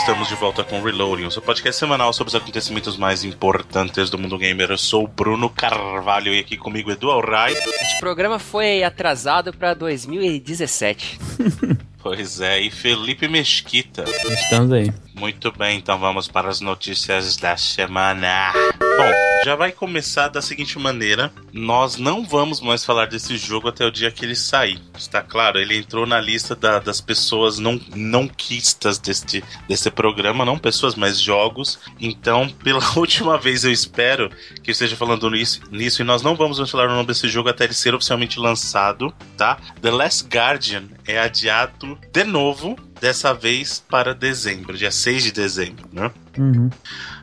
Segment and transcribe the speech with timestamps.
[0.00, 4.18] estamos de volta com Reloading, o seu podcast semanal sobre os acontecimentos mais importantes do
[4.18, 4.70] mundo gamer.
[4.70, 7.52] Eu sou o Bruno Carvalho e aqui comigo Edu Alray.
[7.52, 11.18] Este programa foi atrasado para 2017.
[12.02, 14.04] pois é, e Felipe Mesquita.
[14.30, 14.90] Estamos aí.
[15.14, 18.52] Muito bem, então vamos para as notícias da semana.
[19.00, 19.12] Bom,
[19.46, 23.90] já vai começar da seguinte maneira: nós não vamos mais falar desse jogo até o
[23.90, 24.78] dia que ele sair.
[24.94, 25.58] Está claro?
[25.58, 30.94] Ele entrou na lista da, das pessoas não, não quistas deste, desse programa, não pessoas,
[30.94, 31.78] mas jogos.
[31.98, 34.28] Então, pela última vez, eu espero
[34.62, 37.26] que eu esteja falando nisso, nisso e nós não vamos mais falar o nome desse
[37.26, 39.56] jogo até ele ser oficialmente lançado, tá?
[39.80, 45.88] The Last Guardian é adiado de novo dessa vez para dezembro, dia 6 de dezembro,
[45.90, 46.10] né?
[46.36, 46.68] Uhum.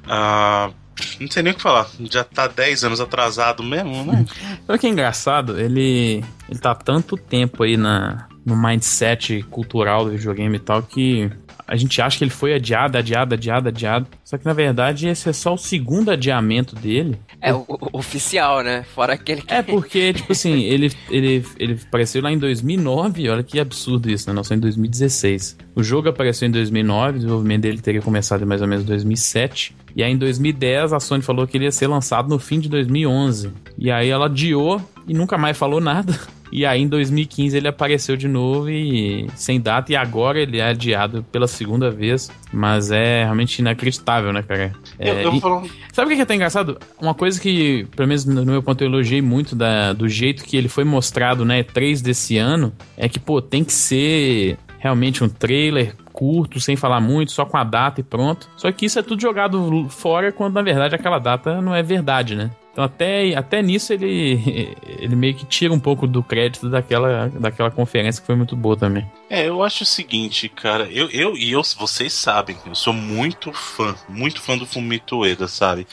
[0.08, 0.87] Uh,
[1.20, 1.88] não sei nem o que falar.
[2.10, 4.26] Já tá 10 anos atrasado mesmo, né?
[4.66, 5.60] Sabe que é engraçado?
[5.60, 11.30] Ele, ele tá tanto tempo aí na, no mindset cultural do videogame e tal que
[11.68, 14.08] a gente acha que ele foi adiado, adiado, adiado, adiado.
[14.24, 17.20] Só que na verdade esse é só o segundo adiamento dele.
[17.42, 18.84] É o, o oficial, né?
[18.96, 19.54] Fora aquele que...
[19.54, 24.30] É porque, tipo assim, ele, ele, ele apareceu lá em 2009, olha que absurdo isso,
[24.30, 24.34] né?
[24.34, 25.58] Nós em 2016.
[25.76, 29.76] O jogo apareceu em 2009, o desenvolvimento dele teria começado em mais ou menos 2007.
[29.96, 32.70] E aí em 2010 a Sony falou que ele ia ser lançado no fim de
[32.70, 33.52] 2011.
[33.78, 36.18] E aí ela adiou e nunca mais falou nada.
[36.52, 40.70] E aí em 2015 ele apareceu de novo e sem data, e agora ele é
[40.70, 42.32] adiado pela segunda vez.
[42.52, 44.74] Mas é realmente inacreditável, né, cara?
[44.98, 45.70] É, eu, eu e, falo...
[45.92, 46.78] Sabe o que é até engraçado?
[47.00, 50.56] Uma coisa que, pelo menos no meu ponto, eu elogiei muito da, do jeito que
[50.56, 55.30] ele foi mostrado né, E3 desse ano, é que, pô, tem que ser realmente um
[55.30, 58.50] trailer curto, sem falar muito, só com a data e pronto.
[58.58, 62.36] Só que isso é tudo jogado fora quando na verdade aquela data não é verdade,
[62.36, 62.50] né?
[62.78, 67.72] Então até, até nisso ele, ele meio que tira um pouco do crédito daquela, daquela
[67.72, 69.04] conferência que foi muito boa também.
[69.28, 73.52] É, eu acho o seguinte, cara, eu, eu e eu, vocês sabem, eu sou muito
[73.52, 75.88] fã, muito fã do Fumito Ueda, sabe?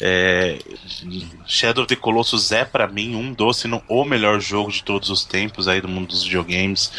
[0.00, 0.58] É,
[1.46, 5.10] Shadow of the Colossus é para mim um doce, não o melhor jogo de todos
[5.10, 6.90] os tempos aí do mundo dos videogames.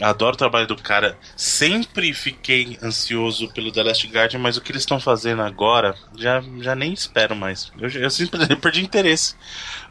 [0.00, 1.18] Adoro o trabalho do cara.
[1.36, 6.42] Sempre fiquei ansioso pelo The Last Guardian, mas o que eles estão fazendo agora, já,
[6.60, 7.70] já nem espero mais.
[7.78, 9.34] Eu, eu simplesmente perdi interesse.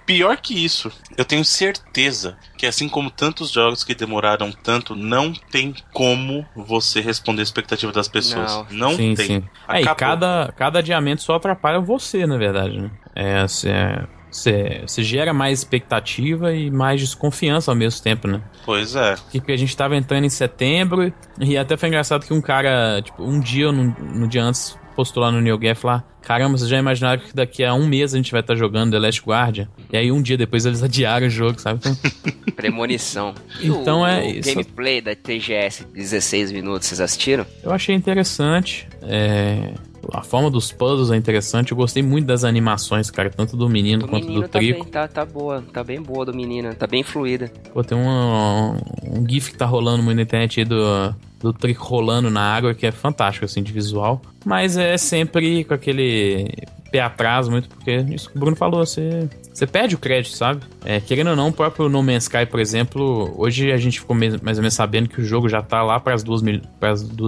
[0.06, 5.32] Pior que isso, eu tenho certeza que assim como tantos jogos que demoraram tanto, não
[5.32, 8.52] tem como você responder a expectativa das pessoas.
[8.52, 9.28] Não, não sim, tem.
[9.28, 9.44] Sim.
[9.68, 12.92] Aí, cada, cada adiamento só atrapalha você, na verdade, né?
[13.16, 18.42] É, assim, é você, você gera mais expectativa e mais desconfiança ao mesmo tempo, né?
[18.66, 19.16] Pois é.
[19.32, 23.24] Porque a gente tava entrando em setembro e até foi engraçado que um cara, tipo,
[23.24, 27.22] um dia no, no dia antes postou lá no NeoGaf lá, caramba, vocês já imaginaram
[27.22, 29.68] que daqui a um mês a gente vai estar tá jogando The Last Guardian?
[29.92, 31.80] E aí um dia depois eles adiaram o jogo, sabe?
[31.80, 31.96] Então...
[32.56, 33.34] Premonição.
[33.62, 34.52] então o, é isso.
[34.52, 37.46] O gameplay da TGS 16 minutos, vocês assistiram?
[37.64, 38.88] Eu achei interessante.
[39.02, 39.74] É...
[40.14, 41.72] A forma dos puzzles é interessante.
[41.72, 44.84] Eu gostei muito das animações, cara, tanto do menino do quanto menino do tá Trico.
[44.84, 47.52] Bem, tá, tá boa, tá bem boa do menino, tá bem fluida.
[47.74, 51.84] Pô, tem um, um GIF que tá rolando muito na internet aí do, do Trico
[51.86, 54.22] rolando na água, que é fantástico, assim, de visual.
[54.46, 56.48] Mas é sempre com aquele
[56.92, 60.62] pé atrás muito, porque isso que o Bruno falou, você, você perde o crédito, sabe?
[60.84, 64.16] É, querendo ou não, o próprio No Man's Sky, por exemplo, hoje a gente ficou
[64.16, 66.42] mais ou menos sabendo que o jogo já tá lá para as 2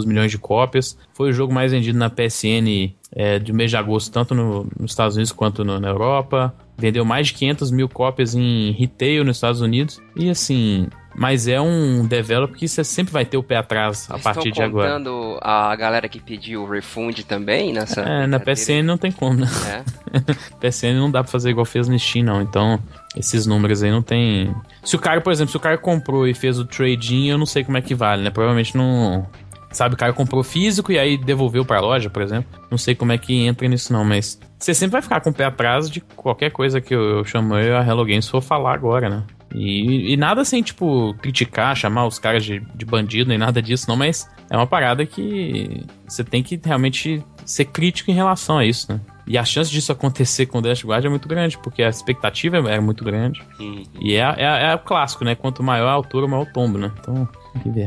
[0.05, 0.97] milhões de cópias.
[1.13, 4.91] Foi o jogo mais vendido na PSN é, de mês de agosto, tanto no, nos
[4.91, 6.53] Estados Unidos quanto no, na Europa.
[6.77, 10.01] Vendeu mais de 500 mil cópias em retail nos Estados Unidos.
[10.15, 14.17] E assim, mas é um developer que você sempre vai ter o pé atrás a
[14.17, 14.89] partir de agora.
[14.89, 18.01] contando a galera que pediu o refund também nessa.
[18.01, 19.47] É, na PSN não tem como, né?
[19.67, 20.23] É.
[20.59, 22.41] PSN não dá pra fazer igual fez no Steam, não.
[22.41, 22.79] Então,
[23.15, 24.53] esses números aí não tem.
[24.83, 27.45] Se o cara, por exemplo, se o cara comprou e fez o trade-in, eu não
[27.45, 28.29] sei como é que vale, né?
[28.29, 29.27] Provavelmente não.
[29.71, 32.47] Sabe, o cara comprou físico e aí devolveu pra loja, por exemplo.
[32.69, 35.33] Não sei como é que entra nisso, não, mas você sempre vai ficar com o
[35.33, 38.75] pé atrás de qualquer coisa que eu, eu chamo eu a Hello Games for falar
[38.75, 39.23] agora, né?
[39.53, 43.85] E, e, nada assim, tipo, criticar, chamar os caras de, de bandido, nem nada disso,
[43.87, 48.65] não, mas é uma parada que você tem que realmente ser crítico em relação a
[48.65, 48.99] isso, né?
[49.25, 52.57] E a chance disso acontecer com o Dash Guard é muito grande, porque a expectativa
[52.69, 53.41] é muito grande.
[53.57, 53.83] Uhum.
[54.01, 55.33] E é, é, é, o clássico, né?
[55.33, 56.91] Quanto maior a altura, maior o tombo, né?
[56.99, 57.29] Então,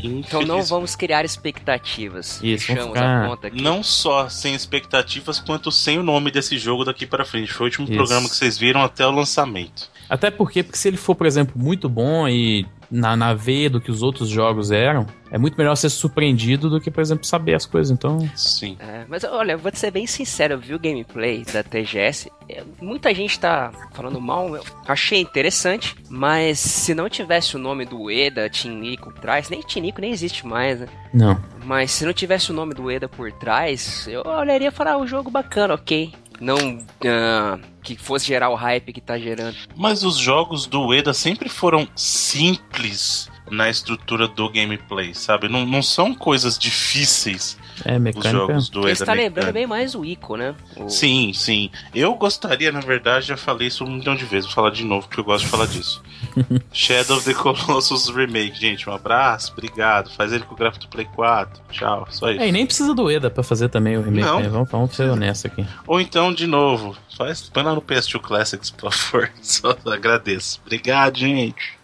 [0.02, 2.40] então não vamos criar expectativas.
[2.42, 3.28] Isso, ficar...
[3.52, 7.52] Não só sem expectativas, quanto sem o nome desse jogo daqui para frente.
[7.52, 7.96] Foi o último Isso.
[7.96, 9.90] programa que vocês viram até o lançamento.
[10.08, 13.80] Até porque, porque se ele for, por exemplo, muito bom e na, na veia do
[13.80, 17.54] que os outros jogos eram, é muito melhor ser surpreendido do que, por exemplo, saber
[17.54, 17.90] as coisas.
[17.90, 18.18] Então.
[18.34, 18.76] Sim.
[18.78, 22.30] É, mas olha, eu vou te ser bem sincero, eu vi o gameplay da TGS.
[22.48, 27.84] É, muita gente tá falando mal, eu achei interessante, mas se não tivesse o nome
[27.84, 30.86] do Eda, Tinico por trás, nem Tinico nem existe mais, né?
[31.12, 31.40] Não.
[31.64, 34.98] Mas se não tivesse o nome do Eda por trás, eu olharia e falar, ah,
[34.98, 36.12] o jogo bacana, ok.
[36.40, 39.56] Não uh, que fosse gerar o hype que tá gerando.
[39.76, 45.48] Mas os jogos do Eda sempre foram simples na estrutura do gameplay, sabe?
[45.48, 47.56] Não, não são coisas difíceis.
[47.84, 48.28] É, mecânica.
[48.28, 48.94] Os jogos do Eda.
[48.94, 50.54] Você tá lembrando bem mais o Ico, né?
[50.76, 50.88] O...
[50.88, 51.70] Sim, sim.
[51.94, 55.06] Eu gostaria, na verdade, já falei isso um milhão de vezes, vou falar de novo,
[55.06, 56.02] porque eu gosto de falar disso.
[56.72, 60.10] Shadow of the Colossus Remake, gente, um abraço, obrigado.
[60.10, 61.62] Faz ele com o gráfico do Play 4.
[61.70, 62.40] Tchau, só isso.
[62.40, 64.40] É, e nem precisa do EDA pra fazer também o remake, não.
[64.40, 64.48] Né?
[64.48, 65.66] Vamos, vamos ser honestos aqui.
[65.86, 69.30] Ou então, de novo, faz, põe lá no PS2 Classics, por favor.
[69.42, 70.60] Só agradeço.
[70.64, 71.76] Obrigado, gente.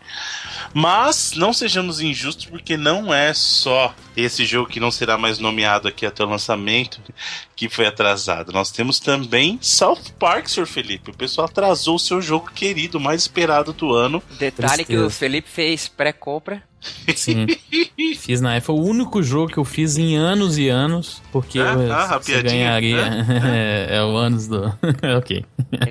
[0.74, 5.88] Mas não sejamos injustos, porque não é só esse jogo que não será mais nomeado
[5.88, 7.00] aqui até o lançamento
[7.56, 8.52] que foi atrasado.
[8.52, 10.66] Nós temos também South Park, Sr.
[10.66, 11.10] Felipe.
[11.10, 14.22] O pessoal atrasou o seu jogo querido, mais esperado do ano.
[14.38, 14.84] Detalhe Tristeza.
[14.84, 16.62] que o Felipe fez pré-compra.
[17.14, 17.46] Sim.
[18.18, 18.66] fiz na época.
[18.66, 22.18] Foi o único jogo que eu fiz em anos e anos, porque ah, eu, ah,
[22.18, 23.24] você ganharia.
[23.44, 24.66] é, é, o anos do.
[25.16, 25.44] ok.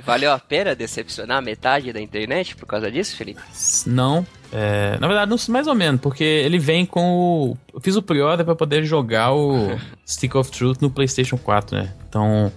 [0.03, 3.41] Valeu a pena decepcionar metade da internet por causa disso, Felipe?
[3.85, 7.57] Não, é, na verdade, não, mais ou menos, porque ele vem com o.
[7.73, 11.93] Eu fiz o pre-order pra poder jogar o Stick of Truth no PlayStation 4, né?
[12.07, 12.51] Então.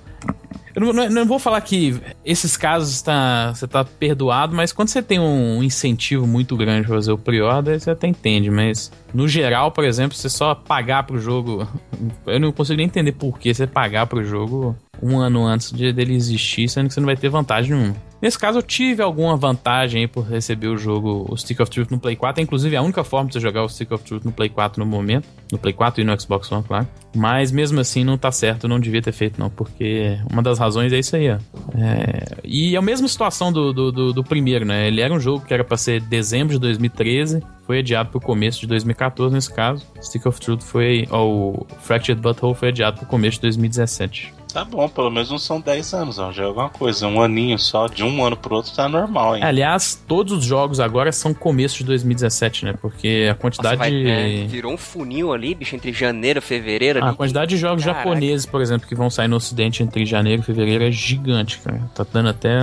[0.74, 4.88] Eu não, não, não vou falar que esses casos tá, você tá perdoado, mas quando
[4.88, 9.28] você tem um incentivo muito grande pra fazer o pre-order, você até entende, mas no
[9.28, 11.68] geral, por exemplo, você só pagar pro jogo.
[12.26, 15.92] Eu não consigo nem entender por que você pagar pro jogo um ano antes de,
[15.92, 17.96] dele existir, sendo que você não vai ter vantagem nenhuma.
[18.24, 21.90] Nesse caso, eu tive alguma vantagem aí por receber o jogo, o Stick of Truth
[21.90, 22.40] no Play 4.
[22.40, 24.82] É, inclusive, a única forma de você jogar o Stick of Truth no Play 4
[24.82, 25.28] no momento.
[25.52, 26.88] No Play 4 e no Xbox One, claro.
[27.14, 28.66] Mas mesmo assim, não tá certo.
[28.66, 29.50] Não devia ter feito, não.
[29.50, 31.36] Porque uma das razões é isso aí, ó.
[31.76, 32.40] É...
[32.42, 34.88] E é a mesma situação do, do, do, do primeiro, né?
[34.88, 38.20] Ele era um jogo que era para ser dezembro de 2013 foi adiado para o
[38.20, 39.86] começo de 2014 nesse caso.
[40.02, 41.06] Stick of Truth foi.
[41.10, 44.34] Ou Fractured Butthole foi adiado para o começo de 2017.
[44.54, 47.08] Tá bom, pelo menos não são 10 anos, ó, já é alguma coisa.
[47.08, 49.42] Um aninho só, de um ano pro outro, tá normal, hein?
[49.42, 52.74] Aliás, todos os jogos agora são começo de 2017, né?
[52.80, 53.76] Porque a quantidade.
[53.76, 57.00] Nossa, vai, é, virou um funil ali, bicho, entre janeiro e fevereiro.
[57.02, 58.04] Ah, a quantidade de jogos Caraca.
[58.04, 61.90] japoneses, por exemplo, que vão sair no ocidente entre janeiro e fevereiro é gigante, cara.
[61.92, 62.56] Tá dando até.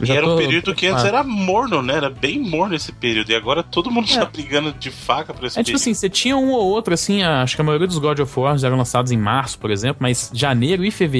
[0.00, 1.94] E era um período que antes era morno, né?
[1.94, 3.32] Era bem morno esse período.
[3.32, 4.16] E agora todo mundo é.
[4.16, 7.24] tá brigando de faca pra esse É tipo assim, você tinha um ou outro, assim,
[7.24, 10.30] acho que a maioria dos God of War eram lançados em março, por exemplo, mas
[10.32, 11.15] janeiro e fevereiro,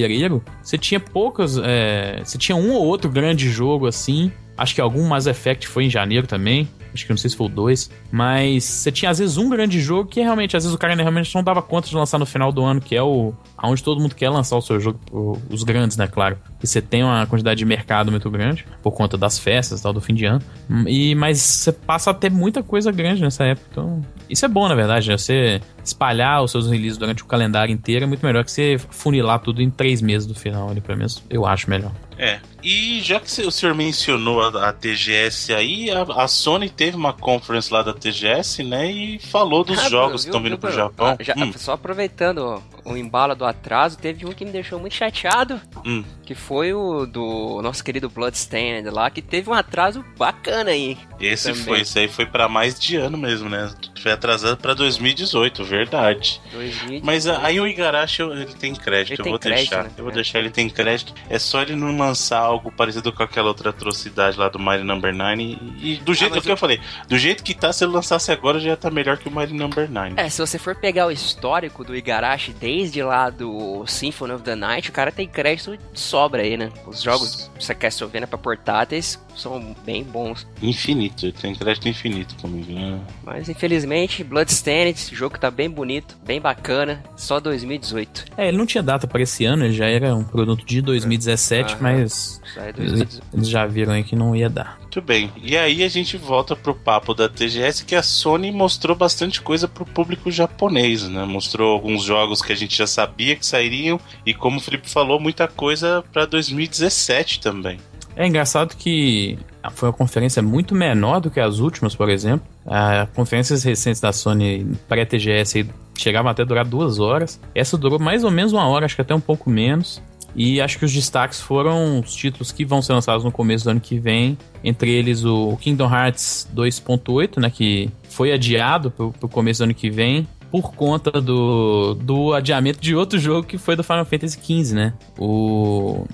[0.62, 1.58] você tinha poucas.
[1.58, 4.30] É, você tinha um ou outro grande jogo assim.
[4.56, 6.68] Acho que algum Mass Effect foi em janeiro também.
[6.94, 7.90] Acho que não sei se foi o 2.
[8.10, 11.34] Mas você tinha às vezes um grande jogo que realmente, às vezes o cara realmente
[11.34, 13.34] não dava conta de lançar no final do ano, que é o.
[13.56, 16.38] aonde todo mundo quer lançar o seu jogo, os grandes, né, claro.
[16.62, 20.00] E você tem uma quantidade de mercado muito grande, por conta das festas tal, do
[20.00, 20.42] fim de ano.
[20.86, 23.66] E, mas você passa a ter muita coisa grande nessa época.
[23.70, 25.16] Então, isso é bom, na verdade, né?
[25.16, 29.38] Você espalhar os seus releases durante o calendário inteiro é muito melhor que você funilar
[29.40, 31.92] tudo em três meses do final, ali, pelo menos eu acho melhor.
[32.18, 36.96] É, e já que o senhor mencionou a, a TGS aí, a, a, Sony teve
[36.96, 38.90] uma conference lá da TGS, né?
[38.90, 41.08] E falou dos ah, jogos viu, que estão vindo viu, pro Japão.
[41.08, 41.52] Ah, já, hum.
[41.56, 46.04] Só aproveitando o embalo do atraso, teve um que me deixou muito chateado, hum.
[46.26, 50.98] Que foi o do nosso querido Bloodstained lá, que teve um atraso bacana aí.
[51.20, 51.64] Esse também.
[51.64, 53.72] foi, esse aí foi para mais de ano mesmo, né?
[54.02, 56.40] Foi atrasado para 2018, verdade.
[56.52, 57.06] 2018.
[57.06, 59.84] Mas aí o Igarashi ele tem crédito, ele eu tem vou crédito, deixar.
[59.84, 59.90] Né?
[59.96, 60.14] Eu vou é.
[60.14, 61.14] deixar ele tem crédito.
[61.30, 65.14] É só ele não lançar algo parecido com aquela outra atrocidade lá do Mario Number
[65.14, 66.52] 9 e, e do jeito ah, que eu...
[66.52, 69.30] eu falei, do jeito que tá, se ele lançasse agora já tá melhor que o
[69.30, 70.14] Mario Number 9.
[70.16, 74.56] É, se você for pegar o histórico do Igarashi desde lá do Symphony of the
[74.56, 76.72] Night, o cara tem crédito de sobra aí, né?
[76.86, 80.46] Os jogos quer Castlevania pra portáteis são bem bons.
[80.62, 83.00] Infinito, tem crédito infinito comigo, né?
[83.24, 88.24] Mas infelizmente, Bloodstained, esse jogo tá bem bonito, bem bacana, só 2018.
[88.36, 91.74] É, ele não tinha data para esse ano, ele já era um produto de 2017,
[91.74, 94.78] ah, mas é eles já viram aí que não ia dar.
[94.80, 95.30] Muito bem.
[95.42, 99.68] E aí a gente volta pro papo da TGS que a Sony mostrou bastante coisa
[99.68, 101.24] pro público japonês, né?
[101.24, 105.20] Mostrou alguns jogos que a gente já sabia que sairiam e como o Felipe falou,
[105.20, 107.78] muita coisa para 2017 também.
[108.16, 109.38] É engraçado que
[109.72, 112.46] foi uma conferência muito menor do que as últimas, por exemplo.
[112.64, 117.38] As conferências recentes da Sony pré-TGS chegavam até a durar duas horas.
[117.54, 120.02] Essa durou mais ou menos uma hora, acho que até um pouco menos.
[120.34, 123.70] E acho que os destaques foram os títulos que vão ser lançados no começo do
[123.70, 129.28] ano que vem, entre eles o Kingdom Hearts 2.8, né, que foi adiado pro, pro
[129.30, 133.76] começo do ano que vem, por conta do, do adiamento de outro jogo que foi
[133.76, 134.92] do Final Fantasy XV, né?
[135.18, 136.04] O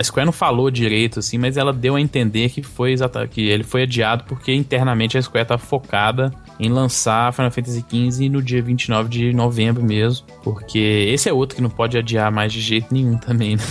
[0.00, 2.94] a Square não falou direito, assim, mas ela deu a entender que foi
[3.30, 8.30] que ele foi adiado porque internamente a Square tá focada em lançar Final Fantasy XV
[8.30, 12.50] no dia 29 de novembro mesmo, porque esse é outro que não pode adiar mais
[12.50, 13.62] de jeito nenhum também, né?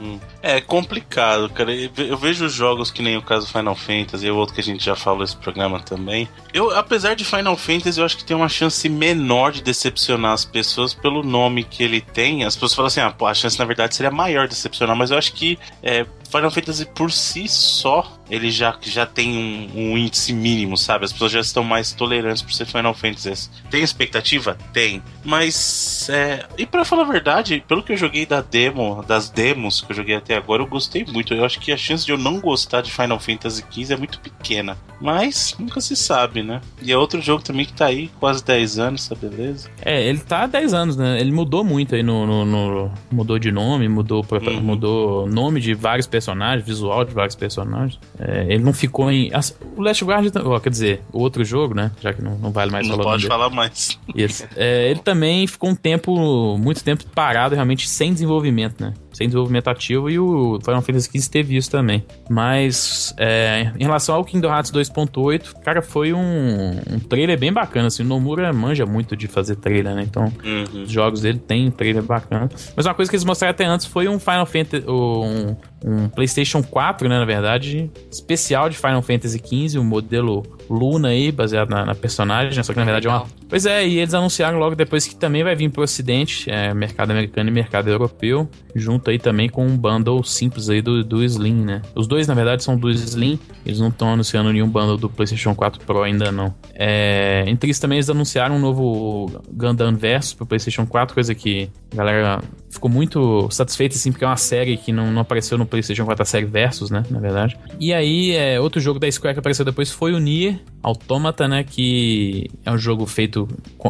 [0.00, 0.18] Hum.
[0.42, 1.72] É complicado, cara.
[1.72, 4.84] Eu vejo jogos que nem o caso Final Fantasy, e o outro que a gente
[4.84, 6.28] já falou nesse programa também.
[6.52, 10.44] Eu, apesar de Final Fantasy, eu acho que tem uma chance menor de decepcionar as
[10.44, 12.44] pessoas pelo nome que ele tem.
[12.44, 15.12] As pessoas falam assim, ah, pô, a chance na verdade seria maior de decepcionar, mas
[15.12, 19.98] eu acho que é, Final Fantasy por si só, ele já, já tem um, um,
[19.98, 21.04] índice mínimo, sabe?
[21.04, 23.50] As pessoas já estão mais tolerantes por ser Final Fantasy.
[23.70, 24.56] Tem expectativa?
[24.72, 25.02] Tem.
[25.22, 26.46] Mas, é...
[26.56, 29.96] E para falar a verdade, pelo que eu joguei da demo, das demos que eu
[29.96, 31.34] joguei até agora, eu gostei muito.
[31.34, 34.18] Eu acho que a chance de eu não gostar de Final Fantasy XV é muito
[34.18, 34.78] pequena.
[34.98, 36.62] Mas, nunca se sabe, né?
[36.80, 39.68] E é outro jogo também que tá aí quase 10 anos, tá beleza?
[39.84, 41.20] É, ele tá há 10 anos, né?
[41.20, 42.26] Ele mudou muito aí no...
[42.26, 42.92] no, no...
[43.10, 44.60] Mudou de nome, mudou, uhum.
[44.62, 47.98] mudou nome de vários personagens personagens, visual de vários personagens.
[48.18, 49.30] É, ele não ficou em.
[49.76, 51.90] O Last Guard, ó, quer dizer, o outro jogo, né?
[52.00, 53.04] Já que não, não vale mais não falar.
[53.04, 53.98] Não pode falar mais.
[54.14, 54.44] Isso.
[54.56, 58.94] É, ele também ficou um tempo, muito tempo parado, realmente sem desenvolvimento, né?
[59.12, 62.04] Sem desenvolvimento ativo e o Final Fantasy XV teve isso também.
[62.28, 67.88] Mas é, em relação ao Kingdom Hearts 2.8, cara, foi um, um, trailer bem bacana.
[67.88, 70.02] Assim, o Nomura manja muito de fazer trailer, né?
[70.02, 70.82] Então, uhum.
[70.82, 72.48] os jogos dele tem trailer bacana.
[72.76, 76.62] Mas uma coisa que eles mostraram até antes foi um Final Fantasy, um, um PlayStation
[76.62, 77.18] 4, né?
[77.18, 80.42] Na verdade, especial de Final Fantasy XV, o modelo
[80.72, 83.26] Luna aí, baseado na, na personagem, só que na verdade é uma.
[83.48, 87.10] Pois é, e eles anunciaram logo depois que também vai vir pro ocidente, é, mercado
[87.10, 91.64] americano e mercado europeu, junto aí também com um bundle simples aí do, do Slim,
[91.64, 91.82] né?
[91.94, 95.54] Os dois, na verdade, são do Slim, eles não estão anunciando nenhum bundle do PlayStation
[95.54, 96.54] 4 Pro ainda não.
[96.74, 101.68] É, entre isso também eles anunciaram um novo Gundam Versus pro PlayStation 4, coisa que
[101.92, 102.40] a galera
[102.72, 106.22] ficou muito satisfeita, assim, porque é uma série que não, não apareceu no PlayStation 4,
[106.22, 107.04] a série Versus, né?
[107.10, 107.56] Na verdade.
[107.78, 111.64] E aí, é, outro jogo da Square que apareceu depois foi o Nier Automata, né?
[111.64, 113.46] Que é um jogo feito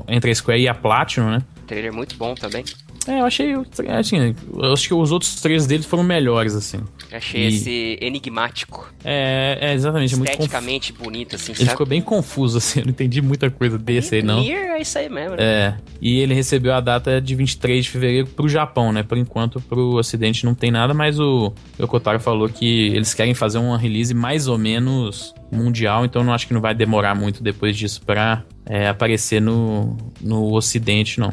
[0.09, 1.43] entre a Square e a Platinum, né?
[1.67, 2.65] Trailer muito bom também.
[3.07, 3.55] É, eu achei.
[3.89, 6.81] Assim, eu acho que os outros três deles foram melhores, assim.
[7.13, 7.47] achei e...
[7.49, 8.93] esse enigmático.
[9.05, 10.15] É, é exatamente.
[10.15, 11.71] Esteticamente muito bonito, assim, Ele sabe?
[11.71, 12.81] ficou bem confuso, assim.
[12.81, 14.41] Eu não entendi muita coisa desse aí, não.
[14.41, 15.43] Nier é isso aí mesmo, né?
[15.43, 15.75] É.
[16.01, 19.03] E ele recebeu a data de 23 de fevereiro pro Japão, né?
[19.03, 23.59] Por enquanto, pro Ocidente não tem nada, mas o Yokotaro falou que eles querem fazer
[23.59, 27.77] uma release mais ou menos mundial, então não acho que não vai demorar muito depois
[27.77, 31.33] disso pra é, aparecer no, no Ocidente, não.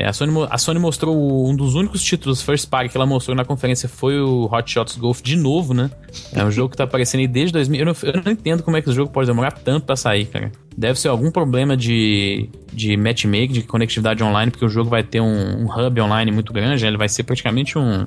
[0.00, 3.36] É, a, Sony, a Sony mostrou um dos únicos títulos first party que ela mostrou
[3.36, 5.90] na conferência foi o Hot Shots Golf de novo, né?
[6.32, 7.80] É um jogo que tá aparecendo aí desde 2000.
[7.80, 10.26] Eu não, eu não entendo como é que o jogo pode demorar tanto para sair,
[10.26, 10.52] cara.
[10.76, 15.20] Deve ser algum problema de, de matchmaking, de conectividade online, porque o jogo vai ter
[15.20, 16.88] um, um hub online muito grande, né?
[16.90, 18.06] ele vai ser praticamente um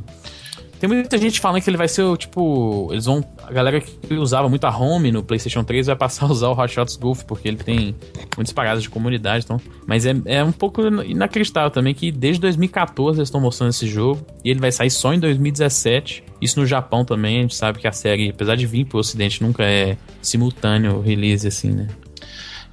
[0.81, 2.88] tem muita gente falando que ele vai ser o tipo.
[2.91, 3.23] Eles vão.
[3.43, 6.59] A galera que usava muito a Home no PlayStation 3 vai passar a usar o
[6.59, 7.95] Hot Shots Golf, porque ele tem
[8.35, 9.45] muitas paradas de comunidade.
[9.45, 13.88] Então, mas é, é um pouco inacreditável também que desde 2014 eles estão mostrando esse
[13.88, 16.23] jogo e ele vai sair só em 2017.
[16.41, 19.43] Isso no Japão também, a gente sabe que a série, apesar de vir pro ocidente,
[19.43, 21.89] nunca é simultâneo release assim, né?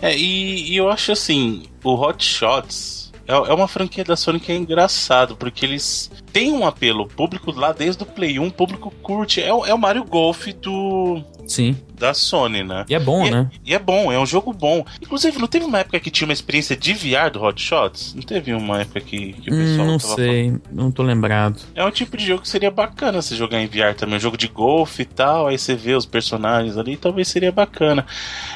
[0.00, 4.40] É, e, e eu acho assim, o Hot Shots é, é uma franquia da Sony
[4.40, 8.50] que é engraçado, porque eles têm um apelo público lá desde o Play 1, o
[8.50, 9.42] público curte.
[9.42, 11.22] É, é o Mario Golf do.
[11.46, 12.84] Sim da Sony, né?
[12.88, 13.50] E é bom, e é, né?
[13.52, 14.84] É, e é bom, é um jogo bom.
[15.00, 18.14] Inclusive, não teve uma época que tinha uma experiência de VR do Hot Shots?
[18.14, 20.62] Não teve uma época que, que o hum, pessoal hum, Não sei, falando?
[20.72, 21.60] não tô lembrado.
[21.74, 24.16] É um tipo de jogo que seria bacana você jogar em VR também.
[24.16, 28.06] Um jogo de golfe e tal, aí você vê os personagens ali, talvez seria bacana.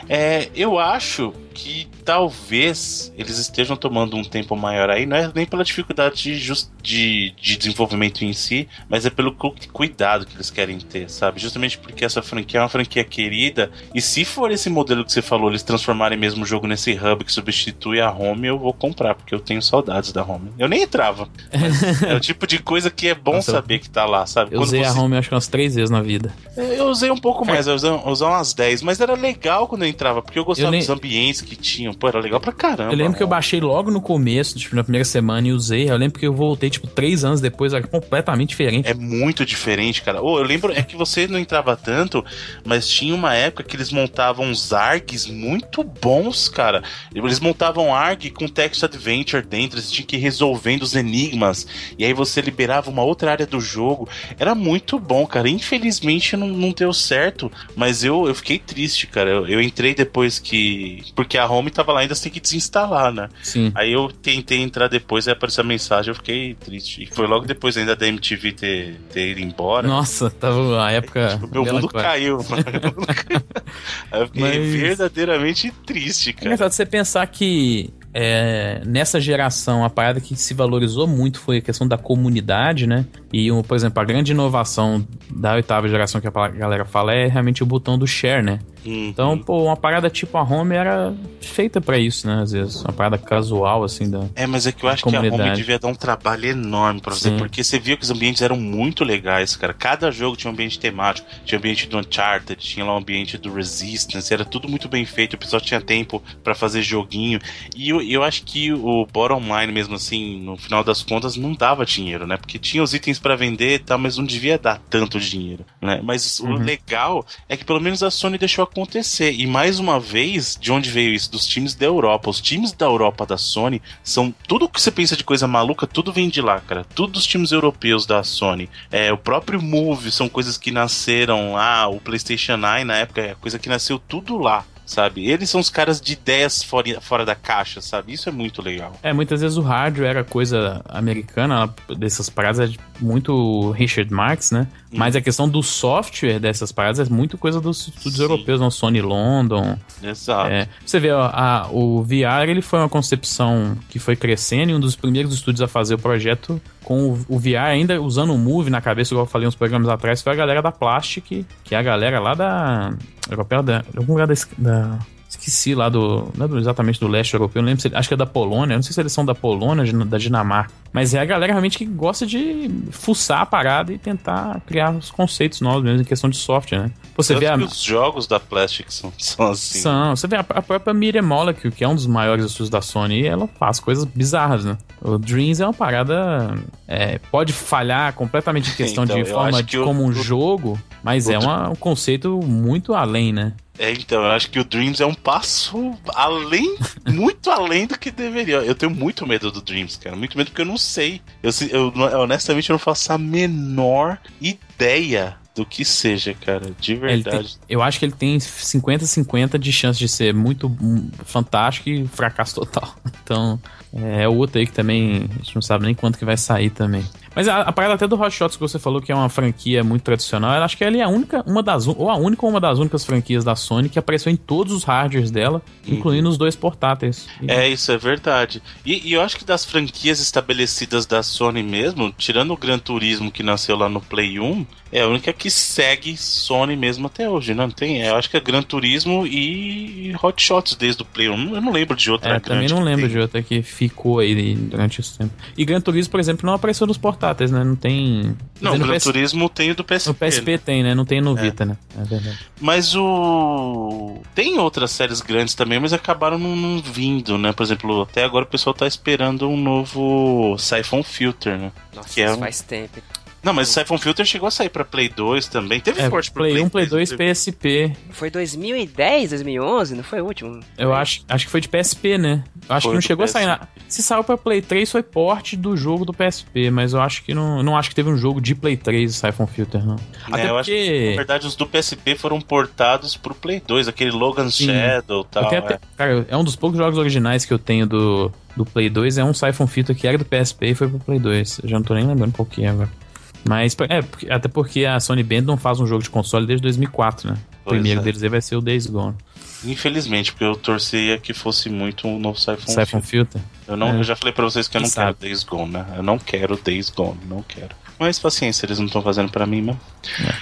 [0.08, 5.46] É, eu acho que talvez eles estejam tomando um tempo maior aí, não é nem
[5.46, 9.36] pela dificuldade de, just, de, de desenvolvimento em si, mas é pelo
[9.72, 11.40] cuidado que eles querem ter, sabe?
[11.40, 13.70] Justamente porque essa franquia é uma franquia querida querida.
[13.94, 17.24] E se for esse modelo que você falou, eles transformarem mesmo o jogo nesse hub
[17.24, 20.50] que substitui a home, eu vou comprar, porque eu tenho saudades da home.
[20.58, 21.28] Eu nem entrava.
[22.06, 24.54] é o tipo de coisa que é bom Nossa, saber que tá lá, sabe?
[24.54, 24.98] Eu quando usei você...
[24.98, 26.32] a home acho que umas três vezes na vida.
[26.56, 29.66] É, eu usei um pouco mais, eu usei, eu usei umas 10, mas era legal
[29.66, 30.80] quando eu entrava, porque eu gostava eu nem...
[30.80, 31.94] dos ambientes que tinham.
[31.94, 32.92] Pô, era legal pra caramba.
[32.92, 35.90] Eu lembro que eu baixei logo no começo, tipo, na primeira semana e usei.
[35.90, 38.88] Eu lembro que eu voltei, tipo, três anos depois, era completamente diferente.
[38.88, 40.22] É muito diferente, cara.
[40.22, 42.24] Oh, eu lembro, é que você não entrava tanto,
[42.64, 46.82] mas tinha uma época que eles montavam uns ARGs muito bons, cara.
[47.14, 51.66] Eles montavam ARG com text adventure dentro, você tinha que ir resolvendo os enigmas,
[51.98, 54.08] e aí você liberava uma outra área do jogo.
[54.38, 55.48] Era muito bom, cara.
[55.48, 59.30] Infelizmente não, não deu certo, mas eu, eu fiquei triste, cara.
[59.30, 61.02] Eu, eu entrei depois que.
[61.14, 63.28] Porque a home tava lá, ainda você tem que desinstalar, né?
[63.42, 63.72] Sim.
[63.74, 67.02] Aí eu tentei entrar depois, aí apareceu a mensagem, eu fiquei triste.
[67.02, 69.86] E foi logo depois ainda da MTV ter, ter ido embora.
[69.86, 71.38] Nossa, tava a época.
[71.42, 72.62] Tipo, meu mundo caiu, mano.
[74.12, 74.74] eu fiquei Mas...
[74.74, 76.44] verdadeiramente triste, cara.
[76.44, 81.58] É engraçado você pensar que é, nessa geração, a parada que se valorizou muito foi
[81.58, 83.06] a questão da comunidade, né?
[83.32, 87.62] E, por exemplo, a grande inovação da oitava geração que a galera fala é realmente
[87.62, 88.58] o botão do share, né?
[88.84, 89.08] Uhum.
[89.08, 92.42] Então, pô, uma parada tipo a home era feita para isso, né?
[92.42, 94.24] Às vezes, uma parada casual, assim, da.
[94.34, 97.14] É, mas é que eu acho que a home devia dar um trabalho enorme pra
[97.14, 97.36] você, Sim.
[97.36, 99.72] porque você via que os ambientes eram muito legais, cara.
[99.72, 103.52] Cada jogo tinha um ambiente temático, tinha ambiente do Uncharted, tinha lá um ambiente do
[103.52, 107.38] Resistance, era tudo muito bem feito, o pessoal tinha tempo para fazer joguinho.
[107.76, 111.54] E eu, eu acho que o bottom line, mesmo assim, no final das contas, não
[111.54, 112.36] dava dinheiro, né?
[112.36, 116.00] Porque tinha os itens para vender e tal, mas não devia dar tanto dinheiro, né?
[116.02, 116.54] Mas uhum.
[116.54, 119.32] o legal é que pelo menos a Sony deixou acontecer.
[119.32, 121.30] E mais uma vez, de onde veio isso?
[121.30, 122.30] Dos times da Europa.
[122.30, 126.12] Os times da Europa da Sony são tudo que você pensa de coisa maluca, tudo
[126.12, 126.84] vem de lá, cara.
[126.94, 128.68] Tudo dos times europeus da Sony.
[128.90, 133.34] É, o próprio Move são coisas que nasceram lá, o PlayStation 9 na época é
[133.34, 135.28] coisa que nasceu tudo lá sabe?
[135.28, 138.12] Eles são os caras de ideias fora, fora da caixa, sabe?
[138.12, 138.92] Isso é muito legal.
[139.02, 144.66] É, muitas vezes o rádio era coisa americana, dessas paradas é muito Richard Marx, né?
[144.92, 144.98] Hum.
[144.98, 148.22] Mas a questão do software dessas paradas é muito coisa dos estúdios Sim.
[148.22, 149.78] europeus, não Sony London.
[150.02, 150.50] Exato.
[150.50, 154.74] É, você vê, ó, a, o VR ele foi uma concepção que foi crescendo e
[154.74, 158.70] um dos primeiros estúdios a fazer o projeto com o, VR ainda usando o Move
[158.70, 161.78] na cabeça, igual eu falei uns programas atrás, foi a galera da Plastic, que é
[161.78, 162.94] a galera lá da.
[163.30, 164.98] Europeia, da algum lugar da, da
[165.32, 166.30] esqueci lá do.
[166.36, 168.82] Não é exatamente do leste europeu, não lembro se, acho que é da Polônia, não
[168.82, 170.72] sei se eles são da Polônia, da Dinamarca.
[170.92, 175.10] Mas é a galera realmente que gosta de fuçar a parada e tentar criar os
[175.10, 176.90] conceitos novos mesmo em questão de software, né?
[177.16, 177.56] Você vê a...
[177.56, 179.80] que os jogos da Plastic são, são assim.
[179.80, 180.14] São.
[180.14, 183.24] Você vê a, a própria Miriam Molecule, que é um dos maiores estúdios da Sony,
[183.24, 184.76] ela faz coisas bizarras, né?
[185.00, 186.54] O Dreams é uma parada.
[186.86, 191.28] É, pode falhar completamente em questão então, de forma de como o, um jogo, mas
[191.30, 193.54] é uma, um conceito muito além, né?
[193.78, 196.76] É, então, eu acho que o Dreams é um passo além,
[197.08, 198.56] muito além do que deveria.
[198.56, 200.14] Eu tenho muito medo do Dreams, cara.
[200.14, 201.20] Muito medo porque eu não sei.
[201.42, 207.58] Eu, eu honestamente eu não faço a menor ideia do que seja, cara, de verdade.
[207.58, 212.06] Tem, eu acho que ele tem 50-50 de chance de ser muito hum, fantástico e
[212.06, 212.94] fracasso total.
[213.24, 213.58] Então,
[213.94, 216.70] é, é outro aí que também a gente não sabe nem quanto que vai sair
[216.70, 217.04] também.
[217.34, 219.82] Mas a, a parada até do Hot Shots que você falou, que é uma franquia
[219.82, 222.50] muito tradicional, eu acho que ela é a única, uma das, ou a única ou
[222.50, 225.94] uma das únicas franquias da Sony que apareceu em todos os hardwares dela, uhum.
[225.94, 227.26] incluindo os dois portáteis.
[227.46, 228.62] É, isso é verdade.
[228.84, 233.30] E, e, eu acho que das franquias estabelecidas da Sony mesmo, tirando o Gran Turismo
[233.30, 237.54] que nasceu lá no Play 1, é a única que segue Sony mesmo até hoje,
[237.54, 238.02] não tem?
[238.02, 241.54] Eu acho que é Gran Turismo e Hot Shots desde o Play 1.
[241.54, 242.36] Eu não lembro de outra.
[242.36, 245.32] É, também não lembro de outra que ficou aí durante esse tempo.
[245.56, 247.62] E Gran Turismo, por exemplo, não apareceu nos portáteis portáteis, né?
[247.62, 248.36] Não tem.
[248.60, 249.04] Não, o Gran PS...
[249.04, 250.10] Turismo tem o do PSP.
[250.10, 250.58] O PSP né?
[250.58, 250.94] tem, né?
[250.94, 251.42] Não tem no é.
[251.42, 251.76] Vita, né?
[251.96, 252.38] É verdade.
[252.60, 254.20] Mas o.
[254.34, 257.52] Tem outras séries grandes também, mas acabaram não, não vindo, né?
[257.52, 261.72] Por exemplo, até agora o pessoal tá esperando um novo Siphon Filter, né?
[261.94, 262.38] Nossa, que é um...
[262.38, 263.00] faz tempo.
[263.42, 265.80] Não, mas o Siphon Filter chegou a sair pra Play 2 também.
[265.80, 267.92] Teve é, forte Play, Play 1, Play 2, PSP.
[268.10, 269.96] Foi 2010, 2011?
[269.96, 270.60] Não foi o último?
[270.78, 272.44] Eu acho, acho que foi de PSP, né?
[272.68, 273.38] Eu acho foi que não chegou PSP.
[273.38, 273.68] a sair na...
[273.88, 277.34] Se saiu pra Play 3 foi porte do jogo do PSP, mas eu acho que
[277.34, 279.96] não, não acho que teve um jogo de Play 3 Siphon Filter, não.
[279.96, 280.60] É, Até eu porque...
[280.60, 284.66] acho que, na verdade, os do PSP foram portados pro Play 2, aquele Logan Sim.
[284.66, 285.46] Shadow e tal.
[285.46, 285.80] Até, é.
[285.96, 289.24] Cara, é um dos poucos jogos originais que eu tenho do, do Play 2, é
[289.24, 291.60] um Siphon Filter que era do PSP e foi pro Play 2.
[291.64, 293.01] Eu já não tô nem lembrando qual que é agora.
[293.48, 297.30] Mas, é, até porque a Sony Band não faz um jogo de console desde 2004,
[297.30, 297.38] né?
[297.64, 298.02] O primeiro é.
[298.04, 299.16] deles aí vai ser o Days Gone.
[299.64, 303.40] Infelizmente, porque eu torcia que fosse muito um novo Siphon, Siphon Filter.
[303.40, 303.42] Filter.
[303.68, 303.98] Eu, não, é.
[303.98, 305.14] eu já falei pra vocês que eu não sabe?
[305.14, 305.86] quero Days Gone, né?
[305.96, 307.74] Eu não quero Days Gone, não quero.
[307.98, 309.80] Mas paciência, eles não estão fazendo para mim mesmo.
[310.20, 310.34] É.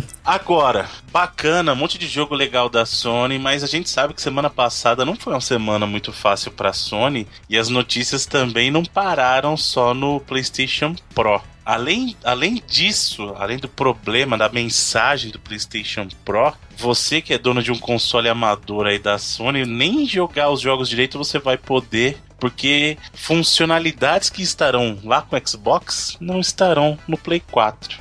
[0.24, 4.48] Agora, bacana, um monte de jogo legal da Sony, mas a gente sabe que semana
[4.48, 9.54] passada não foi uma semana muito fácil para Sony e as notícias também não pararam
[9.56, 11.42] só no PlayStation Pro.
[11.64, 17.62] Além, além disso, além do problema da mensagem do PlayStation Pro, você que é dono
[17.62, 22.18] de um console amador aí da Sony, nem jogar os jogos direito você vai poder,
[22.38, 27.98] porque funcionalidades que estarão lá com o Xbox não estarão no Play 4.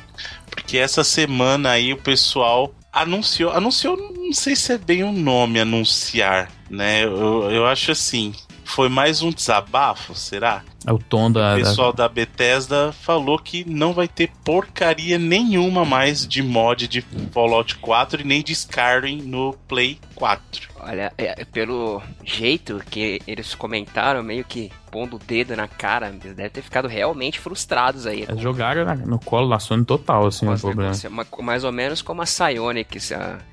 [0.49, 5.59] Porque essa semana aí o pessoal anunciou, anunciou, não sei se é bem o nome
[5.59, 7.05] anunciar, né?
[7.05, 8.33] Eu, eu acho assim,
[8.65, 10.63] foi mais um desabafo, será?
[10.85, 11.53] É o tom da.
[11.53, 12.07] O pessoal da...
[12.07, 18.21] da Bethesda falou que não vai ter porcaria nenhuma mais de mod de Fallout 4
[18.21, 20.73] e nem de Skyrim no Play 4.
[20.81, 26.35] Olha, é, pelo jeito que eles comentaram, meio que pondo o dedo na cara, eles
[26.35, 28.25] devem ter ficado realmente frustrados aí.
[28.29, 30.93] Eles jogaram no colo da Sony total, assim, o problema.
[31.41, 33.11] Mais ou menos como a Psyonix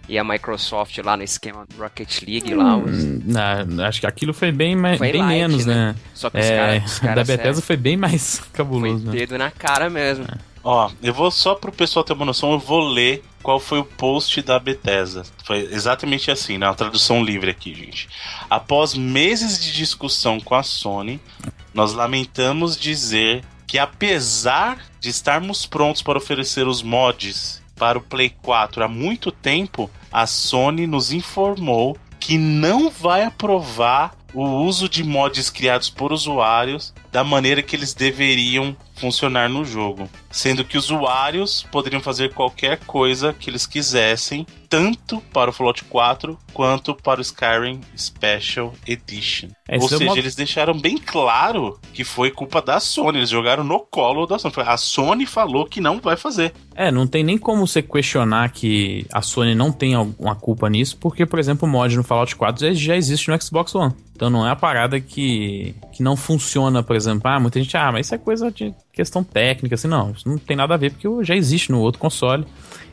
[0.08, 2.76] e a Microsoft lá no esquema do Rocket League lá.
[2.76, 3.04] Os...
[3.04, 5.74] Hum, não, acho que aquilo foi bem, foi bem light, menos, né?
[5.74, 5.94] né?
[6.20, 7.26] Só que é, os caras.
[7.26, 9.04] da Bethesda foi bem mais cabuloso.
[9.04, 9.18] Foi né?
[9.20, 10.26] dedo na cara mesmo.
[10.26, 10.38] É.
[10.62, 13.84] Ó, eu vou só pro pessoal ter uma noção, eu vou ler qual foi o
[13.84, 15.22] post da Bethesda.
[15.46, 16.76] Foi exatamente assim, na né?
[16.76, 18.06] tradução livre aqui, gente.
[18.50, 21.18] Após meses de discussão com a Sony,
[21.72, 28.28] nós lamentamos dizer que apesar de estarmos prontos para oferecer os mods para o Play
[28.42, 35.02] 4 há muito tempo, a Sony nos informou que não vai aprovar o uso de
[35.02, 41.66] mods criados por usuários da maneira que eles deveriam funcionar no jogo, sendo que usuários
[41.72, 47.22] poderiam fazer qualquer coisa que eles quisessem, tanto para o Fallout 4 quanto para o
[47.22, 49.48] Skyrim Special Edition.
[49.66, 50.18] É, Ou seja, é uma...
[50.18, 54.52] eles deixaram bem claro que foi culpa da Sony, eles jogaram no colo da Sony.
[54.58, 56.52] A Sony falou que não vai fazer.
[56.74, 60.96] É, não tem nem como você questionar que a Sony não tem alguma culpa nisso,
[60.98, 63.94] porque, por exemplo, o mod no Fallout 4 já existe no Xbox One.
[64.20, 67.22] Então não é a parada que, que não funciona, por exemplo.
[67.24, 70.10] Ah, muita gente, ah, mas isso é coisa de questão técnica, assim, não.
[70.10, 72.44] Isso não tem nada a ver, porque já existe no outro console.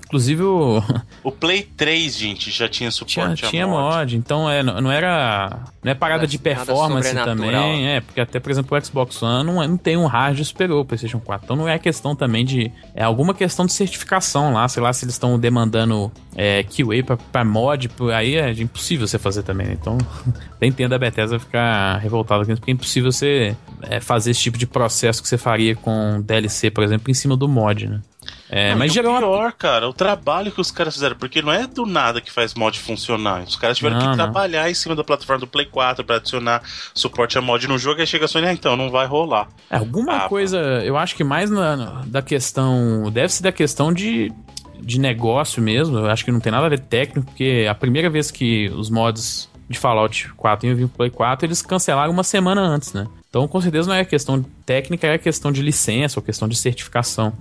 [0.08, 0.82] Inclusive o.
[1.24, 3.98] O Play 3, gente, já tinha suporte tinha, tinha mod.
[3.98, 4.15] mod.
[4.15, 5.60] Então é, não era.
[5.84, 7.86] Não é parada de performance também.
[7.86, 10.80] É, porque até, por exemplo, o Xbox One não, é, não tem um hardware superior
[10.80, 11.46] o PlayStation 4.
[11.46, 12.72] Então não é questão também de.
[12.96, 14.67] É alguma questão de certificação lá.
[14.70, 17.89] Sei lá se eles estão demandando é, QA pra, pra mod.
[18.13, 19.67] Aí é impossível você fazer também.
[19.67, 19.78] Né?
[19.80, 19.98] Então,
[20.62, 24.41] nem entendo a Bethesda ficar revoltada com isso, porque é impossível você é, fazer esse
[24.41, 28.02] tipo de processo que você faria com DLC, por exemplo, em cima do mod, né?
[28.50, 31.52] É, não, mas gerou o pior, cara, o trabalho que os caras fizeram, porque não
[31.52, 33.44] é do nada que faz mod funcionar.
[33.44, 34.16] Os caras tiveram não, que não.
[34.16, 36.62] trabalhar em cima da plataforma do Play 4 para adicionar
[36.94, 39.50] suporte a mod no jogo e aí chega a Sony, ah, então não vai rolar.
[39.70, 43.92] É, alguma ah, coisa, eu acho que mais na, da questão, deve ser da questão
[43.92, 44.32] de
[44.80, 48.12] de negócio mesmo, eu acho que não tem nada a ver técnico, porque a primeira
[48.12, 52.24] vez que os mods de Fallout 4 iam vir pro Play 4, eles cancelaram uma
[52.24, 53.06] semana antes, né?
[53.30, 57.34] Então, com certeza, não é questão técnica, é questão de licença ou questão de certificação.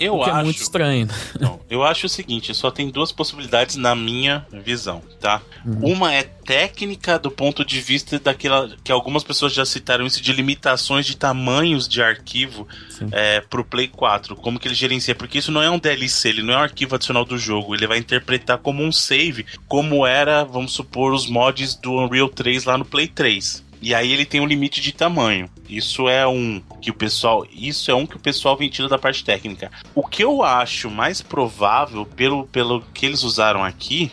[0.00, 1.08] Eu o que acho, é muito estranho.
[1.40, 5.42] Não, eu acho o seguinte, só tem duas possibilidades na minha visão, tá?
[5.64, 5.94] Uhum.
[5.94, 10.32] Uma é técnica do ponto de vista daquela que algumas pessoas já citaram isso de
[10.32, 12.66] limitações de tamanhos de arquivo
[13.12, 16.42] é, pro Play 4, como que ele gerencia, porque isso não é um DLC, ele
[16.42, 20.44] não é um arquivo adicional do jogo, ele vai interpretar como um save, como era,
[20.44, 23.67] vamos supor, os mods do Unreal 3 lá no Play 3.
[23.80, 25.48] E aí ele tem um limite de tamanho.
[25.68, 29.24] Isso é um que o pessoal, isso é um que o pessoal ventila da parte
[29.24, 29.70] técnica.
[29.94, 34.10] O que eu acho mais provável pelo pelo que eles usaram aqui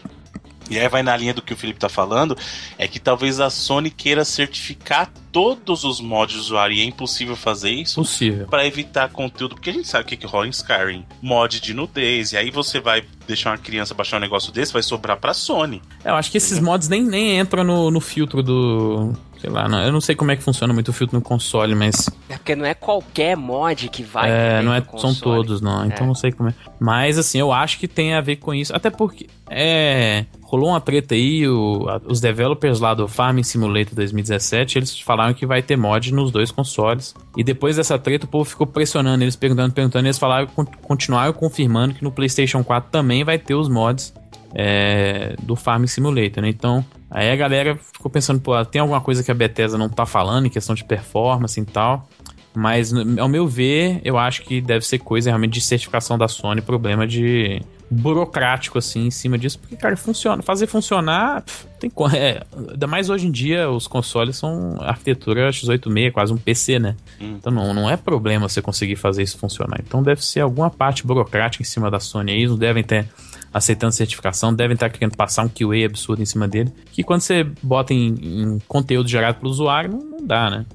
[0.70, 2.36] e aí vai na linha do que o Felipe tá falando,
[2.78, 7.36] é que talvez a Sony queira certificar todos os mods de usuário e é impossível
[7.36, 7.96] fazer isso.
[7.96, 8.48] Possível.
[8.48, 11.06] Para evitar conteúdo, porque a gente sabe o que, que rola em Skyrim.
[11.22, 14.82] Mod de nudez, e aí você vai deixar uma criança baixar um negócio desse, vai
[14.82, 15.82] sobrar pra Sony.
[16.04, 19.68] É, eu acho que esses mods nem, nem entram no, no filtro do, sei lá,
[19.68, 22.10] não, eu não sei como é que funciona muito o filtro no console, mas.
[22.30, 24.30] É porque não é qualquer mod que vai.
[24.30, 25.84] É, não é, são todos, não.
[25.84, 25.88] É.
[25.88, 26.54] Então não sei como é.
[26.80, 28.76] Mas assim, eu acho que tem a ver com isso.
[28.76, 30.26] Até porque é.
[30.42, 35.34] Rolou uma treta aí, o, a, os developers lá do Farming Simulator 2017, eles falaram
[35.34, 37.16] que vai ter mod nos dois consoles.
[37.36, 40.48] E depois dessa treta, o povo ficou pressionando eles, perguntando, perguntando, e eles falaram,
[40.82, 44.14] continuaram confirmando que no PlayStation 4 também vai ter os mods
[44.54, 46.50] é, do Farming Simulator, né?
[46.50, 50.06] Então, aí a galera ficou pensando, pô, tem alguma coisa que a Bethesda não tá
[50.06, 52.08] falando em questão de performance e tal.
[52.54, 56.62] Mas, ao meu ver, eu acho que deve ser coisa realmente de certificação da Sony,
[56.62, 59.60] problema de burocrático, assim, em cima disso.
[59.60, 60.42] Porque, cara, funciona.
[60.42, 66.12] Fazer funcionar, pff, tem é, Ainda mais hoje em dia, os consoles são arquitetura x86,
[66.12, 66.96] quase um PC, né?
[67.22, 67.36] Hum.
[67.40, 69.80] Então não, não é problema você conseguir fazer isso funcionar.
[69.86, 72.48] Então deve ser alguma parte burocrática em cima da Sony aí.
[72.48, 73.08] Não devem ter
[73.54, 77.42] aceitando certificação, devem estar querendo passar um QA absurdo em cima dele, que quando você
[77.64, 80.66] bota em, em conteúdo gerado pelo usuário, não, não dá, né?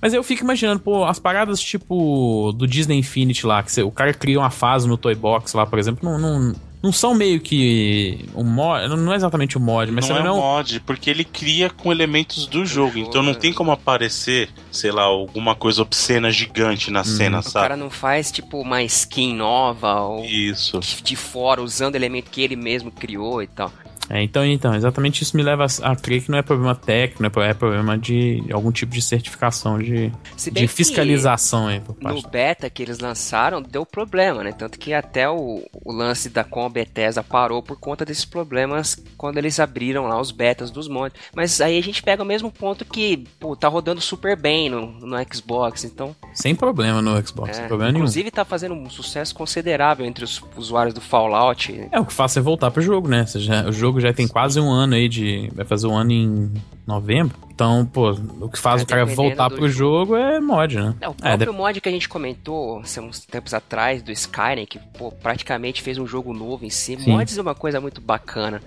[0.00, 4.14] Mas eu fico imaginando, pô, as paradas tipo do Disney Infinity lá, que o cara
[4.14, 8.24] cria uma fase no Toy Box lá, por exemplo, não, não, não são meio que
[8.34, 11.10] um mod, não é exatamente um mod, mas não também é não um mod, porque
[11.10, 13.38] ele cria com elementos do jogo, então não né?
[13.38, 17.64] tem como aparecer, sei lá, alguma coisa obscena gigante na cena, O sabe?
[17.64, 20.78] cara não faz, tipo, uma skin nova ou Isso.
[21.02, 23.72] de fora, usando elemento que ele mesmo criou e tal.
[24.10, 27.22] É, então, então, exatamente isso me leva a, a crer que não é problema técnico,
[27.22, 30.10] não é pro- problema de algum tipo de certificação, de,
[30.52, 31.82] de fiscalização aí.
[32.00, 34.52] No beta que eles lançaram, deu problema, né?
[34.52, 38.96] Tanto que até o, o lance da com a Bethesda parou por conta desses problemas
[39.16, 41.18] quando eles abriram lá os betas dos mods.
[41.34, 44.86] Mas aí a gente pega o mesmo ponto que, pô, tá rodando super bem no,
[45.00, 46.14] no Xbox, então...
[46.32, 48.04] Sem problema no Xbox, é, sem problema nenhum.
[48.04, 51.88] inclusive tá fazendo um sucesso considerável entre os usuários do Fallout.
[51.92, 53.24] É, o que faz é voltar pro jogo, né?
[53.34, 55.50] Já- o jogo já tem quase um ano aí de.
[55.54, 56.52] Vai fazer um ano em
[56.86, 57.36] novembro.
[57.50, 60.94] Então, pô, o que faz É, o cara voltar pro jogo é mod, né?
[61.00, 64.64] É, o É, próprio mod que a gente comentou assim, uns tempos atrás do Skyrim,
[64.64, 66.96] que pô, praticamente fez um jogo novo em si.
[66.96, 67.10] Sim.
[67.10, 68.62] Mods é uma coisa muito bacana.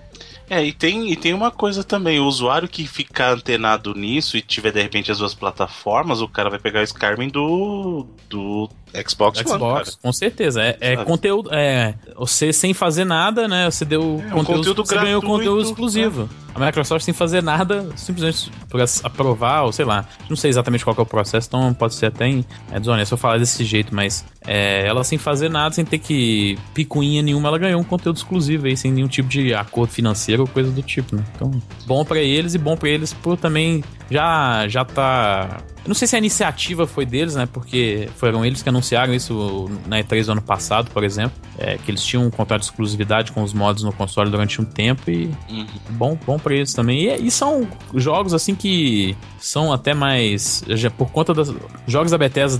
[0.50, 4.42] É, e tem, e tem uma coisa também, o usuário que ficar antenado nisso e
[4.42, 8.68] tiver de repente as duas plataformas, o cara vai pegar o Skyrim do, do
[9.06, 9.98] Xbox, One, Xbox, cara.
[10.02, 10.62] com certeza.
[10.62, 11.50] É, é conteúdo.
[11.52, 13.70] É, você sem fazer nada, né?
[13.70, 16.28] Você deu um conteúdo, conteúdo você ganhou conteúdo exclusivo.
[16.54, 20.04] A Microsoft sem fazer nada, simplesmente por as- aprovar, ou sei lá.
[20.28, 23.18] Não sei exatamente qual é o processo, então pode ser até em, é desonesto eu
[23.18, 27.58] falar desse jeito, mas é, ela sem fazer nada, sem ter que picuinha nenhuma, ela
[27.58, 31.16] ganhou um conteúdo exclusivo aí, sem nenhum tipo de acordo financeiro ou coisa do tipo,
[31.16, 31.24] né?
[31.34, 31.50] Então,
[31.86, 36.06] bom pra eles e bom pra eles por também já já tá eu não sei
[36.06, 37.44] se a iniciativa foi deles, né?
[37.52, 41.32] Porque foram eles que anunciaram isso na E3 do ano passado, por exemplo.
[41.58, 44.64] É, que eles tinham um contrato de exclusividade com os mods no console durante um
[44.64, 45.66] tempo e Uhum.
[45.90, 47.04] bom, bom eles também.
[47.04, 50.64] E, e são jogos assim que são até mais.
[50.68, 51.54] Já por conta dos
[51.86, 52.58] jogos da Bethesda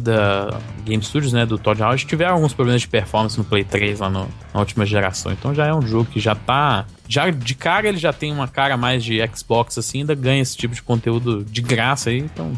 [0.51, 1.45] da Game Studios, né?
[1.45, 4.85] Do Todd Howard, tiveram alguns problemas de performance no Play 3 lá no- na última
[4.87, 5.33] geração.
[5.33, 6.85] Então já é um jogo que já tá.
[7.09, 10.57] Já de cara ele já tem uma cara mais de Xbox assim, ainda ganha esse
[10.57, 12.53] tipo de conteúdo de graça aí, então.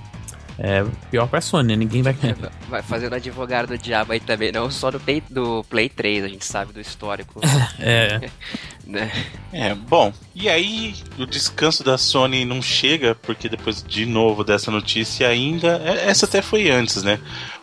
[0.58, 1.76] É pior pra Sony, né?
[1.76, 2.14] Ninguém vai.
[2.68, 6.28] Vai fazendo advogado do diabo aí também, não só do Play, do Play 3, a
[6.28, 7.40] gente sabe do histórico.
[7.78, 8.30] É,
[8.86, 9.10] né?
[9.52, 14.70] É, bom, e aí o descanso da Sony não chega, porque depois de novo dessa
[14.70, 17.18] notícia ainda, é- essa até foi antes, né?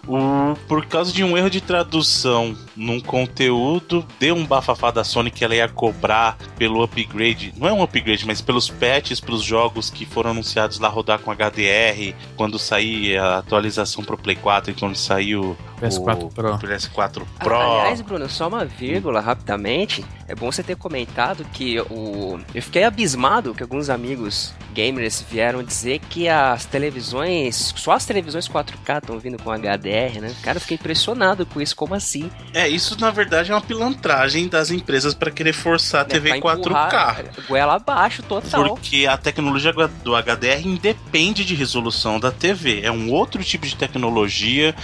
[0.08, 5.30] O, por causa de um erro de tradução num conteúdo, deu um bafafá da Sony
[5.30, 9.90] que ela ia cobrar pelo upgrade, não é um upgrade, mas pelos patches pros jogos
[9.90, 14.74] que foram anunciados lá rodar com HDR, quando sair a atualização pro Play 4 e
[14.74, 16.58] quando saiu PS4 o Pro.
[16.60, 17.56] PS4 Pro.
[17.56, 20.06] Ah, Aliás, Bruno, só uma vírgula rapidamente.
[20.28, 22.40] É bom você ter comentado que o.
[22.54, 27.74] Eu fiquei abismado que alguns amigos gamers vieram dizer que as televisões.
[27.76, 30.34] Só as televisões 4K estão vindo com HDR, né?
[30.42, 31.76] Cara, eu fiquei impressionado com isso.
[31.76, 32.30] Como assim?
[32.54, 36.40] É, isso na verdade é uma pilantragem das empresas para querer forçar a TV É,
[36.40, 36.60] pra 4K.
[36.60, 38.64] empurrar Goela abaixo total.
[38.76, 39.74] Porque a tecnologia
[40.04, 42.82] do HDR independe de resolução da TV.
[42.84, 44.76] É um outro tipo de tecnologia,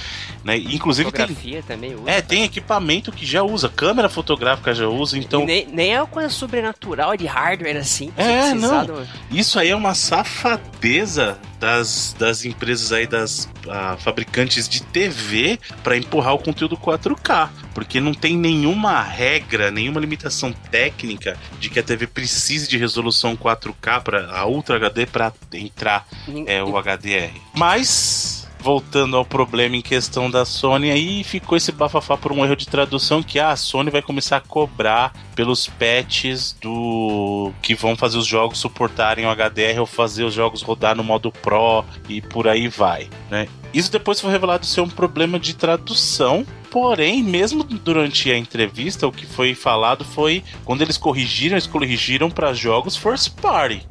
[0.43, 0.57] né?
[0.57, 2.09] Inclusive tem, também usa.
[2.11, 6.01] é, tem equipamento que já usa, câmera fotográfica já usa, então E nem, nem é
[6.01, 8.11] uma coisa sobrenatural de hardware assim.
[8.17, 8.85] É, não.
[8.85, 15.60] do- isso aí é uma safadeza das, das empresas aí, das ah, fabricantes de TV
[15.83, 21.79] para empurrar o conteúdo 4K, porque não tem nenhuma regra, nenhuma limitação técnica de que
[21.79, 26.07] a TV precise de resolução 4K para a Ultra HD para entrar
[26.47, 27.31] é, o HDR.
[27.53, 28.37] Mas
[28.67, 32.67] voltando ao problema em questão da Sony, aí ficou esse bafafá por um erro de
[32.67, 38.17] tradução que ah, a Sony vai começar a cobrar pelos patches do que vão fazer
[38.17, 42.45] os jogos suportarem o HDR ou fazer os jogos rodar no modo Pro e por
[42.45, 43.47] aí vai, né?
[43.73, 46.45] Isso depois foi revelado ser um problema de tradução.
[46.69, 52.30] Porém, mesmo durante a entrevista, o que foi falado foi quando eles corrigiram, eles corrigiram
[52.30, 53.88] para jogos first party.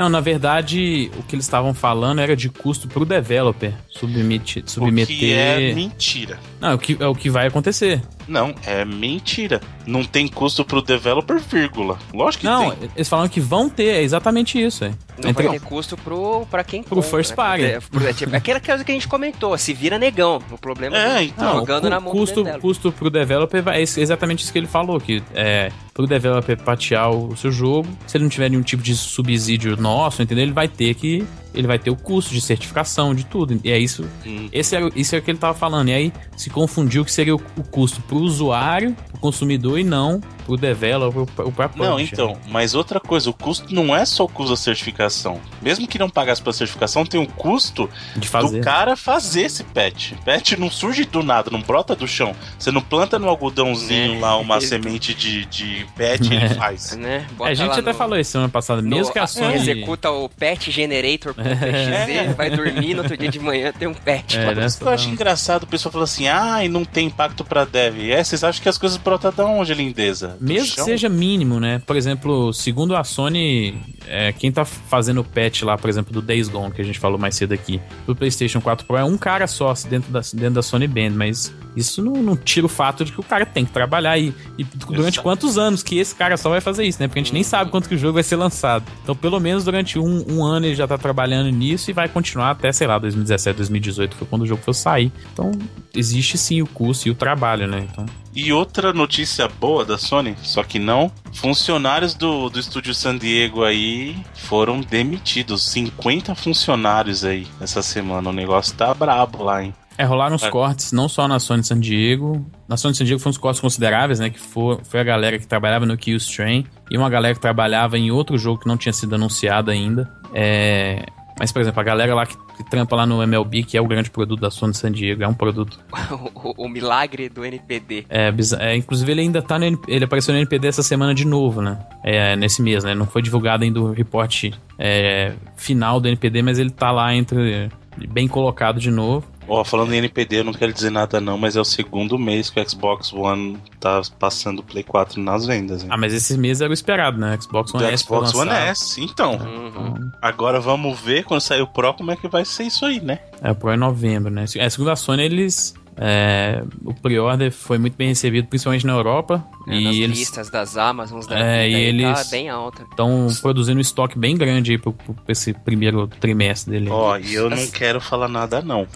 [0.00, 5.14] Não, na verdade, o que eles estavam falando era de custo pro developer submete, submeter.
[5.14, 6.40] O que é mentira.
[6.58, 8.00] Não, é o que, é o que vai acontecer.
[8.30, 9.60] Não, é mentira.
[9.86, 11.98] Não tem custo pro developer, vírgula.
[12.14, 12.88] Lógico que Não, tem.
[12.94, 14.84] eles falam que vão ter, é exatamente isso.
[14.84, 14.92] É.
[15.20, 17.36] Não Entre- vai ter custo pro, pra quem Pro compra, first né?
[17.36, 17.64] party.
[17.64, 20.40] É, pro- é tipo, aquela coisa que a gente comentou, se vira negão.
[20.50, 23.80] O problema É, é então, jogando cu- na mão custo, do custo pro developer vai,
[23.80, 28.16] é exatamente isso que ele falou, que é pro developer patear o seu jogo, se
[28.16, 30.44] ele não tiver nenhum tipo de subsídio nosso, entendeu?
[30.44, 33.60] Ele vai ter que ele vai ter o custo de certificação, de tudo.
[33.64, 34.48] E é isso, Hum.
[34.52, 35.88] esse é, isso é o que ele tava falando.
[35.88, 40.56] E aí se confundiu que seria o, o custo pro usuário, consumidor e não pro
[40.56, 44.50] developer, o próprio Não, então, mas outra coisa, o custo não é só o custo
[44.52, 45.38] da certificação.
[45.62, 48.58] Mesmo que não pagasse pra certificação, tem um custo de fazer.
[48.58, 50.12] do cara fazer esse patch.
[50.24, 52.34] Patch não surge do nada, não brota do chão.
[52.58, 54.20] Você não planta no algodãozinho Né?
[54.20, 56.96] lá uma Ele- semente de, de patch, ele faz.
[56.96, 57.26] Né?
[57.40, 59.54] É, a gente até no- falou isso semana passada, mesmo no- que a Sony...
[59.54, 62.32] Executa o patch generator É.
[62.34, 64.34] vai dormir, no outro dia de manhã tem um patch.
[64.36, 64.66] É, né?
[64.80, 68.10] Eu acho engraçado o pessoal falando assim, ai, não tem impacto pra dev.
[68.10, 70.36] É, vocês acham que as coisas brotam da onde, lindeza?
[70.40, 70.84] Do Mesmo que chão?
[70.84, 71.80] seja mínimo, né?
[71.86, 76.22] Por exemplo, segundo a Sony, é, quem tá fazendo o patch lá, por exemplo, do
[76.22, 79.16] Days Gone, que a gente falou mais cedo aqui, do PlayStation 4 Pro, é um
[79.16, 83.04] cara só dentro da, dentro da Sony Band, mas isso não, não tira o fato
[83.04, 85.22] de que o cara tem que trabalhar e, e durante Exato.
[85.22, 87.06] quantos anos que esse cara só vai fazer isso, né?
[87.06, 88.84] Porque a gente nem sabe quanto que o jogo vai ser lançado.
[89.02, 92.50] Então, pelo menos durante um, um ano ele já tá trabalhando nisso e vai continuar
[92.50, 95.12] até, sei lá, 2017, 2018, foi quando o jogo for sair.
[95.32, 95.50] Então,
[95.94, 97.86] existe sim o custo e o trabalho, né?
[97.90, 103.16] Então, E outra notícia boa da Sony, só que não, funcionários do, do estúdio San
[103.18, 105.62] Diego aí foram demitidos.
[105.70, 108.30] 50 funcionários aí essa semana.
[108.30, 109.74] O negócio tá brabo lá, hein?
[109.98, 110.48] É, rolaram uns É.
[110.50, 112.46] cortes, não só na Sony San Diego.
[112.66, 114.30] Na Sony San Diego foram uns cortes consideráveis, né?
[114.30, 118.10] Que foi, foi a galera que trabalhava no Killstream e uma galera que trabalhava em
[118.10, 120.10] outro jogo que não tinha sido anunciado ainda.
[120.32, 121.04] É...
[121.40, 123.86] Mas, por exemplo, a galera lá que, que trampa lá no MLB, que é o
[123.86, 125.80] grande produto da Sony San Diego, é um produto.
[126.34, 128.04] o, o milagre do NPD.
[128.10, 129.80] É, é, inclusive, ele ainda tá no.
[129.88, 131.78] Ele apareceu no NPD essa semana de novo, né?
[132.04, 132.94] É, nesse mês, né?
[132.94, 137.70] Não foi divulgado ainda o reporte é, final do NPD, mas ele tá lá entre.
[138.08, 139.26] Bem colocado de novo.
[139.48, 142.48] Ó, falando em NPD, eu não quero dizer nada não, mas é o segundo mês
[142.48, 145.88] que o Xbox One tá passando o Play 4 nas vendas, hein?
[145.90, 147.36] Ah, mas esse mês era o esperado, né?
[147.40, 148.50] Xbox One do S foi Xbox One.
[148.50, 149.32] S, então.
[149.32, 150.10] Uhum.
[150.22, 153.18] Agora vamos ver quando sair o Pro como é que vai ser isso aí, né?
[153.42, 154.44] É, o Pro é em novembro, né?
[154.56, 155.74] É, segundo a Sony, eles.
[156.02, 159.44] É, o pre-order foi muito bem recebido, principalmente na Europa.
[159.68, 162.82] É, nas e eles listas das Amazons da É, vida e tá eles- bem alta.
[162.90, 166.88] estão produzindo um estoque bem grande aí pro, pro- pra esse primeiro trimestre dele.
[166.88, 168.86] Ó, e eu não quero falar nada não.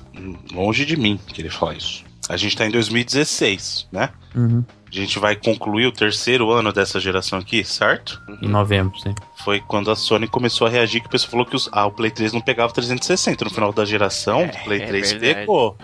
[0.52, 2.02] Longe de mim querer falar isso.
[2.26, 4.08] A gente tá em 2016, né?
[4.34, 8.22] Uhum, A gente vai concluir o terceiro ano dessa geração aqui, certo?
[8.40, 9.12] em novembro, sim.
[9.44, 11.90] Foi quando a Sony começou a reagir que o pessoal falou que os- ah, o
[11.90, 14.44] Play 3 não pegava 360 no final da geração.
[14.44, 15.34] o Play é 3 verdade.
[15.40, 15.76] pegou.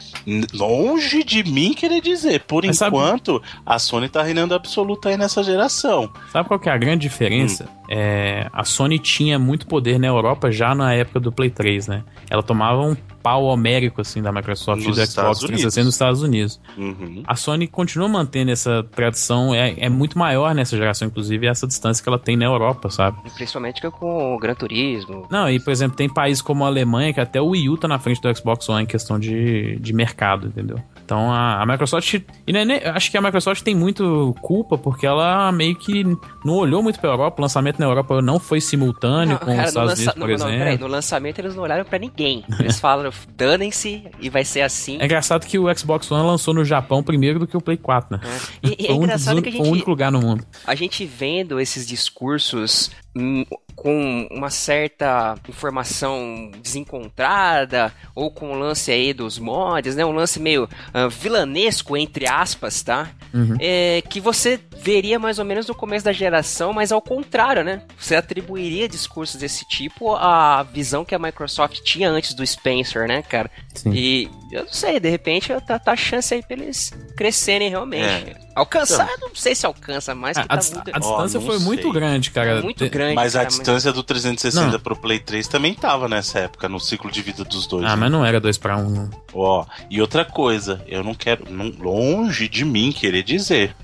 [0.55, 2.41] Longe de mim querer dizer.
[2.41, 6.11] Por Mas sabe- enquanto, a Sony tá reinando absoluta aí nessa geração.
[6.33, 7.65] Sabe qual que é a grande diferença?
[7.65, 7.81] Hum.
[7.91, 12.03] É, a Sony tinha muito poder na Europa já na época do Play 3, né?
[12.31, 15.95] Ela tomava um pau homérico, assim, da Microsoft Nos e do Estados Xbox 360 nos
[15.95, 16.61] Estados Unidos.
[16.77, 17.23] Uhum.
[17.27, 22.03] A Sony continua mantendo essa tradição, é, é muito maior nessa geração, inclusive, essa distância
[22.03, 23.19] que ela tem na Europa, sabe?
[23.35, 25.27] Principalmente com o Gran Turismo.
[25.31, 27.89] Não, e por exemplo, tem países como a Alemanha que até o Wii U tá
[27.89, 30.79] na frente do Xbox One em questão de, de mercado, entendeu?
[31.11, 32.15] Então a, a Microsoft.
[32.47, 36.05] E não é nem- acho que a Microsoft tem muito culpa porque ela meio que
[36.45, 37.41] não olhou muito pra Europa.
[37.41, 40.35] O lançamento na Europa não foi simultâneo com os no, Estados lança- Unidos, por não,
[40.35, 40.53] exemplo.
[40.59, 42.45] peraí, no lançamento eles não olharam pra ninguém.
[42.61, 44.99] Eles falaram, danem-se e vai ser assim.
[45.01, 48.17] É engraçado que o Xbox One lançou no Japão primeiro do que o Play 4,
[48.17, 48.23] né?
[48.63, 50.47] E, e é um engraçado un- que a foi o gente, único lugar no mundo.
[50.65, 53.45] a gente vendo esses discursos hum,
[53.81, 60.05] com uma certa informação desencontrada, ou com o lance aí dos mods, né?
[60.05, 63.09] Um lance meio ah, vilanesco, entre aspas, tá?
[63.33, 63.57] Uhum.
[63.59, 67.83] É, que você veria mais ou menos no começo da geração, mas ao contrário, né?
[67.99, 73.23] Você atribuiria discursos desse tipo à visão que a Microsoft tinha antes do Spencer, né,
[73.23, 73.51] cara?
[73.75, 73.93] Sim.
[73.95, 78.05] E eu não sei, de repente tá, tá a chance aí pra eles crescerem realmente.
[78.31, 78.51] É.
[78.55, 81.47] Alcançar, não sei se alcança mais, A, que a tá dis- muito, a distância não
[81.47, 81.93] foi muito sei.
[81.93, 82.61] grande, cara.
[82.63, 83.15] muito grande.
[83.15, 84.81] Mas a cara, distância do 360 Não.
[84.81, 87.85] pro Play 3 também tava nessa época, no ciclo de vida dos dois.
[87.85, 87.97] Ah, né?
[87.97, 89.09] mas não era dois pra um.
[89.33, 93.75] Ó, e outra coisa, eu não quero, não- longe de mim querer dizer,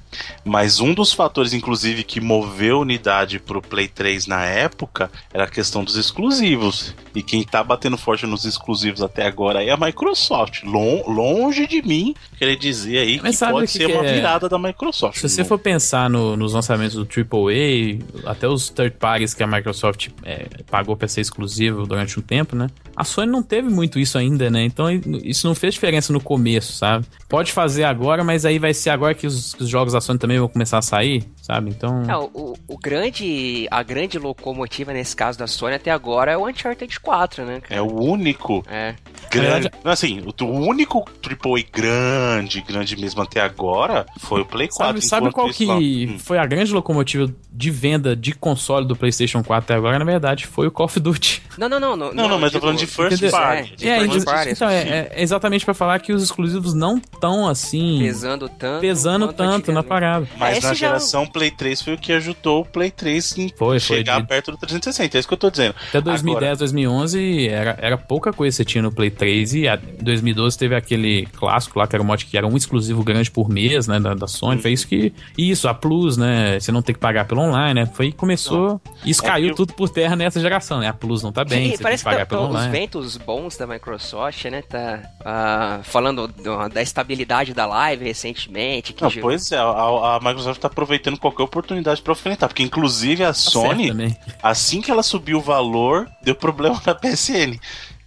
[0.44, 5.44] mas um dos fatores, inclusive, que moveu a unidade pro Play 3 na época era
[5.44, 6.94] a questão dos exclusivos.
[7.14, 10.62] E quem tá batendo forte nos exclusivos até agora é a Microsoft.
[10.64, 14.12] Lon- longe de mim querer dizer aí Mas que pode que ser que uma é?
[14.14, 15.18] virada da Microsoft.
[15.18, 17.98] Se você for pensar no- nos lançamentos do AAA,
[18.30, 22.54] até os third parties que a Microsoft é, pagou pra ser exclusivo durante um tempo,
[22.54, 22.68] né?
[22.94, 24.64] A Sony não teve muito isso ainda, né?
[24.64, 24.86] Então
[25.22, 27.06] isso não fez diferença no começo, sabe?
[27.28, 30.18] Pode fazer agora, mas aí vai ser agora que os, que os jogos da Sony
[30.18, 31.70] também vão começar a sair, sabe?
[31.70, 32.02] Então.
[32.08, 36.36] É, o, o- o grande, a grande locomotiva nesse caso da Sony até agora é
[36.36, 37.74] o Uncharted 4, né, cara?
[37.74, 38.94] É o único É.
[39.30, 39.68] Grande.
[39.68, 39.70] Verdade...
[39.84, 44.86] Assim, o, o único AAA grande, grande mesmo até agora foi o Play 4.
[44.86, 46.18] Sabe, sabe qual que hum.
[46.18, 49.98] foi a grande locomotiva de venda de console do PlayStation 4 até agora?
[49.98, 51.42] Na verdade, foi o Call of Duty.
[51.58, 51.96] Não, não, não.
[51.96, 53.30] Não, não, não mas eu tô falando de first entendeu?
[53.30, 53.72] party.
[53.72, 57.00] É, de é, first party, então, é, é, exatamente pra falar que os exclusivos não
[57.00, 57.98] tão assim.
[58.00, 58.80] Pesando tanto.
[58.80, 60.28] Pesando tanto na parada.
[60.36, 61.30] Mas na geração já...
[61.30, 64.26] Play 3 foi o que ajudou o Play 3 em foi, chegar de...
[64.26, 65.16] perto do 360.
[65.16, 65.74] É isso que eu tô dizendo.
[65.88, 66.56] Até 2010, agora...
[66.56, 70.74] 2011 era, era pouca coisa que você tinha no Play 3 e em 2012 teve
[70.74, 73.98] aquele clássico lá que era o mod que era um exclusivo grande por mês, né,
[73.98, 74.56] da, da Sony.
[74.56, 74.62] Uhum.
[74.62, 75.12] Foi isso que.
[75.36, 76.58] Isso, a Plus, né?
[76.58, 77.86] Você não tem que pagar pelo online, né?
[77.86, 78.68] Foi começou.
[78.68, 78.80] Não.
[79.04, 80.88] Isso é caiu tudo por terra nessa geração, né?
[80.88, 81.72] A Plus não tá bem.
[81.72, 84.62] Sim, parece que, que tá, os ventos bons da Microsoft, né?
[84.62, 88.94] Tá uh, falando do, da estabilidade da live recentemente.
[89.00, 93.28] não, pois é, a, a, Microsoft tá aproveitando qualquer oportunidade para enfrentar, porque inclusive a
[93.28, 97.58] tá Sony, assim que ela subiu o valor, deu problema na PSN.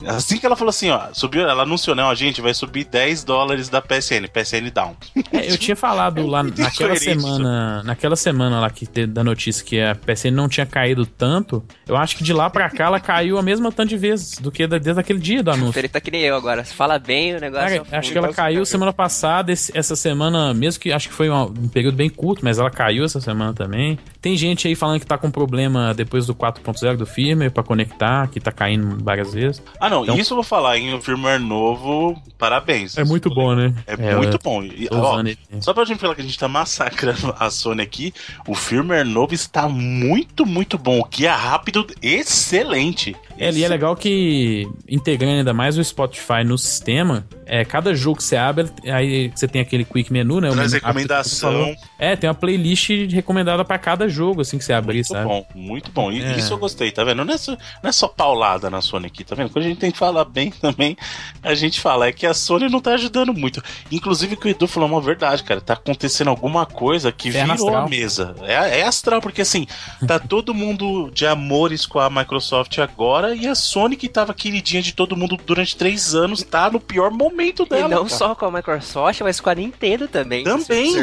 [0.05, 3.23] Assim que ela falou assim, ó, subiu, ela anunciou, não, a gente vai subir 10
[3.23, 4.95] dólares da PSN, PSN down.
[5.31, 9.93] É, eu tinha falado lá naquela semana, naquela semana lá que da notícia que a
[9.93, 13.41] PSN não tinha caído tanto, eu acho que de lá pra cá ela caiu a
[13.43, 15.79] mesma tanto de vezes do que desde aquele dia do anúncio.
[15.79, 17.83] Ele tá que nem eu agora, se fala bem o negócio.
[17.83, 21.29] Cara, acho que ela caiu semana passada, esse, essa semana, mesmo que acho que foi
[21.29, 23.99] um, um, período bem curto, mas ela caiu essa semana também.
[24.21, 28.27] Tem gente aí falando que tá com problema depois do 4.0 do firmware pra conectar,
[28.27, 29.61] que tá caindo várias vezes.
[29.79, 32.97] Ah, ah, não, então, isso eu vou falar, em um firmware novo, parabéns.
[32.97, 33.73] É muito bom, né?
[33.87, 34.63] É, é muito bom.
[34.63, 35.23] E, ó,
[35.59, 38.13] só pra gente falar que a gente tá massacrando a Sony aqui,
[38.47, 40.99] o firmware novo está muito, muito bom.
[40.99, 43.15] O que é rápido, excelente.
[43.39, 48.17] É, e é legal que, integrando ainda mais o Spotify no sistema, é, cada jogo
[48.17, 50.51] que você abre, aí você tem aquele quick menu, né?
[50.51, 51.73] Traz recomendação.
[51.97, 55.25] É, tem uma playlist recomendada para cada jogo, assim, que você abrir, muito sabe?
[55.25, 56.11] Muito bom, muito bom.
[56.11, 56.37] É.
[56.37, 57.23] Isso eu gostei, tá vendo?
[57.23, 59.49] Não é, só, não é só paulada na Sony aqui, tá vendo?
[59.49, 60.97] Quando a gente tem que falar bem também,
[61.41, 62.07] a gente fala.
[62.07, 63.63] É que a Sony não tá ajudando muito.
[63.89, 65.61] Inclusive, o que o Edu falou é uma verdade, cara.
[65.61, 67.85] Tá acontecendo alguma coisa que é virou astral.
[67.85, 68.35] a mesa.
[68.41, 69.65] É, é astral, porque assim,
[70.05, 74.81] tá todo mundo de amores com a Microsoft agora e a Sony, que tava queridinha
[74.81, 77.87] de todo mundo durante três anos, tá no pior momento dela.
[77.87, 78.09] E não cara.
[78.09, 80.43] só com a Microsoft, mas com a Nintendo também.
[80.43, 80.93] Também.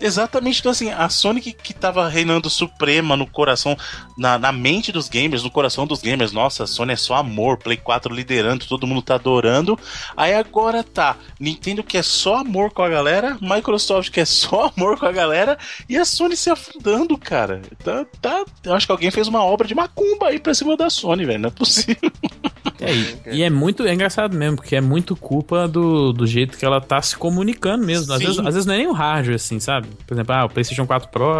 [0.00, 3.76] Exatamente, então assim, a Sony que, que tava reinando suprema no coração,
[4.16, 7.58] na, na mente dos gamers, no coração dos gamers, nossa, a Sony é só amor,
[7.58, 9.78] Play 4 liderando, todo mundo tá adorando.
[10.16, 14.72] Aí agora tá, Nintendo que é só amor com a galera, Microsoft que é só
[14.76, 17.62] amor com a galera, e a Sony se afundando, cara.
[17.82, 20.90] Tá, tá, eu acho que alguém fez uma obra de macumba aí pra cima da
[20.90, 22.10] Sony, velho, não é possível.
[22.80, 26.58] É, e, e, é muito é engraçado mesmo, porque é muito culpa do, do jeito
[26.58, 28.12] que ela tá se comunicando mesmo.
[28.12, 29.83] Às vezes, às vezes não é nem o hardware, assim, sabe?
[30.06, 31.34] Por exemplo, ah, o PlayStation 4 Pro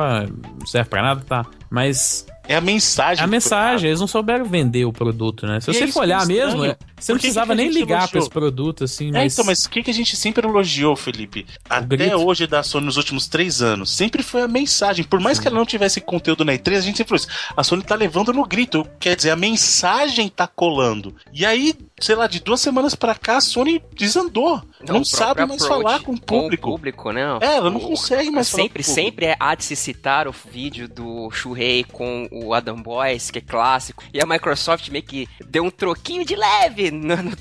[0.58, 1.46] não serve pra nada, tá.
[1.70, 3.22] Mas é a mensagem.
[3.22, 5.60] É a mensagem, eles não souberam vender o produto, né?
[5.60, 6.60] Se e você é for olhar mesmo,
[6.96, 9.08] você não precisava nem ligar para esse produto, assim.
[9.08, 9.22] É, mas...
[9.22, 11.46] É, então, mas o que, que a gente sempre elogiou, Felipe?
[11.68, 12.16] Até grito.
[12.16, 15.04] hoje da Sony nos últimos três anos, sempre foi a mensagem.
[15.04, 15.42] Por mais Sim.
[15.42, 17.50] que ela não tivesse conteúdo na E3, a gente sempre falou isso.
[17.56, 18.86] A Sony tá levando no grito.
[19.00, 21.14] Quer dizer, a mensagem tá colando.
[21.32, 24.62] E aí, sei lá, de duas semanas para cá, a Sony desandou.
[24.86, 26.62] Não, não sabe mais falar com o público.
[26.62, 27.22] Com o público, né?
[27.40, 28.94] É, ela não o, consegue mais sempre, falar.
[28.94, 33.38] Sempre, sempre há de se citar o vídeo do Shuhei com o Adam Boyce, que
[33.38, 34.02] é clássico.
[34.12, 37.32] E a Microsoft meio que deu um troquinho de leve no, no,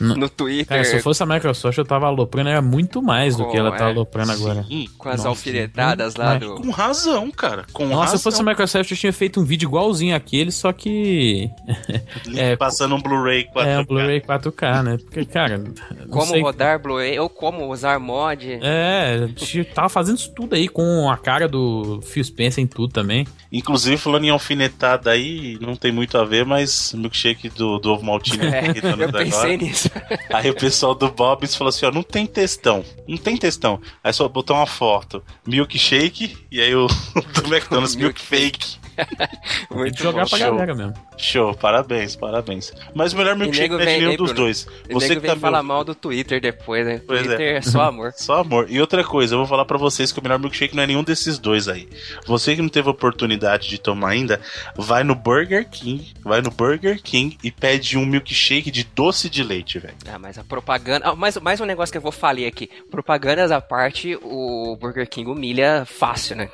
[0.00, 0.66] no, no Twitter.
[0.66, 3.72] Cara, se eu fosse a Microsoft, eu tava aloprando era muito mais do que ela
[3.72, 4.64] tá é, aloprando agora.
[4.64, 6.56] Sim, com as Nossa, alfinetadas lá do.
[6.56, 7.64] Com razão, cara.
[7.72, 8.18] Com Nossa, razão.
[8.18, 11.50] se fosse a Microsoft, eu tinha feito um vídeo igualzinho aquele, só que.
[12.34, 13.66] é, passando um Blu-ray 4K.
[13.66, 14.98] É, um Blu-ray 4K, né?
[14.98, 15.62] Porque, cara.
[16.10, 16.42] Como sei...
[16.56, 18.58] rodar Blu-ray ou como usar mod.
[18.62, 22.66] É, a gente tava fazendo isso tudo aí com a cara do Phil Spencer em
[22.66, 23.26] tudo também.
[23.52, 28.04] Inclusive, falando em alfinetada aí, não tem muito a ver, mas milkshake do, do ovo
[28.04, 29.56] maltine é, eu pensei agora.
[29.56, 29.90] nisso.
[30.32, 33.80] Aí o pessoal do Bob's falou assim, ó, não tem textão, não tem textão.
[34.02, 36.86] Aí só botou uma foto, milkshake, e aí o
[37.34, 38.76] do McDonald's milk fake.
[39.70, 40.30] Muito jogar bom.
[40.30, 40.50] pra Show.
[40.50, 40.94] galera mesmo.
[41.16, 42.72] Show, parabéns, parabéns.
[42.94, 44.66] Mas o melhor milkshake não é de nenhum dos dois.
[44.90, 47.00] Você que tá falar mal do Twitter depois, né?
[47.06, 47.24] Pois é.
[47.24, 47.56] Twitter é.
[47.56, 48.12] é só amor.
[48.16, 48.66] só amor.
[48.68, 51.02] E outra coisa, eu vou falar para vocês que o melhor milkshake não é nenhum
[51.02, 51.88] desses dois aí.
[52.26, 54.40] Você que não teve oportunidade de tomar ainda,
[54.76, 59.42] vai no Burger King, vai no Burger King e pede um milkshake de doce de
[59.42, 59.94] leite, velho.
[60.06, 61.08] Ah, mas a propaganda.
[61.08, 62.68] Ah, mais, mais um negócio que eu vou falar aqui.
[62.90, 66.50] Propagandas à parte, o Burger King humilha fácil, né?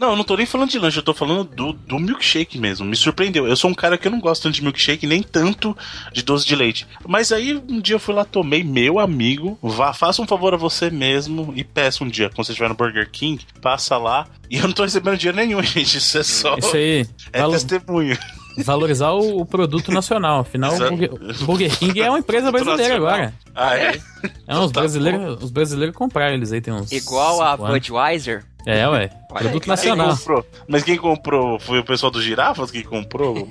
[0.00, 2.86] não, eu não tô nem falando de lanche, eu tô falando do, do milkshake mesmo.
[2.86, 3.46] Me surpreendeu.
[3.46, 5.76] Eu sou um cara que eu não gosto tanto de milkshake, nem tanto
[6.12, 6.86] de doce de leite.
[7.06, 10.56] Mas aí um dia eu fui lá, tomei, meu amigo, vá, faça um favor a
[10.56, 14.26] você mesmo e peça um dia, quando você estiver no Burger King, passa lá.
[14.50, 15.98] E eu não tô recebendo dinheiro nenhum, gente.
[15.98, 16.56] Isso é só.
[16.56, 17.06] Isso aí.
[17.32, 18.16] É testemunho.
[18.58, 20.40] valorizar o, o produto nacional.
[20.40, 21.10] Afinal, o Burger,
[21.44, 23.34] Burger, King é uma empresa brasileira agora.
[23.54, 24.00] Ah, é?
[24.46, 26.92] É, os, tá brasileiros, os brasileiros compraram eles aí, tem uns.
[26.92, 28.44] Igual a Budweiser.
[28.66, 29.10] É, ué.
[29.30, 30.16] Olha produto aí, nacional.
[30.16, 31.58] Quem Mas quem comprou?
[31.58, 33.46] Foi o pessoal do Girafas que comprou?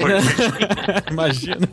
[1.11, 1.68] Imagina.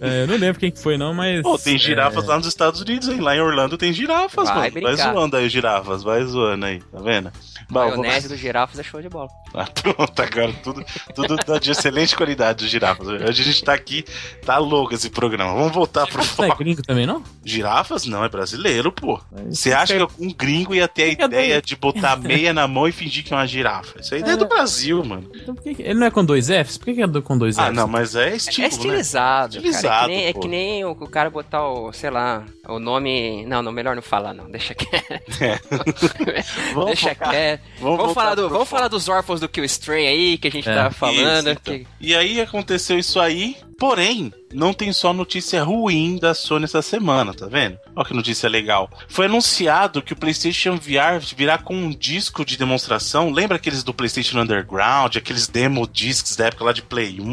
[0.00, 1.42] É, eu não lembro quem que foi, não, mas.
[1.42, 2.26] Pô, tem girafas é...
[2.28, 3.20] lá nos Estados Unidos, hein?
[3.20, 4.86] Lá em Orlando tem girafas, vai mano.
[4.86, 7.32] Vai zoando aí, girafas, vai zoando aí, tá vendo?
[7.70, 9.28] Maionese dos girafas é show de bola.
[9.54, 13.08] Ah, pronto, agora tudo, tudo de excelente qualidade dos girafas.
[13.08, 14.04] Hoje a gente tá aqui,
[14.44, 15.54] tá louco esse programa.
[15.54, 16.42] Vamos voltar pro foco.
[16.42, 17.24] Não é gringo também, não?
[17.42, 18.04] Girafas?
[18.04, 19.18] Não, é brasileiro, pô.
[19.48, 22.92] Você acha que um gringo ia ter a ideia de botar meia na mão e
[22.92, 24.00] fingir que é uma girafa?
[24.00, 25.30] Isso aí é, é do Brasil, mano.
[25.34, 26.76] Então, por que, ele não é com dois Fs?
[26.78, 27.68] Por que, que é com dois ah, Fs?
[27.68, 29.54] Ah, não, mas é estilo, É estilizado.
[29.54, 29.58] Né?
[29.58, 29.88] Estilizado.
[29.88, 33.44] Cara, é, que nem, é que nem o, cara botar o, sei lá, o nome.
[33.46, 34.50] Não, não, melhor não falar, não.
[34.50, 35.42] Deixa quieto.
[35.42, 35.58] É.
[36.86, 37.62] Deixa quieto.
[37.80, 40.68] Vamos, vamos falar do, vamos falar dos órfãos do Kill Stray aí, que a gente
[40.68, 40.74] é.
[40.74, 41.48] tá falando.
[41.48, 41.74] Isso, então.
[41.74, 41.86] que...
[42.00, 47.34] E aí aconteceu isso aí, porém, não tem só notícia ruim da Sony essa semana,
[47.34, 47.78] tá vendo?
[47.94, 48.90] Olha que notícia legal.
[49.08, 53.30] Foi anunciado que o PlayStation VR virá com um disco de demonstração.
[53.30, 57.24] Lembra aqueles do PlayStation Underground, aqueles demo discs da época lá de Play 1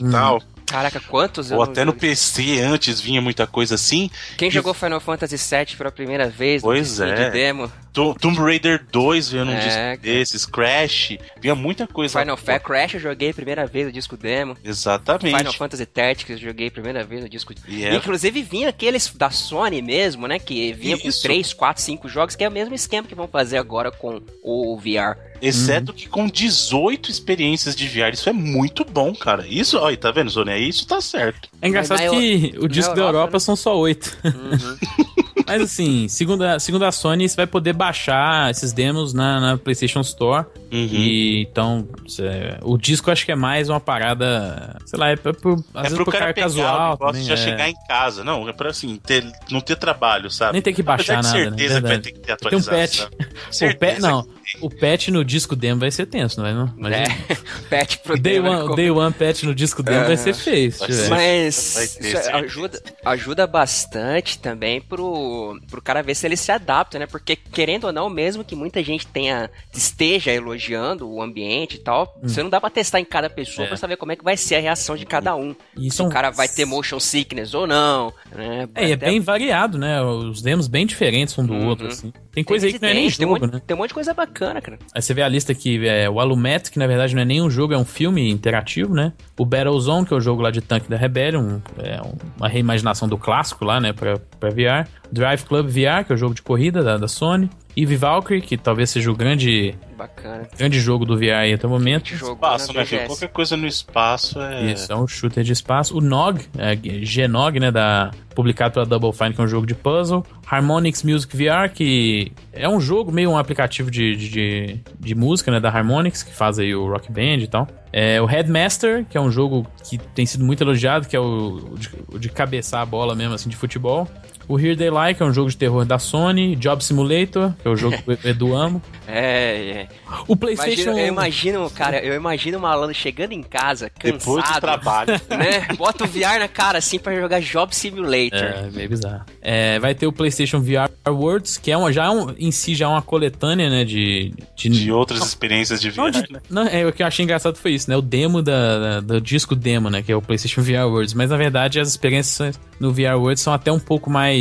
[0.00, 0.10] e hum.
[0.10, 0.42] tal?
[0.66, 1.50] Caraca, quantos?
[1.50, 4.10] Ou até no PC antes vinha muita coisa assim.
[4.36, 4.50] Quem e...
[4.50, 6.62] jogou Final Fantasy VII pela primeira vez?
[6.62, 7.14] Pois é.
[7.14, 7.70] De demo?
[7.94, 9.96] Tomb Raider 2 veio num é, disco cara.
[9.96, 12.18] desses, Crash, vinha muita coisa.
[12.18, 14.56] Final Fantasy Crash eu joguei a primeira vez no disco demo.
[14.64, 15.36] Exatamente.
[15.36, 17.96] Final Fantasy Tactics eu joguei a primeira vez no disco yeah.
[17.96, 20.40] Inclusive vinha aqueles da Sony mesmo, né?
[20.40, 21.22] Que vinha Isso.
[21.22, 24.20] com 3, 4, 5 jogos, que é o mesmo esquema que vão fazer agora com
[24.42, 25.16] o VR.
[25.40, 25.98] Exceto uhum.
[25.98, 29.46] que com 18 experiências de VR, isso é muito bom, cara.
[29.46, 30.68] Isso, olha, tá vendo, Sony?
[30.68, 31.48] Isso tá certo.
[31.62, 33.38] É engraçado que o disco da Europa né?
[33.38, 34.18] são só 8.
[34.24, 35.14] Uhum.
[35.46, 39.58] Mas assim, segundo a, segundo a Sony, você vai poder baixar esses demos na, na
[39.58, 40.46] PlayStation Store.
[40.72, 40.88] Uhum.
[40.90, 44.76] E então, cê, o disco acho que é mais uma parada.
[44.86, 46.96] Sei lá, é, pra, pro, é vezes pro, cara, cara casual.
[46.96, 47.36] Gosta já é.
[47.36, 48.24] chegar em casa.
[48.24, 50.54] Não, é pra assim, ter, não ter trabalho, sabe?
[50.54, 51.28] Nem ter que baixar nada.
[51.28, 51.44] Né?
[51.44, 51.80] certeza né?
[51.80, 52.74] que vai ter que ter atualização.
[52.74, 53.36] Tem um patch.
[53.52, 53.98] certeza.
[53.98, 54.28] O não,
[54.60, 56.54] o patch no disco demo vai ser tenso, não é?
[56.54, 56.72] Não?
[56.76, 57.04] Imagina.
[57.04, 57.34] É,
[57.68, 58.48] patch pro day demo.
[58.48, 60.72] One, day one patch no disco demo vai ser feio.
[61.08, 61.98] Mas
[62.32, 67.06] ajuda, ajuda bastante também pro, pro cara ver se ele se adapta, né?
[67.06, 72.16] Porque, querendo ou não, mesmo que muita gente tenha esteja elogiando o ambiente e tal,
[72.22, 72.28] hum.
[72.28, 73.68] você não dá pra testar em cada pessoa é.
[73.68, 75.54] pra saber como é que vai ser a reação de cada um.
[75.76, 78.12] Isso se o cara vai ter motion sickness ou não.
[78.34, 78.68] Né?
[78.74, 80.00] É, é bem variado, né?
[80.02, 81.68] Os demos bem diferentes um do uhum.
[81.68, 82.12] outro, assim.
[82.34, 83.62] Tem coisa tem, aí que não é nem jogo, tem um monte, né?
[83.66, 84.78] Tem um monte de coisa bacana, cara.
[84.94, 87.40] Aí você vê a lista aqui, é, o Alumet, que na verdade não é nem
[87.40, 89.12] um jogo, é um filme interativo, né?
[89.38, 92.00] O Battlezone, que é o jogo lá de tanque da Rebellion, é
[92.36, 94.88] uma reimaginação do clássico lá, né, pra, pra VR.
[95.12, 97.48] Drive Club VR, que é o jogo de corrida da, da Sony.
[97.76, 100.48] Eve Valkyrie, que talvez seja o grande Bacana.
[100.56, 102.14] grande jogo do VR aí até o momento.
[102.14, 103.06] Jogo, espaço, né, filho?
[103.06, 104.72] Qualquer coisa no espaço é.
[104.72, 105.96] Isso, é um shooter de espaço.
[105.96, 107.70] O Nog, é, G-Nog, né?
[107.70, 110.24] Da, publicado pela Double Fine, que é um jogo de puzzle.
[110.46, 115.60] Harmonix Music VR, que é um jogo meio um aplicativo de, de, de música, né?
[115.60, 117.66] Da Harmonix, que faz aí o Rock Band e tal.
[117.92, 121.72] É, o Headmaster, que é um jogo que tem sido muito elogiado, que é o,
[121.72, 124.08] o de, o de cabeçar a bola mesmo, assim, de futebol.
[124.48, 126.56] O Here They Like é um jogo de terror da Sony.
[126.56, 128.82] Job Simulator, que é o jogo que o Edu amo.
[129.06, 129.88] É, é.
[130.26, 130.90] O PlayStation.
[130.90, 134.18] Imagino, eu imagino, cara, eu imagino o malandro chegando em casa, cansado.
[134.18, 135.14] Depois do trabalho.
[135.34, 135.66] Né?
[135.76, 138.38] Bota o VR na cara assim pra jogar Job Simulator.
[138.38, 139.24] É, meio bizarro.
[139.42, 142.74] É, vai ter o PlayStation VR Worlds, que é uma, já é um, em si
[142.74, 143.84] já é uma coletânea, né?
[143.84, 145.96] De, de, de outras experiências de VR.
[145.96, 146.40] Não, de, né?
[146.48, 147.96] não, é, o que eu achei engraçado foi isso, né?
[147.96, 150.02] O demo da, da, do disco demo, né?
[150.02, 151.14] Que é o PlayStation VR Worlds.
[151.14, 154.33] Mas na verdade as experiências no VR Worlds são até um pouco mais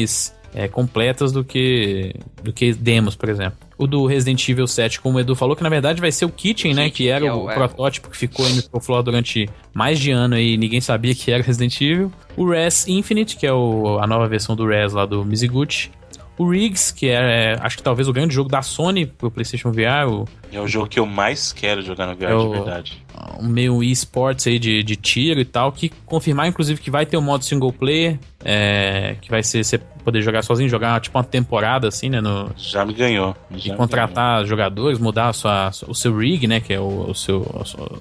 [0.53, 2.13] é, completas do que
[2.43, 3.57] do que demos, por exemplo.
[3.77, 6.29] O do Resident Evil 7, como o Edu falou, que na verdade vai ser o
[6.29, 6.89] Kitchen, né?
[6.89, 7.53] Que era é o, é.
[7.53, 11.81] protótipo que ficou em Microflora durante mais de ano e ninguém sabia que era Resident
[11.81, 12.11] Evil.
[12.37, 15.91] O Res Infinite, que é o, a nova versão do Res lá do Mizuguchi.
[16.37, 20.09] O Riggs, que é, acho que talvez o grande jogo da Sony pro PlayStation VR.
[20.09, 23.05] O, é o jogo que eu mais quero jogar no VR é o, de verdade.
[23.39, 27.17] Um meio esports aí de, de tiro e tal, que confirmar inclusive que vai ter
[27.17, 31.23] um modo single player, é, que vai ser você poder jogar sozinho, jogar tipo uma
[31.23, 32.19] temporada assim, né?
[32.19, 33.35] No, já me ganhou.
[33.55, 34.47] Já e contratar ganhou.
[34.47, 36.59] jogadores, mudar sua, o seu rig, né?
[36.59, 37.41] Que é o, o seu,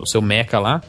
[0.00, 0.80] o seu mecha lá.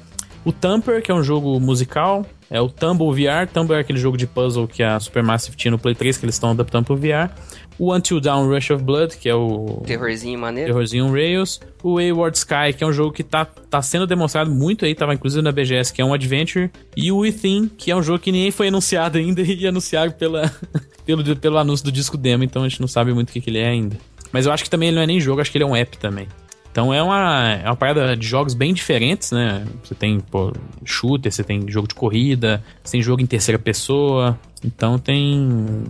[0.46, 2.26] O Tamper, que é um jogo musical.
[2.50, 3.48] É o Tumble VR.
[3.52, 6.36] Tumble é aquele jogo de puzzle que a Supermassive tinha no Play 3, que eles
[6.36, 7.32] estão adaptando pro VR.
[7.80, 9.82] O Until Down Rush of Blood, que é o.
[9.86, 10.72] Terrorzinho maneiro.
[10.72, 11.60] Terrorzinho Rails.
[11.82, 15.14] O Wayward Sky, que é um jogo que tá, tá sendo demonstrado muito aí, tava
[15.14, 16.70] inclusive na BGS, que é um adventure.
[16.96, 20.52] E o Within, que é um jogo que nem foi anunciado ainda e anunciado pela,
[21.06, 23.50] pelo, pelo anúncio do disco demo, então a gente não sabe muito o que, que
[23.50, 23.98] ele é ainda.
[24.32, 25.76] Mas eu acho que também ele não é nem jogo, acho que ele é um
[25.76, 26.28] app também.
[26.74, 29.64] Então é uma, é uma parada de jogos bem diferentes, né?
[29.84, 30.52] Você tem pô,
[30.84, 34.40] shooter, você tem jogo de corrida, você tem jogo em terceira pessoa.
[34.66, 35.38] Então tem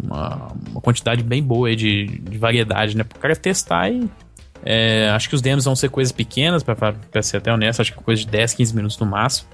[0.03, 3.05] uma, uma quantidade bem boa de, de variedade, né?
[3.05, 4.09] Pro cara testar e
[4.65, 7.93] é, acho que os demos vão ser coisas pequenas, pra, pra ser até honesto, acho
[7.93, 9.47] que coisa de 10, 15 minutos no máximo.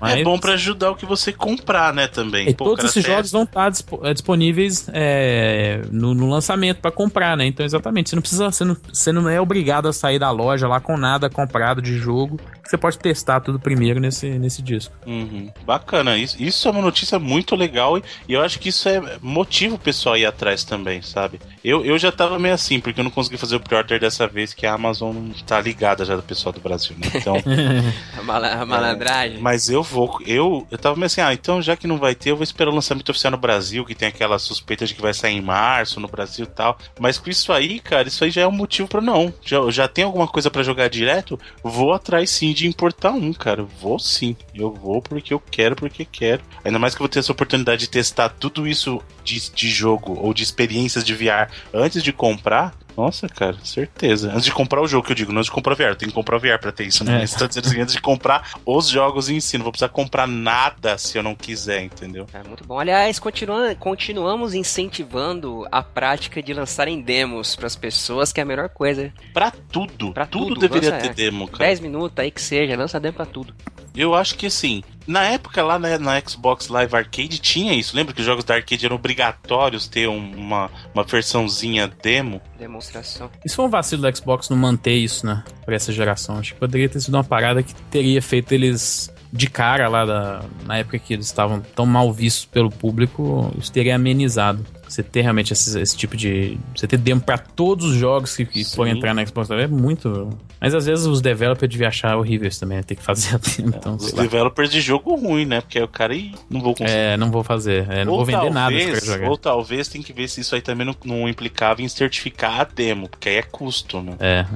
[0.00, 0.20] Mas...
[0.20, 2.48] É bom para ajudar o que você comprar, né, também.
[2.48, 3.70] E Pô, todos esses jogos vão estar
[4.02, 7.46] é, disponíveis é, no, no, lançamento para comprar, né?
[7.46, 10.66] Então, exatamente, você não precisa, você não, você não é obrigado a sair da loja
[10.66, 12.40] lá com nada comprado de jogo.
[12.64, 14.94] Você pode testar tudo primeiro nesse, nesse disco.
[15.06, 15.50] Uhum.
[15.64, 19.18] Bacana, isso, isso é uma notícia muito legal e, e eu acho que isso é
[19.22, 21.40] motivo o pessoal ir atrás também, sabe?
[21.64, 24.47] Eu, eu já tava meio assim, porque eu não consegui fazer o pre-order dessa vez,
[24.54, 27.10] que a Amazon não tá ligada já do pessoal do Brasil, né?
[27.14, 27.36] Então.
[28.16, 29.38] a malandragem.
[29.38, 30.18] É, mas eu vou.
[30.26, 32.70] Eu, eu tava meio assim, ah, então já que não vai ter, eu vou esperar
[32.70, 36.00] o lançamento oficial no Brasil, que tem aquela suspeita de que vai sair em março
[36.00, 36.78] no Brasil e tal.
[36.98, 39.32] Mas com isso aí, cara, isso aí já é um motivo para não.
[39.44, 41.38] Já, já tem alguma coisa para jogar direto?
[41.62, 43.62] Vou atrás sim de importar um, cara.
[43.62, 44.36] Vou sim.
[44.54, 46.42] Eu vou porque eu quero, porque quero.
[46.64, 50.18] Ainda mais que eu vou ter essa oportunidade de testar tudo isso de, de jogo
[50.20, 52.74] ou de experiências de VR antes de comprar.
[52.98, 54.32] Nossa, cara, certeza.
[54.32, 56.08] Antes de comprar o jogo, que eu digo, não antes de comprar o VR, tem
[56.08, 57.22] que comprar o VR pra ter isso, né?
[57.22, 57.26] É.
[57.28, 60.26] Você tá dizendo assim, antes de comprar os jogos em si, não vou precisar comprar
[60.26, 62.26] nada se eu não quiser, entendeu?
[62.32, 62.76] É muito bom.
[62.76, 68.68] Aliás, continua, continuamos incentivando a prática de lançarem demos pras pessoas, que é a melhor
[68.68, 69.12] coisa.
[69.32, 70.12] Pra tudo.
[70.12, 71.14] Pra tudo, tudo deveria lança, ter é.
[71.14, 71.66] demo, cara.
[71.66, 73.54] 10 minutos aí que seja, lança demo pra tudo.
[73.98, 77.96] Eu acho que assim, na época lá na, na, Xbox Live Arcade tinha isso.
[77.96, 82.40] Lembra que os jogos da arcade eram obrigatórios ter um, uma, uma versãozinha demo?
[82.56, 83.28] Demonstração.
[83.44, 85.42] Isso foi um vacilo do Xbox não manter isso, né?
[85.64, 86.38] Pra essa geração.
[86.38, 90.44] Acho que poderia ter sido uma parada que teria feito eles de cara lá da,
[90.64, 94.64] na época que eles estavam tão mal vistos pelo público, isso teria amenizado.
[94.88, 96.58] Você ter realmente esse, esse tipo de.
[96.74, 100.30] Você ter demo pra todos os jogos que, que forem entrar na Xbox é muito.
[100.60, 103.74] Mas às vezes os developers deviam achar horrível isso também, ter que fazer a demo.
[103.76, 105.60] Então, os developers de jogo ruim, né?
[105.60, 106.14] Porque aí o cara
[106.50, 106.98] não vou conseguir.
[106.98, 107.88] É, não vou fazer.
[107.90, 109.28] É, não ou vou vender talvez, nada jogar.
[109.28, 112.64] Ou talvez tem que ver se isso aí também não, não, implicava em certificar a
[112.64, 114.14] demo, porque aí é custo, né?
[114.18, 114.46] É.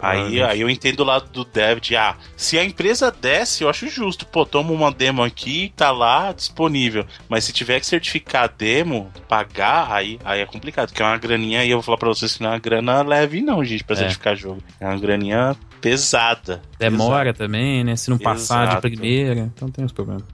[0.00, 3.68] Aí, aí eu entendo o lado do dev de, ah, se a empresa desce, eu
[3.68, 4.26] acho justo.
[4.26, 7.06] Pô, toma uma demo aqui, tá lá disponível.
[7.28, 11.18] Mas se tiver que certificar a demo, pagar aí, aí é complicado, porque é uma
[11.18, 13.84] graninha, e eu vou falar pra vocês que não é uma grana leve, não, gente,
[13.84, 13.98] pra é.
[14.00, 14.62] certificar jogo.
[14.80, 16.62] É uma graninha pesada.
[16.90, 17.38] Demora pesada.
[17.38, 17.96] também, né?
[17.96, 18.88] Se não passar Exato.
[18.88, 20.24] de primeira, então tem os problemas.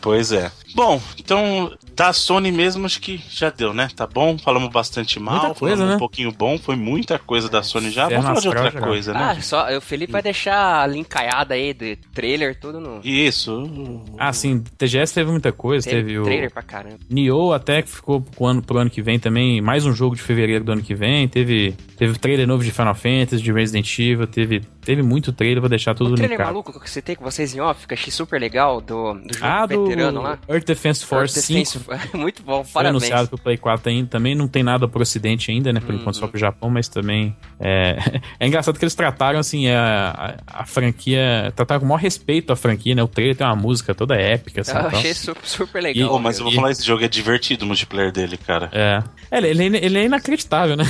[0.00, 0.50] Pois é.
[0.74, 3.88] Bom, então da Sony mesmo acho que já deu, né?
[3.96, 4.36] Tá bom?
[4.38, 5.96] Falamos bastante mal, muita coisa, falamos né?
[5.96, 8.08] um pouquinho bom, foi muita coisa da Sony já.
[8.08, 8.80] Vamos falar de outra já.
[8.80, 9.34] coisa, né?
[9.36, 13.00] Ah, só o Felipe vai deixar a linkaiada aí de trailer tudo no.
[13.02, 14.02] Isso.
[14.18, 16.98] Ah, sim, TGS teve muita coisa, teve, teve o trailer pra caramba.
[17.08, 20.22] Nioh até que ficou pro ano, pro ano que vem também, mais um jogo de
[20.22, 23.98] fevereiro do ano que vem, teve teve o trailer novo de Final Fantasy, de Resident
[23.98, 27.24] Evil, teve teve muito trailer, vou deixar tudo O trailer maluco que você tem com
[27.24, 30.38] vocês em off, que achei super legal do, do jogo ah, veterano do lá.
[30.48, 32.16] Earth Defense Force Earth Defense, 5.
[32.18, 33.02] muito bom, foi parabéns.
[33.02, 36.00] anunciado pro Play 4 ainda, também não tem nada pro ocidente ainda, né, por uhum.
[36.00, 40.60] enquanto só pro Japão, mas também é, é engraçado que eles trataram, assim, a, a,
[40.60, 43.94] a franquia, trataram com o maior respeito a franquia, né, o trailer tem uma música
[43.94, 46.18] toda épica, assim, Eu achei super, super legal.
[46.18, 48.68] E, mas eu vou e, falar, esse jogo é divertido, o multiplayer dele, cara.
[48.72, 50.84] É, é ele, ele, ele é inacreditável, né?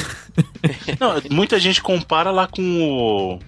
[1.01, 3.39] não, muita gente compara lá com o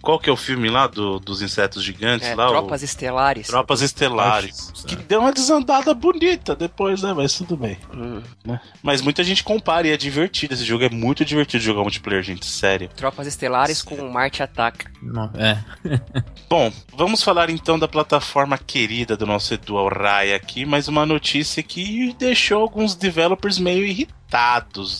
[0.00, 2.28] qual que é o filme lá do, dos insetos gigantes?
[2.28, 2.84] É, lá, Tropas o...
[2.84, 3.46] Estelares.
[3.46, 4.72] Tropas Estelares.
[4.72, 4.98] Acho, que é.
[4.98, 7.12] deu uma desandada bonita depois, né?
[7.12, 7.78] Mas tudo bem.
[7.92, 8.22] Hum.
[8.44, 8.60] Né?
[8.82, 10.54] Mas muita gente compara e é divertido.
[10.54, 12.46] Esse jogo é muito divertido jogar multiplayer, gente.
[12.46, 12.88] Sério.
[12.94, 14.04] Tropas Estelares sério.
[14.04, 14.90] com Marte Ataca.
[15.34, 15.58] É.
[16.48, 20.64] Bom, vamos falar então da plataforma querida do nosso Edu Raya aqui.
[20.64, 24.25] Mais uma notícia que deixou alguns developers meio irritados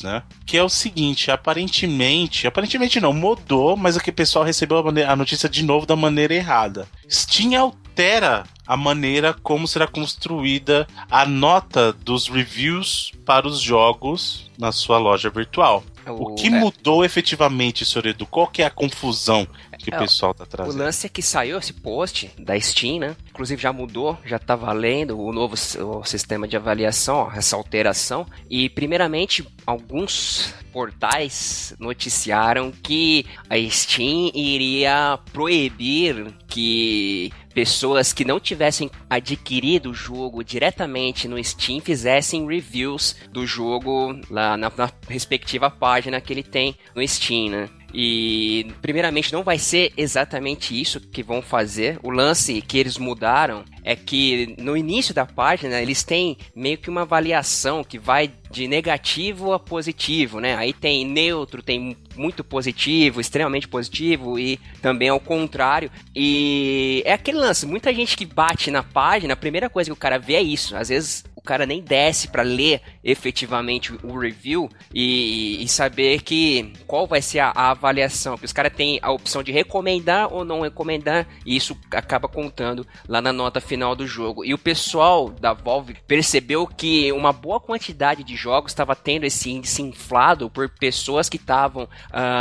[0.03, 0.22] né?
[0.47, 5.16] Que é o seguinte, aparentemente, aparentemente não, mudou, mas aqui o pessoal recebeu a, a
[5.16, 6.89] notícia de novo da maneira errada.
[7.11, 14.72] Steam altera a maneira como será construída a nota dos reviews para os jogos na
[14.72, 15.85] sua loja virtual.
[16.07, 16.50] O, o que é.
[16.50, 18.26] mudou efetivamente, senhor Edu?
[18.26, 19.46] Qual que é a confusão
[19.78, 20.74] que é, o pessoal tá trazendo?
[20.74, 23.16] O lance é que saiu esse post da Steam, né?
[23.30, 28.26] Inclusive já mudou, já tá valendo o novo o sistema de avaliação, ó, essa alteração.
[28.48, 38.90] E primeiramente, alguns portais noticiaram que a Steam iria proibir que pessoas que não tivessem
[39.09, 46.20] adquirido o jogo diretamente no Steam fizessem reviews do jogo lá na, na respectiva página
[46.20, 47.70] que ele tem no Steam, né?
[47.99, 51.99] E, primeiramente, não vai ser exatamente isso que vão fazer.
[52.03, 56.90] O lance que eles mudaram é que no início da página eles têm meio que
[56.90, 60.57] uma avaliação que vai de negativo a positivo, né?
[60.57, 65.90] Aí tem neutro, tem muito positivo, extremamente positivo e também ao contrário.
[66.14, 69.97] E é aquele lance, muita gente que bate na página, a primeira coisa que o
[69.97, 70.76] cara vê é isso.
[70.76, 77.07] Às vezes cara nem desce para ler efetivamente o review e, e, saber que qual
[77.07, 78.34] vai ser a, a avaliação.
[78.34, 82.86] Porque os caras têm a opção de recomendar ou não recomendar e isso acaba contando
[83.09, 84.44] lá na nota final do jogo.
[84.44, 89.51] E o pessoal da Valve percebeu que uma boa quantidade de jogos estava tendo esse
[89.51, 91.88] índice inflado por pessoas que estavam uh,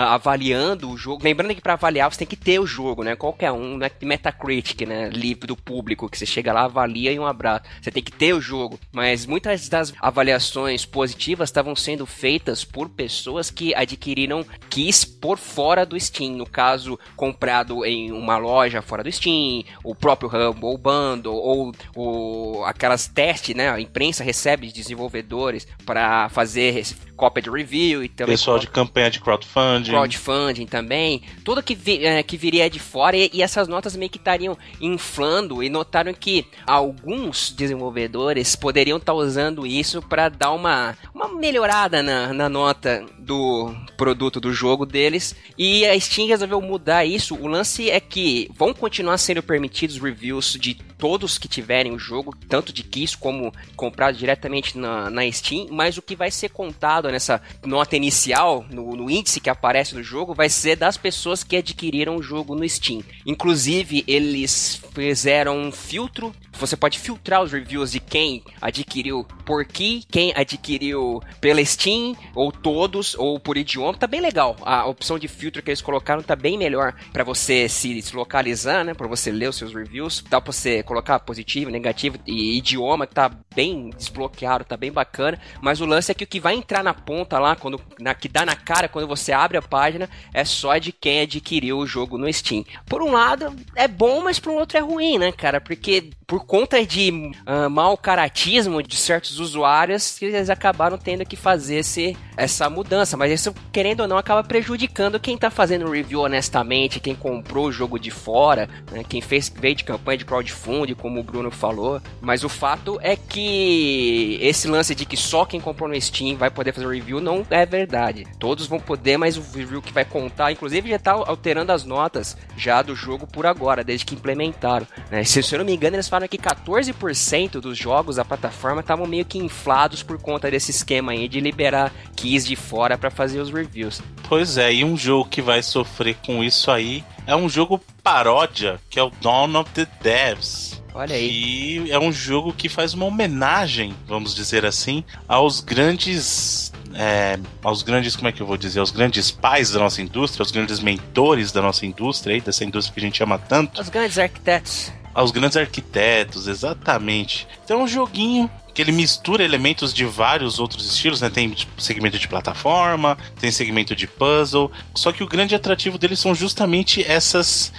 [0.10, 1.24] avaliando o jogo.
[1.24, 3.16] Lembrando que para avaliar você tem que ter o jogo, né?
[3.16, 3.92] Qualquer um, né?
[4.02, 5.10] Metacritic, né?
[5.10, 7.66] Livre do público, que você chega lá, avalia e um abraço.
[7.82, 8.80] Você tem que ter o jogo.
[8.96, 15.86] Mas muitas das avaliações positivas estavam sendo feitas por pessoas que adquiriram keys por fora
[15.86, 16.38] do Steam.
[16.38, 22.64] No caso, comprado em uma loja fora do Steam, o próprio Humble Bundle, ou, ou
[22.64, 23.70] aquelas testes, né?
[23.70, 26.82] A imprensa recebe desenvolvedores para fazer
[27.16, 28.34] cópia de review e também.
[28.34, 29.92] Pessoal de campanha de crowdfunding.
[29.92, 31.22] Crowdfunding também.
[31.44, 34.58] Tudo que, vi, é, que viria de fora e, e, essas notas meio que estariam
[34.80, 41.28] inflando e notaram que alguns desenvolvedores poderiam estar tá usando isso para dar uma, uma
[41.30, 45.36] melhorada na, na nota do produto do jogo deles.
[45.58, 47.36] E a Steam resolveu mudar isso.
[47.36, 52.36] O lance é que vão continuar sendo permitidos reviews de todos que tiverem o jogo,
[52.48, 57.10] tanto de Kiss como comprado diretamente na, na Steam, mas o que vai ser contado
[57.12, 61.58] nessa nota inicial, no, no, índice que aparece no jogo, vai ser das pessoas que
[61.58, 63.04] adquiriram o jogo no Steam.
[63.26, 66.34] Inclusive, eles fizeram um filtro.
[66.54, 72.52] Você pode filtrar os reviews de quem adquiriu por que, quem adquiriu pela Steam, ou
[72.52, 73.98] todos, ou por idioma.
[73.98, 74.56] Tá bem legal.
[74.62, 78.94] A opção de filtro que eles colocaram tá bem melhor para você se localizar, né?
[78.94, 80.24] Para você ler os seus reviews.
[80.30, 85.40] Dá pra você colocar positivo, negativo e idioma que tá bem desbloqueado, tá bem bacana.
[85.62, 88.28] Mas o lance é que o que vai entrar na ponta lá, quando, na, que
[88.28, 92.18] dá na cara quando você abre a página, é só de quem adquiriu o jogo
[92.18, 92.64] no Steam.
[92.86, 95.60] Por um lado, é bom, mas por um outro é ruim, né, cara?
[95.60, 101.78] Porque por conta de uh, mau caratismo de certos usuários, eles acabaram tendo que fazer
[101.78, 103.16] esse, essa mudança.
[103.16, 107.72] Mas isso, querendo ou não, acaba prejudicando quem tá fazendo review honestamente, quem comprou o
[107.72, 112.02] jogo de fora, né, quem fez veio de campanha de crowdfunding, como o Bruno falou.
[112.20, 116.50] Mas o fato é que esse lance de que só quem comprou no Steam vai
[116.50, 118.26] poder fazer review não é verdade.
[118.40, 122.36] Todos vão poder, mas o review que vai contar, inclusive já tá alterando as notas
[122.58, 124.88] já do jogo por agora, desde que implementaram.
[125.10, 125.24] Né?
[125.24, 129.06] Se, se eu não me engano, eles falaram que 14% dos jogos da plataforma estavam
[129.06, 133.40] meio que inflados por conta desse esquema aí de liberar keys de fora para fazer
[133.40, 134.02] os reviews.
[134.28, 138.80] Pois é, e um jogo que vai sofrer com isso aí é um jogo paródia,
[138.90, 140.82] que é o Dawn of the Devs.
[140.94, 141.80] Olha aí.
[141.88, 146.72] E é um jogo que faz uma homenagem, vamos dizer assim, aos grandes.
[146.98, 148.80] É, aos grandes, como é que eu vou dizer?
[148.80, 152.94] Aos grandes pais da nossa indústria, aos grandes mentores da nossa indústria, aí, dessa indústria
[152.94, 153.82] que a gente ama tanto.
[153.82, 157.48] Os grandes arquitetos aos grandes arquitetos, exatamente.
[157.64, 161.30] Então é um joguinho que ele mistura elementos de vários outros estilos, né?
[161.30, 164.70] Tem tipo, segmento de plataforma, tem segmento de puzzle.
[164.94, 167.72] Só que o grande atrativo dele são justamente essas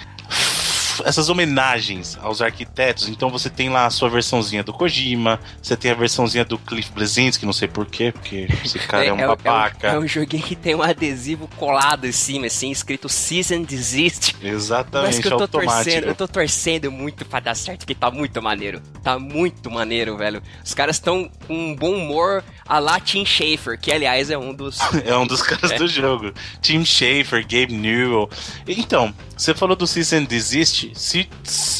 [1.05, 3.07] essas homenagens aos arquitetos.
[3.07, 6.91] Então você tem lá a sua versãozinha do Kojima, você tem a versãozinha do Cliff
[6.91, 9.87] Bleszinski, não sei porquê, porque esse cara é, é um é, babaca.
[9.87, 13.63] É um, é um, joguinho que tem um adesivo colado em cima, assim, escrito Season
[13.63, 14.35] Desist.
[14.41, 15.83] Exatamente, Mas que eu tô automático.
[15.83, 18.81] torcendo, eu tô torcendo muito pra dar certo, que tá muito maneiro.
[19.03, 20.41] Tá muito maneiro, velho.
[20.63, 24.53] Os caras estão com um bom humor a lá Tim Schafer, que aliás é um
[24.53, 24.79] dos.
[25.05, 25.77] é um dos caras é.
[25.77, 26.33] do jogo.
[26.61, 28.29] Tim Schafer, Gabe Newell.
[28.67, 30.86] Então, você falou do Season Desist.
[30.95, 31.29] Se,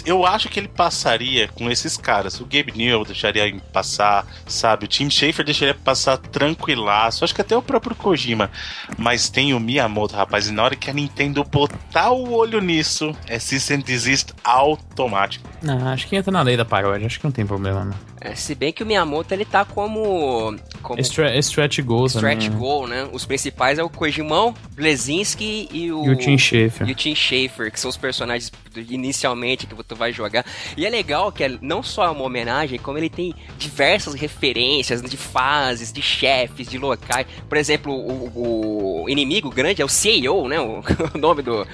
[0.06, 2.40] eu acho que ele passaria com esses caras.
[2.40, 4.86] O Gabe Newell deixaria passar, sabe?
[4.86, 7.24] O Tim Schafer deixaria passar tranquilaço.
[7.24, 8.50] Acho que até o próprio Kojima.
[8.98, 10.48] Mas tem o Miyamoto, rapaz.
[10.48, 15.50] E na hora que a Nintendo botar o olho nisso, é Season Desist automático.
[15.62, 17.08] Não, acho que entra na lei da paródia.
[17.08, 17.96] Acho que não tem problema, não.
[18.28, 20.54] É, se bem que o Miyamoto ele tá como.
[20.82, 22.56] como stretch goal, Stretch né?
[22.58, 23.08] goal, né?
[23.14, 26.06] Os principais é o Kojimão, Blezinski e o.
[26.06, 26.88] E o Tim Schafer.
[26.88, 28.52] E o Tim Schafer, que são os personagens
[28.90, 30.46] inicialmente que tu vai jogar.
[30.76, 35.18] E é legal que é não só uma homenagem, como ele tem diversas referências de
[35.18, 37.26] fases, de chefes, de locais.
[37.48, 40.60] Por exemplo, o, o inimigo grande é o CEO, né?
[40.60, 40.84] O,
[41.16, 41.62] o nome do.
[41.62, 41.68] Uh,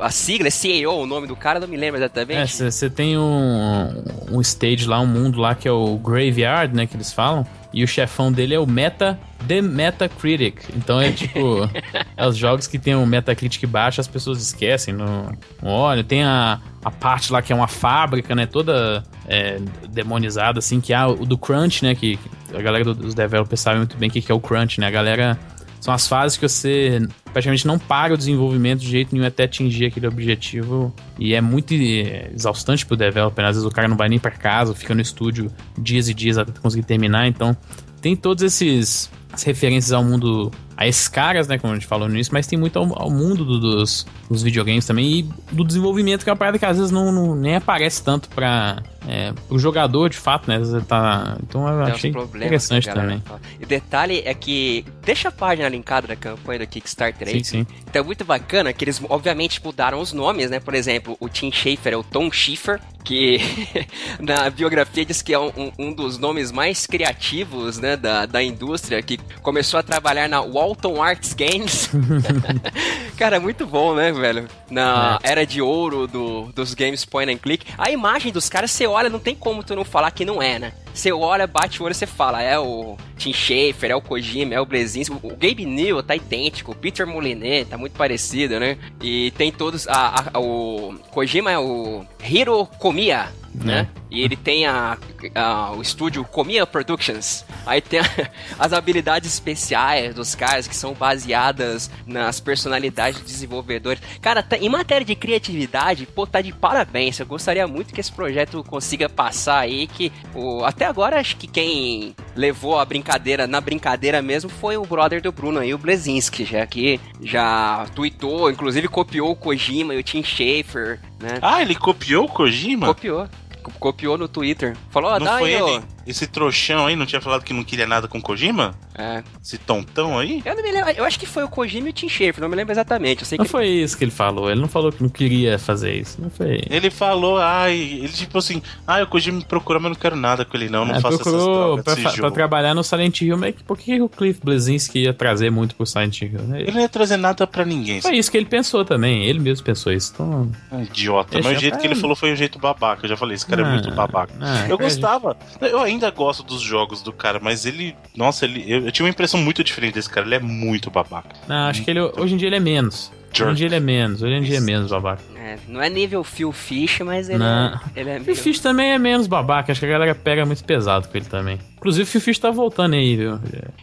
[0.00, 2.62] a sigla é CEO, o nome do cara, não me lembro exatamente.
[2.62, 6.86] É, você tem um, um stage lá, um mundo lá que é o Graveyard, né,
[6.86, 7.46] que eles falam.
[7.72, 10.62] e o chefão dele é o Meta The Metacritic.
[10.74, 11.68] Então é tipo,
[12.16, 14.94] é os jogos que tem um Metacritic baixo, as pessoas esquecem.
[14.94, 18.46] Não, olha, tem a, a parte lá que é uma fábrica, né?
[18.46, 19.58] Toda é,
[19.88, 21.94] demonizada, assim, que é o do Crunch, né?
[21.94, 24.80] Que, que a galera dos developers sabe muito bem o que, que é o Crunch,
[24.80, 24.86] né?
[24.86, 25.38] A galera
[25.80, 27.00] são as fases que você
[27.32, 30.92] praticamente não para o desenvolvimento de jeito nenhum até atingir aquele objetivo.
[31.18, 33.44] E é muito exaustante pro developer.
[33.44, 36.38] Às vezes o cara não vai nem para casa, fica no estúdio dias e dias
[36.38, 37.26] até conseguir terminar.
[37.28, 37.56] Então,
[38.00, 42.08] tem todos esses as referências ao mundo a esses caras, né, como a gente falou
[42.08, 45.22] início, mas tem muito ao, ao mundo do, dos, dos videogames também e
[45.52, 48.82] do desenvolvimento, que é uma parada que às vezes não, não nem aparece tanto para
[49.08, 50.60] é, o jogador, de fato, né?
[50.86, 53.20] Tá, então eu tem achei interessante também.
[53.20, 53.40] Fala.
[53.58, 57.42] E o detalhe é que deixa a página linkada da campanha do Kickstarter aí.
[57.42, 57.66] Sim, sim.
[57.88, 60.60] Então é muito bacana que eles, obviamente, mudaram os nomes, né?
[60.60, 63.40] Por exemplo, o Tim Schafer é o Tom Schiffer, que
[64.20, 69.00] na biografia diz que é um, um, dos nomes mais criativos, né, da, da indústria,
[69.00, 71.90] que começou a trabalhar na Walton Arts Games.
[73.16, 74.46] Cara, muito bom, né, velho?
[74.70, 75.30] Na é.
[75.32, 77.66] era de ouro do, dos games point and click.
[77.78, 80.58] A imagem dos caras, você olha, não tem como tu não falar que não é,
[80.58, 80.72] né?
[80.94, 84.54] Você olha, bate o olho e você fala, é o Tim Schafer, é o Kojima,
[84.54, 85.14] é o Blazinski.
[85.22, 88.76] O Gabe New tá idêntico, o Peter Molinet tá muito parecido, né?
[89.00, 89.86] E tem todos.
[89.86, 93.28] A, a, o Kojima é o Hiro Komiya,
[93.64, 93.88] né?
[93.94, 93.98] É.
[94.10, 94.96] E ele tem a,
[95.34, 97.44] a, o estúdio Komiya Productions.
[97.66, 98.04] Aí tem a,
[98.58, 104.00] as habilidades especiais dos caras que são baseadas nas personalidades dos desenvolvedores.
[104.20, 107.18] Cara, tá, em matéria de criatividade, pô, tá de parabéns.
[107.18, 109.86] Eu gostaria muito que esse projeto consiga passar aí.
[109.86, 114.84] Que o, até agora acho que quem levou a brincadeira na brincadeira mesmo foi o
[114.84, 119.98] brother do Bruno aí, o Blezinski, já que já tweetou, inclusive copiou o Kojima e
[119.98, 121.38] o Tim Schafer, né?
[121.42, 122.86] Ah, ele copiou o Kojima?
[122.86, 123.28] Copiou
[123.70, 124.76] copiou no Twitter.
[124.90, 127.64] Falou, ah, não dá foi aí, ele, esse trouxão aí, não tinha falado que não
[127.64, 128.74] queria nada com Kojima?
[128.98, 129.22] É.
[129.42, 130.42] Esse tontão aí?
[130.44, 132.48] Eu não me lembro, eu acho que foi o Kojima e o Tim Schafer, não
[132.48, 133.22] me lembro exatamente.
[133.22, 135.58] Eu sei não que foi isso que ele falou, ele não falou que não queria
[135.58, 136.62] fazer isso, não foi.
[136.68, 140.44] Ele falou, ai, ele tipo assim, ah, o Kojima me procurou, mas não quero nada
[140.44, 143.54] com ele não, não é, faço procurou essas pra, pra, trabalhar no Silent Hill, mas
[143.66, 146.42] por que o Cliff Blazinski ia trazer muito pro Silent Hill?
[146.42, 146.62] Né?
[146.62, 148.00] Ele não ia trazer nada pra ninguém.
[148.00, 150.50] Foi isso que ele pensou também, ele mesmo pensou isso, então...
[150.72, 153.36] Ah, idiota, mas o jeito que ele falou foi o jeito babaca, eu já falei,
[153.36, 154.32] esse cara é muito babaca.
[154.40, 155.36] Ah, eu gostava.
[155.60, 157.94] Eu ainda gosto dos jogos do cara, mas ele.
[158.16, 158.64] Nossa, ele.
[158.66, 160.24] Eu, eu tinha uma impressão muito diferente desse cara.
[160.26, 161.28] Ele é muito babaca.
[161.46, 163.12] Não, acho que ele, hoje em dia ele é menos.
[163.30, 165.22] Hoje em dia ele é menos, hoje em dia é menos babaca.
[165.48, 167.46] É, não é nível Phil Fish, mas ele, não.
[167.46, 170.62] é, ele é Phil Fish também é menos babaca, acho que a galera pega muito
[170.62, 171.58] pesado com ele também.
[171.78, 173.38] Inclusive o Phil Fish tá voltando aí, viu?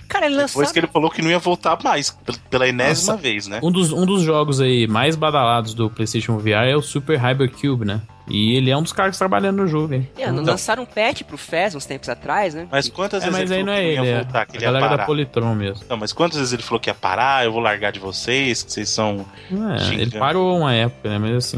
[0.07, 0.61] Cara, ele lançou.
[0.61, 2.15] Depois que ele falou que não ia voltar mais,
[2.49, 3.59] pela enésima Nossa, vez, né?
[3.63, 7.49] Um dos, um dos jogos aí mais badalados do PlayStation VR é o Super Hyper
[7.49, 8.01] Cube, né?
[8.27, 10.09] E ele é um dos caras trabalhando no jogo, hein?
[10.17, 12.67] É, então, lançaram um patch pro Fez uns tempos atrás, né?
[12.71, 14.45] Mas quantas é, vezes mas ele aí não é ele, ia voltar, é.
[14.45, 15.85] que ele a galera da Polytron mesmo.
[15.87, 18.71] Não, mas quantas vezes ele falou que ia parar, eu vou largar de vocês, que
[18.71, 19.25] vocês são...
[19.51, 21.19] É, ele parou uma época, né?
[21.19, 21.54] Mas assim...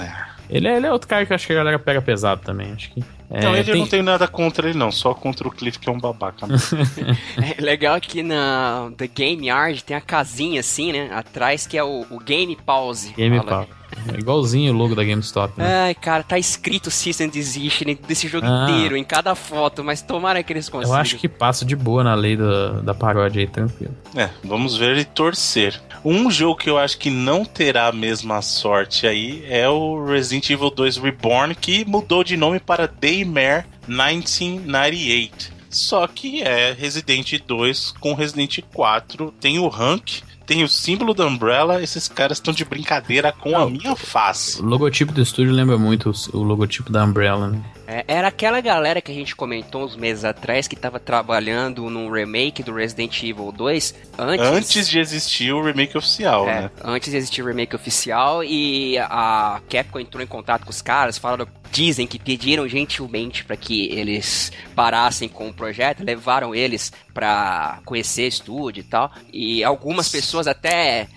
[0.00, 0.36] É.
[0.48, 2.90] Ele, é, ele é outro cara que acho que a galera pega pesado também, acho
[2.92, 3.04] que...
[3.30, 3.80] É, não, ele tem...
[3.80, 6.46] não tem nada contra ele, não, só contra o Cliff, que é um babaca.
[7.58, 11.10] é legal que na The Game Yard tem a casinha assim, né?
[11.12, 13.12] Atrás que é o, o Game Pause.
[13.14, 13.68] Game Pause.
[14.12, 15.54] É igualzinho o logo da GameStop.
[15.56, 15.86] Né?
[15.86, 18.68] Ai, cara, tá escrito System Decision desse jogo ah.
[18.68, 20.94] inteiro, em cada foto, mas tomara que eles consigam.
[20.94, 23.94] Eu acho que passa de boa na lei da, da paródia aí, tranquilo.
[24.14, 25.80] É, vamos ver e torcer.
[26.04, 30.50] Um jogo que eu acho que não terá a mesma sorte aí é o Resident
[30.50, 32.86] Evil 2 Reborn, que mudou de nome para
[33.24, 35.56] Daymare 1998.
[35.70, 41.26] Só que é Resident 2 com Resident 4, tem o rank tem o símbolo da
[41.26, 44.62] Umbrella, esses caras estão de brincadeira com Não, a minha face.
[44.62, 47.60] O logotipo do estúdio lembra muito o, logotipo da Umbrella, né?
[47.86, 52.10] É, era aquela galera que a gente comentou uns meses atrás que estava trabalhando num
[52.10, 54.46] remake do Resident Evil 2 antes...
[54.46, 56.70] Antes de existir o remake oficial, é, né?
[56.82, 61.16] Antes de existir o remake oficial e a Capcom entrou em contato com os caras,
[61.16, 67.80] falaram dizem que pediram gentilmente para que eles parassem com o projeto, levaram eles para
[67.84, 69.10] conhecer estúdio e tal.
[69.32, 71.08] E algumas pessoas até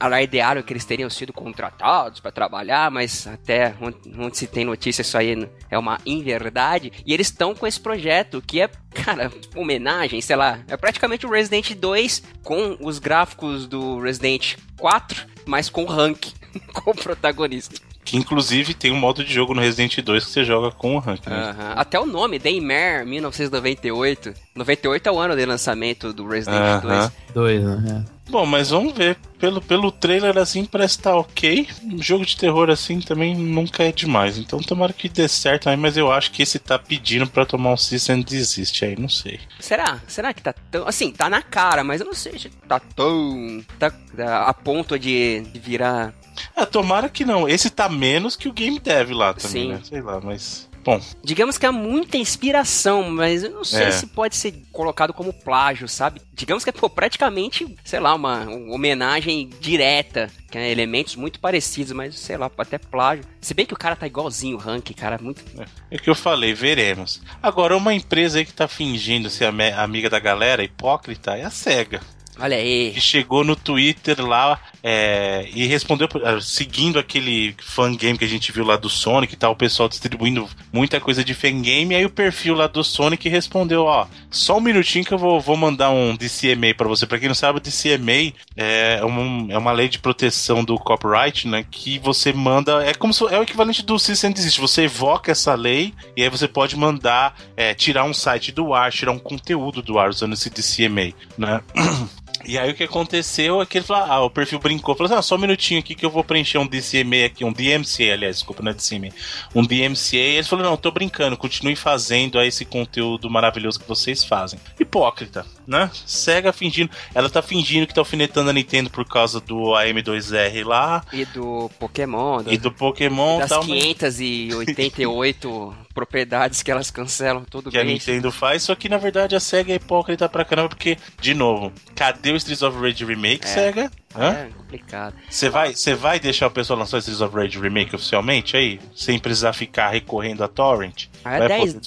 [0.00, 5.18] alardearam que eles teriam sido contratados para trabalhar, mas até onde se tem notícia isso
[5.18, 6.90] aí é uma inverdade.
[7.04, 11.26] E eles estão com esse projeto que é, cara, tipo, homenagem, sei lá, é praticamente
[11.26, 16.28] o Resident 2 com os gráficos do Resident 4, mas com rank
[16.72, 17.78] como protagonista.
[18.02, 20.98] Que inclusive tem um modo de jogo no Resident 2 que você joga com o
[20.98, 21.26] rank.
[21.26, 21.54] Né?
[21.76, 24.32] Até o nome, Daymare 1998.
[24.56, 27.10] 98 é o ano de lançamento do Resident uh -huh.
[27.34, 27.62] 2.
[27.62, 28.04] 2, né?
[28.30, 29.18] Bom, mas vamos ver.
[29.38, 31.66] Pelo, pelo trailer assim parece estar tá ok.
[31.82, 34.38] Um jogo de terror assim também nunca é demais.
[34.38, 37.72] Então tomara que dê certo aí, mas eu acho que esse tá pedindo para tomar
[37.72, 39.40] um System desiste aí, não sei.
[39.58, 39.98] Será?
[40.06, 40.86] Será que tá tão.
[40.86, 43.64] Assim, tá na cara, mas eu não sei se tá tão.
[43.78, 46.14] tá, tá a ponto de, virar.
[46.54, 47.48] Ah, tomara que não.
[47.48, 49.68] Esse tá menos que o Game Dev lá também, Sim.
[49.72, 49.80] né?
[49.82, 50.69] Sei lá, mas.
[50.82, 51.00] Bom.
[51.22, 53.90] Digamos que há muita inspiração, mas eu não sei é.
[53.90, 56.22] se pode ser colocado como plágio, sabe?
[56.32, 61.38] Digamos que é pô, praticamente, sei lá, uma, uma homenagem direta, que é elementos muito
[61.38, 63.24] parecidos, mas sei lá, até plágio.
[63.40, 65.42] Se bem que o cara tá igualzinho o Rank, cara, muito.
[65.58, 67.20] É, é que eu falei, veremos.
[67.42, 72.00] Agora, uma empresa aí que tá fingindo ser amiga da galera, hipócrita, é a SEGA.
[72.38, 72.92] Olha aí.
[72.94, 78.52] Que chegou no Twitter lá é, e respondeu, ah, seguindo aquele fangame que a gente
[78.52, 82.10] viu lá do Sonic e tal, o pessoal distribuindo muita coisa de fangame, aí o
[82.10, 86.16] perfil lá do Sonic respondeu, ó, só um minutinho que eu vou, vou mandar um
[86.16, 87.06] DCMA para você.
[87.06, 91.46] Para quem não sabe, o DCMA é, um, é uma lei de proteção do copyright,
[91.46, 95.32] né, que você manda, é como se, é o equivalente do System Desist, você evoca
[95.32, 99.18] essa lei e aí você pode mandar, é, tirar um site do ar, tirar um
[99.18, 101.60] conteúdo do ar usando esse DCMA, né.
[102.50, 105.16] E aí o que aconteceu é que ele falou, ah, o perfil brincou, falou assim,
[105.16, 108.38] ah, só um minutinho aqui que eu vou preencher um DCMA aqui, um DMCA, aliás,
[108.38, 109.10] desculpa, não é DCMA,
[109.54, 113.86] um DMCA, e ele falou, não, tô brincando, continue fazendo aí esse conteúdo maravilhoso que
[113.86, 114.58] vocês fazem.
[114.80, 115.90] Hipócrita, né?
[116.04, 121.04] Sega fingindo, ela tá fingindo que tá alfinetando a Nintendo por causa do AM2R lá.
[121.12, 122.42] E do Pokémon.
[122.42, 123.38] Do, e do Pokémon.
[123.38, 127.70] Das tal, 588 propriedades que elas cancelam todo que.
[127.70, 130.98] Que a Nintendo faz, só que na verdade a SEGA é hipócrita pra caramba, porque,
[131.20, 133.48] de novo, cadê o Streets of Rage Remake, é.
[133.48, 133.92] SEGA?
[134.16, 134.32] Hã?
[134.32, 135.14] É complicado.
[135.28, 138.80] Você vai, vai deixar o pessoal lançar o Streets of Rage Remake oficialmente aí?
[138.92, 141.06] Sem precisar ficar recorrendo a Torrent?
[141.24, 141.38] Ah,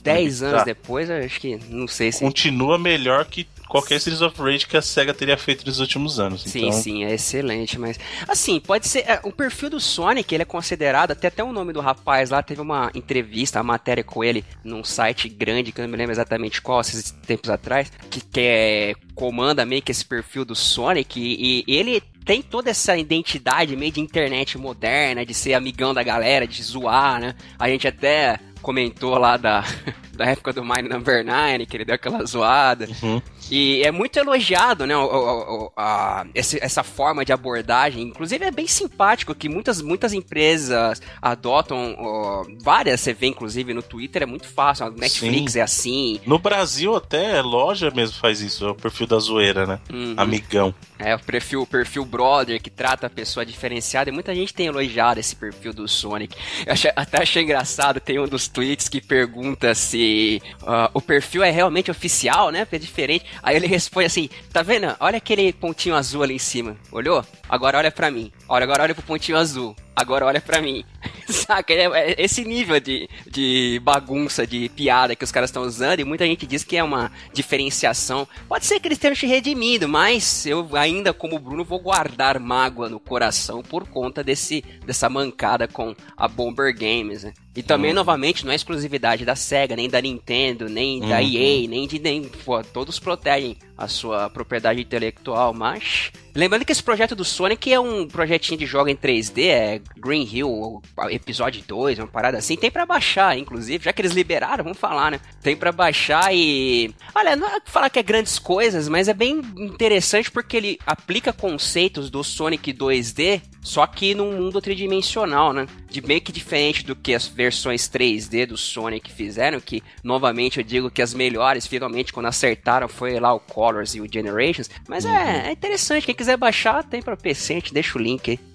[0.03, 2.19] 10 anos depois, eu acho que não sei se.
[2.19, 6.43] Continua melhor que qualquer Streets of Rage que a SEGA teria feito nos últimos anos.
[6.43, 6.71] Sim, então...
[6.73, 11.11] sim, é excelente, mas assim, pode ser, é, o perfil do Sonic, ele é considerado,
[11.11, 14.83] até até o nome do rapaz lá, teve uma entrevista, uma matéria com ele num
[14.83, 18.93] site grande, que eu não me lembro exatamente qual, esses tempos atrás, que, que é,
[19.15, 23.91] comanda meio que esse perfil do Sonic, e, e ele tem toda essa identidade meio
[23.91, 27.35] de internet moderna, de ser amigão da galera, de zoar, né?
[27.59, 29.63] A gente até comentou lá da,
[30.15, 32.87] da época do Mine Number 9, que ele deu aquela zoada.
[33.03, 33.21] Uhum.
[33.51, 38.03] E é muito elogiado, né, a, a, essa forma de abordagem.
[38.03, 43.81] Inclusive é bem simpático que muitas, muitas empresas adotam ó, várias, você vê inclusive no
[43.81, 44.85] Twitter, é muito fácil.
[44.85, 45.59] A Netflix Sim.
[45.59, 46.19] é assim.
[46.25, 49.79] No Brasil até loja mesmo faz isso, é o perfil da zoeira, né?
[49.91, 50.15] Uhum.
[50.17, 50.73] Amigão.
[50.99, 54.09] É, o perfil, o perfil brother que trata a pessoa diferenciada.
[54.09, 56.37] E muita gente tem elogiado esse perfil do Sonic.
[56.65, 61.43] Eu achei, até achei engraçado, tem um dos tweets que pergunta se uh, o perfil
[61.43, 62.63] é realmente oficial, né?
[62.63, 63.25] Porque é diferente.
[63.43, 64.95] Aí ele responde assim: tá vendo?
[64.99, 66.77] Olha aquele pontinho azul ali em cima.
[66.91, 67.23] Olhou?
[67.49, 68.31] Agora olha pra mim.
[68.47, 69.75] Olha, agora olha pro pontinho azul.
[69.95, 70.83] Agora olha pra mim.
[71.29, 71.73] Saca?
[71.73, 76.03] É, é esse nível de, de bagunça, de piada que os caras estão usando, e
[76.03, 78.27] muita gente diz que é uma diferenciação.
[78.47, 82.89] Pode ser que eles tenham se redimido, mas eu ainda, como Bruno, vou guardar mágoa
[82.89, 87.33] no coração por conta desse, dessa mancada com a Bomber Games, né?
[87.55, 87.95] E também, uhum.
[87.95, 91.09] novamente, não é exclusividade da SEGA, nem da Nintendo, nem uhum.
[91.09, 92.23] da EA, nem de nem.
[92.23, 96.11] Pô, todos protegem a sua propriedade intelectual, mas.
[96.35, 100.27] Lembrando que esse projeto do Sonic é um projetinho de jogo em 3D, é Green
[100.31, 102.55] Hill, episódio 2, uma parada assim.
[102.55, 105.19] Tem para baixar, inclusive, já que eles liberaram, vamos falar, né?
[105.41, 106.93] Tem para baixar e.
[107.13, 111.31] Olha, não é falar que é grandes coisas, mas é bem interessante porque ele aplica
[111.31, 115.67] conceitos do Sonic 2D, só que num mundo tridimensional, né?
[115.89, 120.63] De meio que diferente do que as versões 3D do Sonic fizeram, que novamente eu
[120.63, 124.69] digo que as melhores, finalmente, quando acertaram, foi lá o Colors e o Generations.
[124.87, 125.15] Mas é, uhum.
[125.15, 128.52] é, é interessante, quem quiser baixar, tem para PC, a gente deixa o link aí.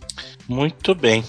[0.49, 1.25] Muito bem.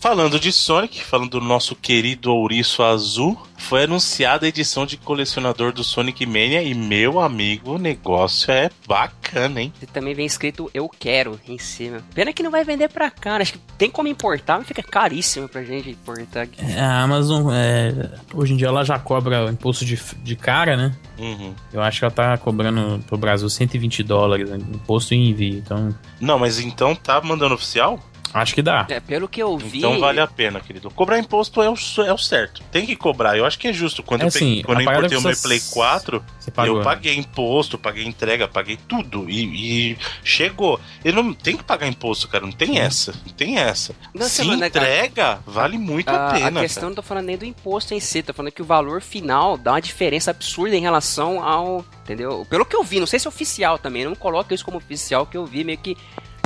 [0.00, 5.72] Falando de Sonic, falando do nosso querido ouriço azul, foi anunciada a edição de colecionador
[5.72, 9.72] do Sonic Mania e meu amigo, o negócio é bacana, hein?
[9.82, 12.02] E também vem escrito eu quero em cima.
[12.14, 13.42] Pena que não vai vender pra cá, né?
[13.42, 16.64] acho que tem como importar, mas fica caríssimo pra gente importar aqui.
[16.64, 20.78] É, a Amazon, é, hoje em dia ela já cobra o imposto de, de cara,
[20.78, 20.96] né?
[21.18, 21.54] Uhum.
[21.74, 24.56] Eu acho que ela tá cobrando pro Brasil 120 dólares, né?
[24.56, 25.94] imposto em envio, então...
[26.18, 28.00] Não, mas então tá mandando oficial?
[28.32, 28.86] Acho que dá.
[28.88, 29.78] É, pelo que eu vi.
[29.78, 30.90] Então vale a pena, querido.
[30.90, 31.74] Cobrar imposto é o,
[32.06, 32.62] é o certo.
[32.70, 33.36] Tem que cobrar.
[33.36, 34.02] Eu acho que é justo.
[34.02, 36.76] Quando É eu, assim, peguei, quando a eu importei o meu Play 4, Você pagou.
[36.78, 39.28] eu paguei imposto, paguei entrega, paguei tudo.
[39.28, 40.78] E, e chegou.
[41.04, 42.44] Eu não tem que pagar imposto, cara.
[42.44, 43.12] Não tem essa.
[43.26, 43.94] Não tem essa.
[44.14, 46.60] Não, Se você- entrega, vale muito a, A, pena.
[46.60, 46.88] a questão cara.
[46.90, 49.72] não tô falando nem do imposto em si, tô falando que o valor final dá
[49.72, 51.84] uma diferença absurda em relação ao.
[52.04, 52.46] Entendeu?
[52.48, 55.26] Pelo que eu vi, não sei se é oficial também, não coloca isso como oficial,
[55.26, 55.96] que eu vi meio que.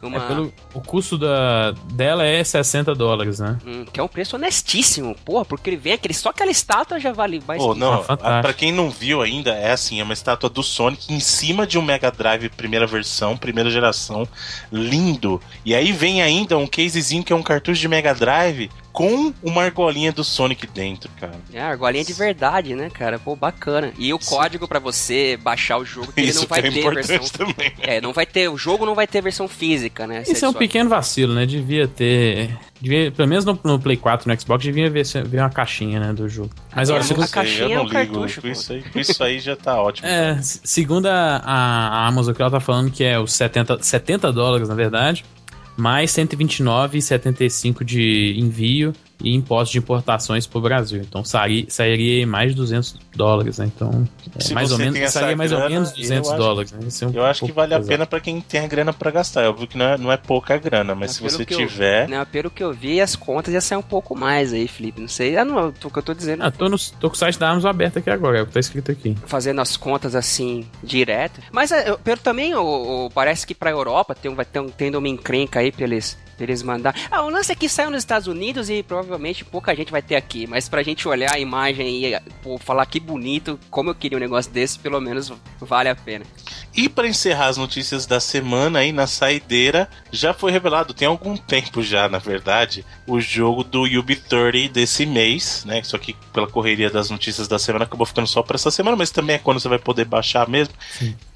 [0.07, 3.59] Uma, É pelo, o custo da, dela é 60 dólares, né?
[3.67, 6.15] hum, que é um preço honestíssimo, porra, porque ele vem aquele.
[6.15, 9.23] Só aquela estátua já vale mais Pô, que não, Ah, a- pra quem não viu
[9.23, 12.87] ainda, é assim, é uma estátua do Sonic em cima de um Mega Drive primeira
[12.87, 14.29] versão, primeira geração,
[14.73, 15.41] lindo.
[15.65, 19.65] E aí vem ainda um casezinho que é um cartucho de Mega Drive com uma
[19.65, 21.35] argolinha do Sonic dentro, cara.
[21.53, 23.19] É, argolinha de verdade, né, cara?
[23.19, 23.93] Pô, bacana.
[23.99, 26.71] E o código pra você baixar o jogo, que ele não Isso vai que é
[26.71, 27.29] ter importante versão.
[27.47, 27.73] também.
[27.81, 28.49] É, não vai ter.
[28.49, 30.23] O jogo não vai ter versão física, né?
[30.23, 31.45] Isso é um Só- pequeno vacilo, né?
[31.45, 32.57] Devia ter.
[32.81, 36.13] Devia, pelo menos no, no Play 4, no Xbox, devia ver, ver uma caixinha, né,
[36.13, 36.51] do jogo.
[36.75, 37.95] Mas É, olha, segundo, a caixinha eu é não um ligo.
[37.95, 40.07] cartucho, com isso, aí, com isso aí já tá ótimo.
[40.07, 43.83] é, se- segundo a, a, a Amazon, que ela tá falando que é os 70,
[43.83, 45.25] 70 dólares, na verdade,
[45.77, 51.01] mais 129,75 de envio e impostos de importações pro Brasil.
[51.01, 53.71] Então sairia, sairia mais de 200 dólares, né?
[53.75, 54.07] Então,
[54.51, 56.79] é, mais ou menos, sairia mais ou grana, menos eu 200 acho- dólares, né?
[57.03, 57.89] É um Eu acho que vale a pesado.
[57.93, 59.43] pena pra quem tem a grana pra gastar.
[59.43, 62.09] É óbvio que não é, não é pouca grana, mas Mas se você eu- tiver.
[62.09, 65.01] Não, pelo que eu vi, as contas ia sair um pouco mais aí, Felipe.
[65.01, 65.37] Não sei.
[65.37, 66.43] Ah, não, o que eu tô dizendo.
[66.43, 68.53] Ah, tô, no, tô com o site da Amazon aberto aqui agora, é o que
[68.53, 69.17] tá escrito aqui.
[69.27, 71.41] Fazendo as contas assim, direto.
[71.53, 74.69] Mas é, eu- pelo também, o, o- parece que pra Europa tem, vai ter um,
[74.69, 75.85] tendo uma encrenca aí pra
[76.35, 76.95] eles, pra eles mandar.
[77.11, 80.17] Ah, o lance é que saiu nos Estados Unidos e provavelmente pouca gente vai ter
[80.17, 80.47] aqui.
[80.47, 84.21] Mas pra gente olhar a imagem e pô, falar que bonito, como eu queria um
[84.21, 86.25] negócio desse, pelo menos vale a pena.
[86.77, 91.37] E pra encerrar as notícias da semana aí na saideira, já foi revelado, tem algum
[91.37, 95.83] tempo já, na verdade, o jogo do UB30 desse mês, né?
[95.85, 99.11] Só que pela correria das notícias da semana acabou ficando só pra essa semana, mas
[99.11, 100.75] também é quando você vai poder baixar mesmo,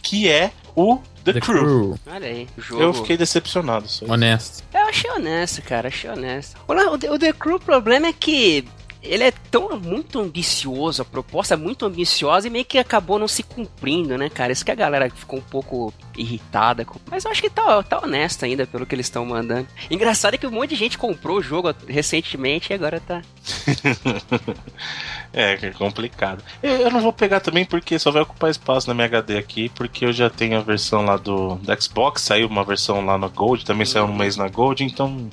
[0.02, 1.60] que é o The, The Crew.
[1.60, 2.00] Crew.
[2.06, 2.82] Olha aí, jogo.
[2.82, 3.88] Eu fiquei decepcionado.
[3.88, 4.06] Só.
[4.06, 4.64] Honesto.
[4.72, 6.56] Eu achei honesto, cara, achei honesto.
[6.66, 8.64] O, o The Crew, o problema é que
[9.02, 13.28] ele é tão muito ambicioso, a proposta é muito ambiciosa e meio que acabou não
[13.28, 14.52] se cumprindo, né, cara?
[14.52, 16.98] Isso que a galera ficou um pouco irritada com.
[17.10, 19.68] Mas eu acho que tá, tá honesto ainda pelo que eles estão mandando.
[19.90, 23.22] Engraçado é que um monte de gente comprou o jogo recentemente e agora tá.
[25.32, 26.42] É, que é complicado.
[26.62, 29.68] Eu, eu não vou pegar também porque só vai ocupar espaço na minha HD aqui,
[29.68, 33.28] porque eu já tenho a versão lá do, do Xbox, saiu uma versão lá na
[33.28, 35.28] Gold, também saiu um mês na Gold, então.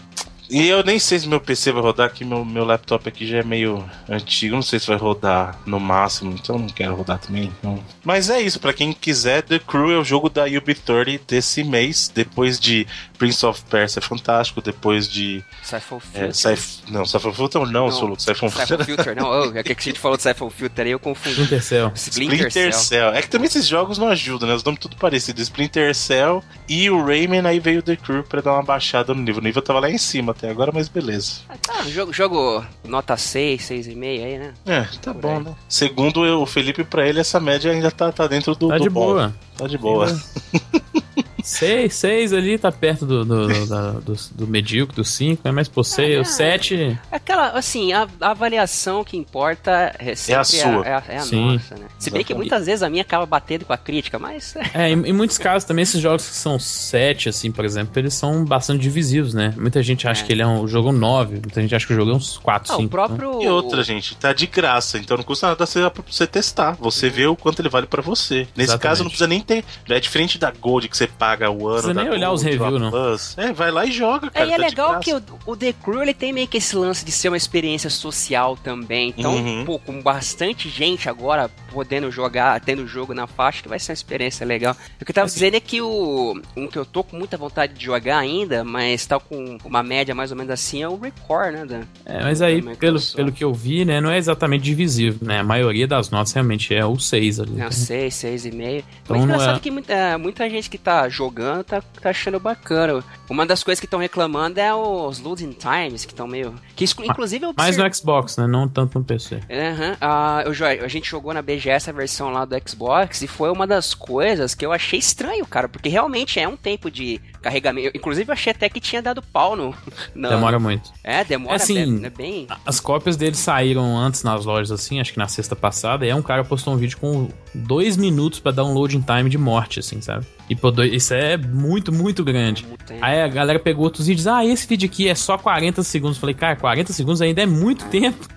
[0.49, 3.37] E eu nem sei se meu PC vai rodar, que meu, meu laptop aqui já
[3.39, 7.51] é meio antigo, não sei se vai rodar no máximo, então não quero rodar também.
[7.59, 7.83] Então.
[8.03, 12.11] Mas é isso, pra quem quiser, The Crew é o jogo da UB30 desse mês,
[12.13, 12.85] depois de
[13.17, 15.43] Prince of Persia fantástico, depois de.
[15.63, 16.35] Siphon É, Filter.
[16.35, 19.75] Syph- não, Siphon Filter não, Não, Solo, Siphon Siphon Filter, não, oh, é que a
[19.79, 21.35] gente falou de Siphon Filter aí, eu confundi.
[21.41, 21.91] Splinter Cell.
[21.95, 22.81] Splinter, Splinter Cell.
[22.81, 23.13] Cell.
[23.15, 24.53] É que também esses jogos não ajudam, né?
[24.55, 25.41] Os nomes tudo parecidos.
[25.43, 29.41] Splinter Cell e o Rayman, aí veio The Crew pra dar uma baixada no nível.
[29.41, 31.41] O nível tava lá em cima até agora, mas beleza.
[31.49, 34.53] Ah, tá, jogo, jogo nota 6, 6,5 aí, né?
[34.65, 35.43] É, tá Por bom, aí.
[35.43, 35.55] né?
[35.69, 38.83] Segundo eu, o Felipe, pra ele, essa média ainda tá, tá dentro do, Tá do
[38.83, 39.05] de bom.
[39.13, 39.33] boa.
[39.57, 40.07] Tá de boa.
[41.45, 45.51] Seis, seis ali tá perto do, do, do, da- do, do medíocre, do cinco, né?
[45.51, 46.19] Mas por seis, é.
[46.19, 46.99] o sete.
[47.11, 50.85] Aquela, assim, a, a avaliação que importa é, sempre a sua.
[50.85, 51.53] É a, é a Sim.
[51.53, 51.85] nossa, né?
[51.99, 54.55] Se bem que muitas vezes a minha acaba batendo com a crítica, mas.
[54.73, 58.13] É, em, em muitos casos também esses jogos que são sete, assim, por exemplo, eles
[58.13, 59.53] são bastante divisivos, né?
[59.55, 60.25] Muita gente acha É.
[60.25, 62.73] que ele é um jogo nove, muita gente acha que o jogo é uns quatro,
[62.73, 62.87] Ah, cinco.
[62.87, 63.41] o próprio.
[63.41, 65.79] E outra, gente, tá de graça, então não custa nada você,
[66.09, 66.75] você testar.
[66.79, 68.39] Você vê o quanto ele vale pra você.
[68.55, 68.81] Nesse Exatamente.
[68.81, 69.63] caso, não precisa nem ter.
[69.89, 71.73] É diferente da Gold que você paga o ano.
[71.73, 72.89] Precisa da nem olhar os reviews, não.
[72.91, 73.37] Plus.
[73.37, 74.45] É, vai lá e joga, É, cara.
[74.45, 77.03] e é tá legal que o, o The Crew ele tem meio que esse lance
[77.05, 79.13] de ser uma experiência social também.
[79.17, 79.65] Então, Uhum.
[79.65, 83.91] pô, com bastante gente agora podendo jogar, tendo o jogo na faixa, que vai ser
[83.91, 84.75] uma experiência legal.
[85.01, 87.73] O que eu tava dizendo é que o um que eu tô com muita vontade
[87.73, 91.53] de jogar ainda, mas tá com uma média mais ou menos assim, é o Record,
[91.53, 91.65] né?
[91.65, 91.81] Dan?
[92.05, 93.15] É, mas aí, pelo, Microsoft.
[93.15, 95.39] pelo que eu vi, né, não é exatamente divisível, né?
[95.39, 97.51] A maioria das notas realmente é o seis ali.
[97.51, 98.83] Não, 6, 6,5.
[99.03, 101.24] Então Mas engraçado é- que muita, muita gente que tá jogando
[101.63, 103.03] tá, tá achando bacana.
[103.29, 106.53] Uma das coisas que estão reclamando é os loading times, que estão meio.
[106.75, 108.47] Que inclusive eu Mais no Xbox, né?
[108.47, 109.39] Não tanto no PC.
[109.49, 109.97] Aham.
[109.99, 113.65] Ah, eu a gente jogou na BGS a versão lá do Xbox e foi uma
[113.67, 117.95] das coisas que eu achei estranho, cara, porque realmente é um tempo de carregamento.
[117.95, 119.73] Inclusive eu achei até que tinha dado pau no.
[120.15, 120.91] no- Demora muito.
[121.03, 122.47] É, demora É assim, é, é bem.
[122.65, 126.15] As cópias dele saíram antes nas lojas, assim, acho que na sexta passada, e aí
[126.15, 129.79] um cara postou um vídeo com dois minutos pra dar um loading time de morte,
[129.79, 130.25] assim, sabe?
[130.49, 132.65] E por dois, isso é muito, muito grande.
[133.01, 136.17] Aí a galera pegou outros vídeos, ah, esse vídeo aqui é só 40 segundos.
[136.17, 138.27] Falei, cara, 40 segundos ainda é muito tempo.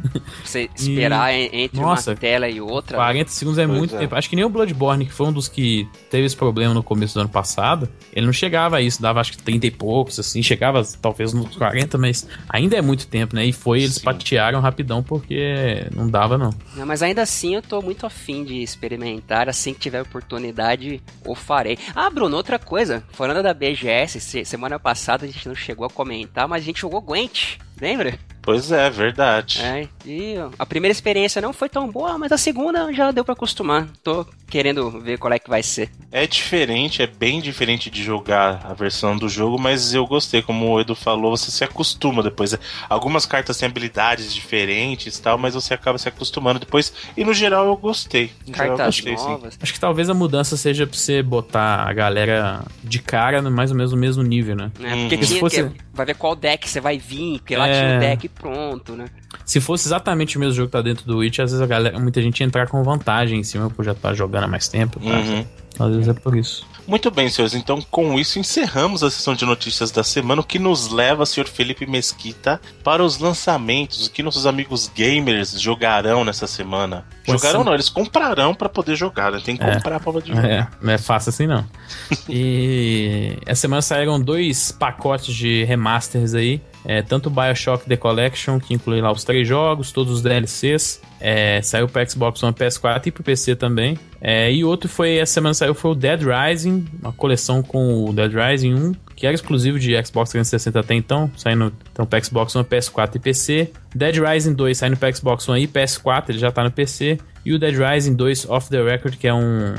[0.42, 1.50] Você esperar e...
[1.52, 2.96] entre Nossa, uma tela e outra.
[2.96, 3.98] 40 segundos é pois muito é.
[3.98, 4.14] tempo.
[4.14, 7.14] Acho que nem o Bloodborne, que foi um dos que teve esse problema no começo
[7.14, 10.42] do ano passado, ele não chegava a isso, dava acho que 30 e poucos, assim,
[10.42, 13.44] chegava talvez nos 40, mas ainda é muito tempo, né?
[13.44, 14.04] E foi, eles Sim.
[14.04, 16.54] patearam rapidão porque não dava, não.
[16.74, 16.86] não.
[16.86, 21.78] Mas ainda assim eu tô muito afim de experimentar, assim que tiver oportunidade, o farei.
[22.00, 26.46] Ah, Bruno, outra coisa, falando da BGS, semana passada a gente não chegou a comentar,
[26.46, 28.16] mas a gente jogou Gwent, lembra?
[28.48, 29.60] Pois é, verdade.
[29.62, 33.34] É, e a primeira experiência não foi tão boa, mas a segunda já deu para
[33.34, 33.86] acostumar.
[34.02, 35.90] Tô querendo ver qual é que vai ser.
[36.10, 40.70] É diferente, é bem diferente de jogar a versão do jogo, mas eu gostei, como
[40.70, 42.58] o Edu falou, você se acostuma depois.
[42.88, 46.90] Algumas cartas têm habilidades diferentes e tal, mas você acaba se acostumando depois.
[47.18, 48.32] E no geral eu gostei.
[48.46, 49.54] No cartas geral, eu gostei, novas.
[49.54, 49.60] Sim.
[49.62, 53.70] Acho que talvez a mudança seja pra você botar a galera de cara no mais
[53.70, 54.72] ou menos no mesmo nível, né?
[54.80, 55.20] É, porque uhum.
[55.20, 55.70] tinha, fosse...
[55.92, 57.72] vai ver qual deck você vai vir, porque lá é...
[57.72, 59.06] tinha o deck pronto, né?
[59.44, 61.98] Se fosse exatamente o mesmo jogo que tá dentro do Witch, às vezes a galera,
[61.98, 65.00] muita gente ia entrar com vantagem em cima por já tá jogando há mais tempo.
[65.00, 65.06] Tá?
[65.06, 65.44] Uhum.
[65.78, 66.66] Às vezes é por isso.
[66.88, 67.54] Muito bem, senhores.
[67.54, 71.46] Então, com isso, encerramos a sessão de notícias da semana, o que nos leva, senhor
[71.46, 77.04] Felipe Mesquita, para os lançamentos, o que nossos amigos gamers jogarão nessa semana.
[77.26, 79.40] jogarão não, eles comprarão para poder jogar, né?
[79.44, 80.50] Tem que é, comprar pra poder jogar.
[80.50, 81.62] É, não é fácil assim não.
[82.26, 86.58] e essa semana saíram dois pacotes de remasters aí.
[86.84, 91.00] É, tanto o Bioshock The Collection, que inclui lá os três jogos, todos os DLCs,
[91.20, 93.98] é, saiu para Xbox One, PS4 e para PC também.
[94.20, 98.12] É, e outro foi, essa semana saiu, foi o Dead Rising, uma coleção com o
[98.12, 102.54] Dead Rising 1, que era exclusivo de Xbox 360 até então, saindo então para Xbox
[102.54, 103.72] One, PS4 e PC.
[103.94, 107.18] Dead Rising 2 saindo para Xbox One e PS4, ele já tá no PC.
[107.44, 109.74] E o Dead Rising 2 Off the Record, que é um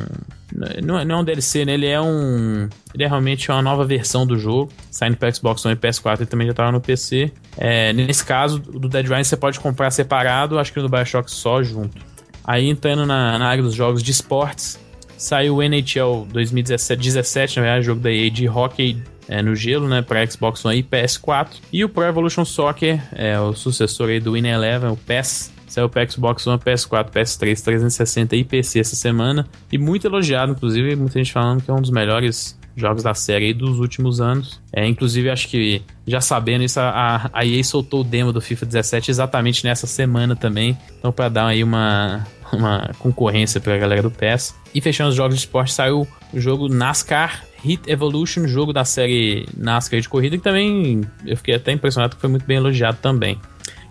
[0.82, 1.74] não, é, não é um DLC, né?
[1.74, 2.68] Ele é um.
[2.94, 4.72] Ele é realmente uma nova versão do jogo.
[4.92, 7.32] Saindo para Xbox One e PS4 e também já estava no PC.
[7.58, 11.64] É, nesse caso, do Dead Rising você pode comprar separado, acho que no Bioshock só
[11.64, 11.98] junto.
[12.44, 14.80] Aí entrando na, na área dos jogos de esportes,
[15.18, 19.88] saiu o NHL 2017, 17, na verdade, jogo da EA de hockey é, no gelo,
[19.88, 21.50] né, para Xbox One e PS4.
[21.72, 25.88] E o Pro Evolution Soccer, é o sucessor aí do Win Eleven, o PES, Saiu
[25.88, 29.48] para Xbox One, PS4, PS3, 360 e PC essa semana.
[29.72, 33.54] E muito elogiado, inclusive, muita gente falando que é um dos melhores jogos da série
[33.54, 34.62] dos últimos anos.
[34.74, 38.66] É, inclusive, acho que já sabendo isso, a, a EA soltou o demo do FIFA
[38.66, 40.78] 17 exatamente nessa semana também.
[40.98, 44.56] Então, para dar aí uma, uma concorrência para a galera do PES.
[44.74, 49.46] E fechando os jogos de esporte, saiu o jogo NASCAR Hit Evolution, jogo da série
[49.58, 53.40] NASCAR de corrida, que também eu fiquei até impressionado que foi muito bem elogiado também.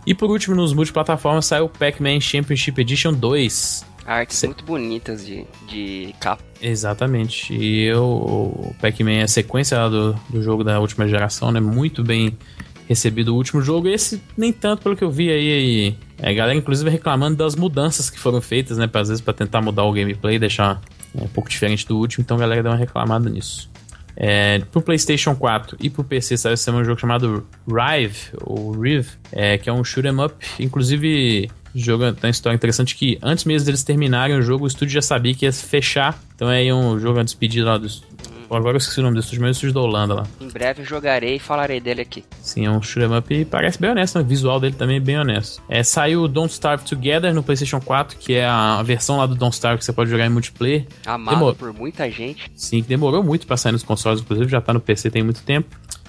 [0.09, 3.85] E por último, nos multiplataformas saiu o Pac-Man Championship Edition 2.
[4.07, 6.43] Artes muito bonitas de, de capa.
[6.63, 7.53] Exatamente.
[7.53, 11.61] E eu, o Pac-Man é a sequência do, do jogo da última geração, né?
[11.61, 12.39] Muito bem
[12.89, 13.87] recebido o último jogo.
[13.87, 15.95] Esse, nem tanto pelo que eu vi aí.
[16.17, 18.87] É, a galera, inclusive, reclamando das mudanças que foram feitas, né?
[18.87, 20.81] Pra, às vezes, para tentar mudar o gameplay, deixar
[21.15, 22.23] é, um pouco diferente do último.
[22.23, 23.71] Então, a galera deu uma reclamada nisso.
[24.21, 29.11] É, pro PlayStation 4 e pro PC saiu esse um jogo chamado Rive, ou Rive,
[29.31, 30.35] é, que é um shoot 'em up.
[30.59, 34.95] Inclusive, jogo tem uma história interessante que antes mesmo deles terminarem o jogo, o estúdio
[34.95, 36.21] já sabia que ia fechar.
[36.35, 37.79] Então é um jogo a despedida lá
[38.51, 40.27] Agora eu esqueci o nome desse estúdio, mas o estúdio da Holanda lá.
[40.41, 42.25] Em breve jogarei e falarei dele aqui.
[42.41, 44.25] Sim, é um shoot'em up e parece bem honesto, né?
[44.25, 45.63] o visual dele também é bem honesto.
[45.69, 49.35] É, saiu o Don't Starve Together no PlayStation 4, que é a versão lá do
[49.35, 50.87] Don't Starve que você pode jogar em multiplayer.
[51.05, 51.55] Amado Demor...
[51.55, 52.51] por muita gente.
[52.55, 55.69] Sim, demorou muito pra sair nos consoles, inclusive já tá no PC tem muito tempo.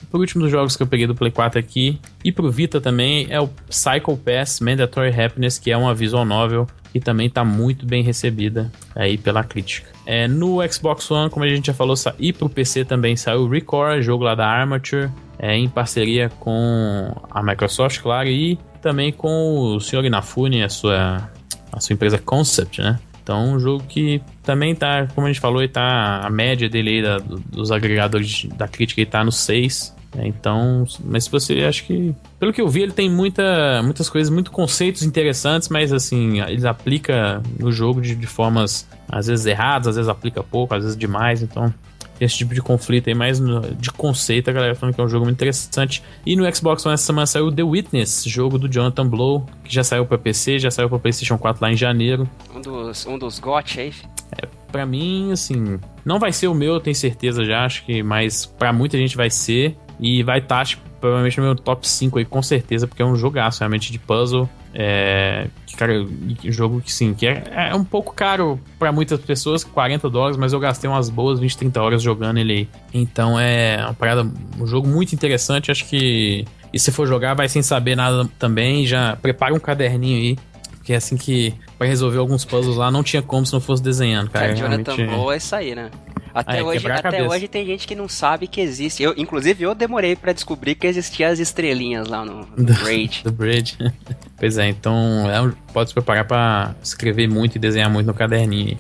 [0.09, 3.27] Por último dos jogos que eu peguei do Play 4 aqui, e pro Vita também,
[3.29, 7.85] é o Cycle Pass Mandatory Happiness, que é uma visual novel e também está muito
[7.85, 9.89] bem recebida aí pela crítica.
[10.05, 13.49] É, no Xbox One, como a gente já falou, e pro PC também saiu o
[13.49, 19.75] Record, jogo lá da Armature, é, em parceria com a Microsoft, claro, e também com
[19.75, 20.05] o Sr.
[20.05, 21.29] Inafune, a sua,
[21.71, 22.99] a sua empresa Concept, né?
[23.21, 27.03] Então, um jogo que também tá, como a gente falou, tá a média dele aí
[27.03, 29.95] da, dos agregadores da crítica está no 6.
[30.17, 34.09] É, então, mas se você acho que pelo que eu vi ele tem muita, muitas
[34.09, 39.45] coisas, muito conceitos interessantes, mas assim ele aplica no jogo de, de formas às vezes
[39.45, 41.43] erradas, às vezes aplica pouco, às vezes demais.
[41.43, 41.71] Então
[42.19, 45.25] esse tipo de conflito aí, mais de conceito, a galera falando que é um jogo
[45.25, 46.03] muito interessante.
[46.25, 49.83] E no Xbox One essa semana saiu The Witness, jogo do Jonathan Blow, que já
[49.83, 52.29] saiu para PC, já saiu para PlayStation 4 lá em janeiro.
[52.53, 53.93] Um dos, um dos GOT aí?
[54.37, 58.03] É, pra mim, assim, não vai ser o meu, eu tenho certeza já, acho que,
[58.03, 59.77] mas para muita gente vai ser.
[59.99, 63.15] E vai estar, tá, provavelmente no meu top 5 aí, com certeza, porque é um
[63.15, 64.49] jogaço realmente de puzzle.
[64.73, 66.05] É, cara,
[66.45, 70.53] jogo que sim, que é, é um pouco caro para muitas pessoas, 40 dólares, mas
[70.53, 72.69] eu gastei umas boas 20, 30 horas jogando ele aí.
[72.93, 76.45] Então é uma parada, um jogo muito interessante, acho que.
[76.71, 80.37] E se for jogar, vai sem saber nada também, já prepara um caderninho aí,
[80.75, 83.81] porque é assim que vai resolver alguns puzzles lá, não tinha como se não fosse
[83.81, 84.51] desenhando, cara.
[84.51, 85.15] É, Jonathan realmente...
[85.15, 85.89] Blow é isso aí, né?
[86.33, 89.01] Até, hoje, até hoje tem gente que não sabe que existe.
[89.03, 93.23] Eu, inclusive, eu demorei para descobrir que existiam as estrelinhas lá no, no Bridge.
[93.23, 93.31] Do
[94.37, 98.77] pois é, então é, pode se preparar para escrever muito e desenhar muito no caderninho.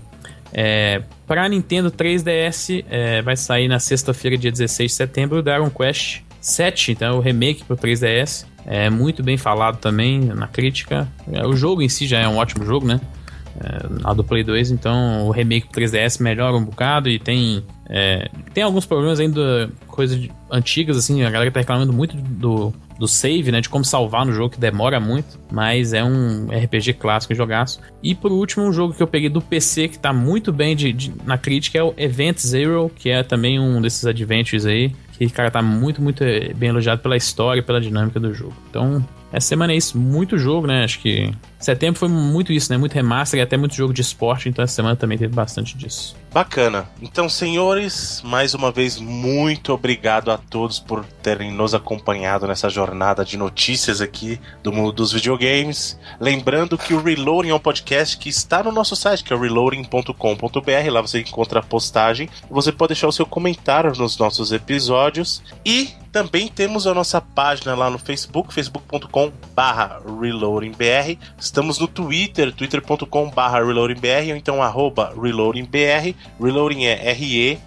[0.51, 5.69] É, para Nintendo 3DS, é, vai sair na sexta-feira, dia 16 de setembro, o Dragon
[5.69, 8.45] Quest 7, então é o remake para 3DS.
[8.65, 11.07] É muito bem falado também na crítica.
[11.31, 12.99] É, o jogo em si já é um ótimo jogo, né?
[13.59, 18.63] É, do Play 2, então o remake 3DS melhora um bocado e tem é, tem
[18.63, 23.61] alguns problemas ainda, coisas antigas, assim, a galera tá reclamando muito do, do save, né,
[23.61, 27.81] de como salvar no jogo, que demora muito, mas é um RPG clássico jogaço.
[28.03, 30.93] E por último, um jogo que eu peguei do PC, que tá muito bem de,
[30.93, 35.27] de, na crítica, é o Event Zero, que é também um desses adventures aí, que,
[35.31, 36.23] cara, tá muito, muito
[36.55, 38.53] bem elogiado pela história e pela dinâmica do jogo.
[38.69, 39.03] Então,
[39.33, 40.83] essa semana é isso, muito jogo, né?
[40.83, 42.77] Acho que setembro foi muito isso, né?
[42.77, 46.15] Muito remaster e até muito jogo de esporte, então essa semana também teve bastante disso.
[46.31, 46.87] Bacana.
[47.01, 53.25] Então, senhores, mais uma vez, muito obrigado a todos por terem nos acompanhado nessa jornada
[53.25, 55.99] de notícias aqui do mundo dos videogames.
[56.19, 60.91] Lembrando que o Reloading é um podcast que está no nosso site, que é reloading.com.br.
[60.91, 62.29] Lá você encontra a postagem.
[62.49, 65.41] Você pode deixar o seu comentário nos nossos episódios.
[65.65, 71.17] E também temos a nossa página lá no Facebook, facebook.com barra reloadingbr.
[71.49, 76.13] Estamos no Twitter, twitter.com barra reloadingbr ou então arroba reloadingbr.
[76.39, 77.63] Reloading é R-E-L-O-A-D-I-N-G-B-R.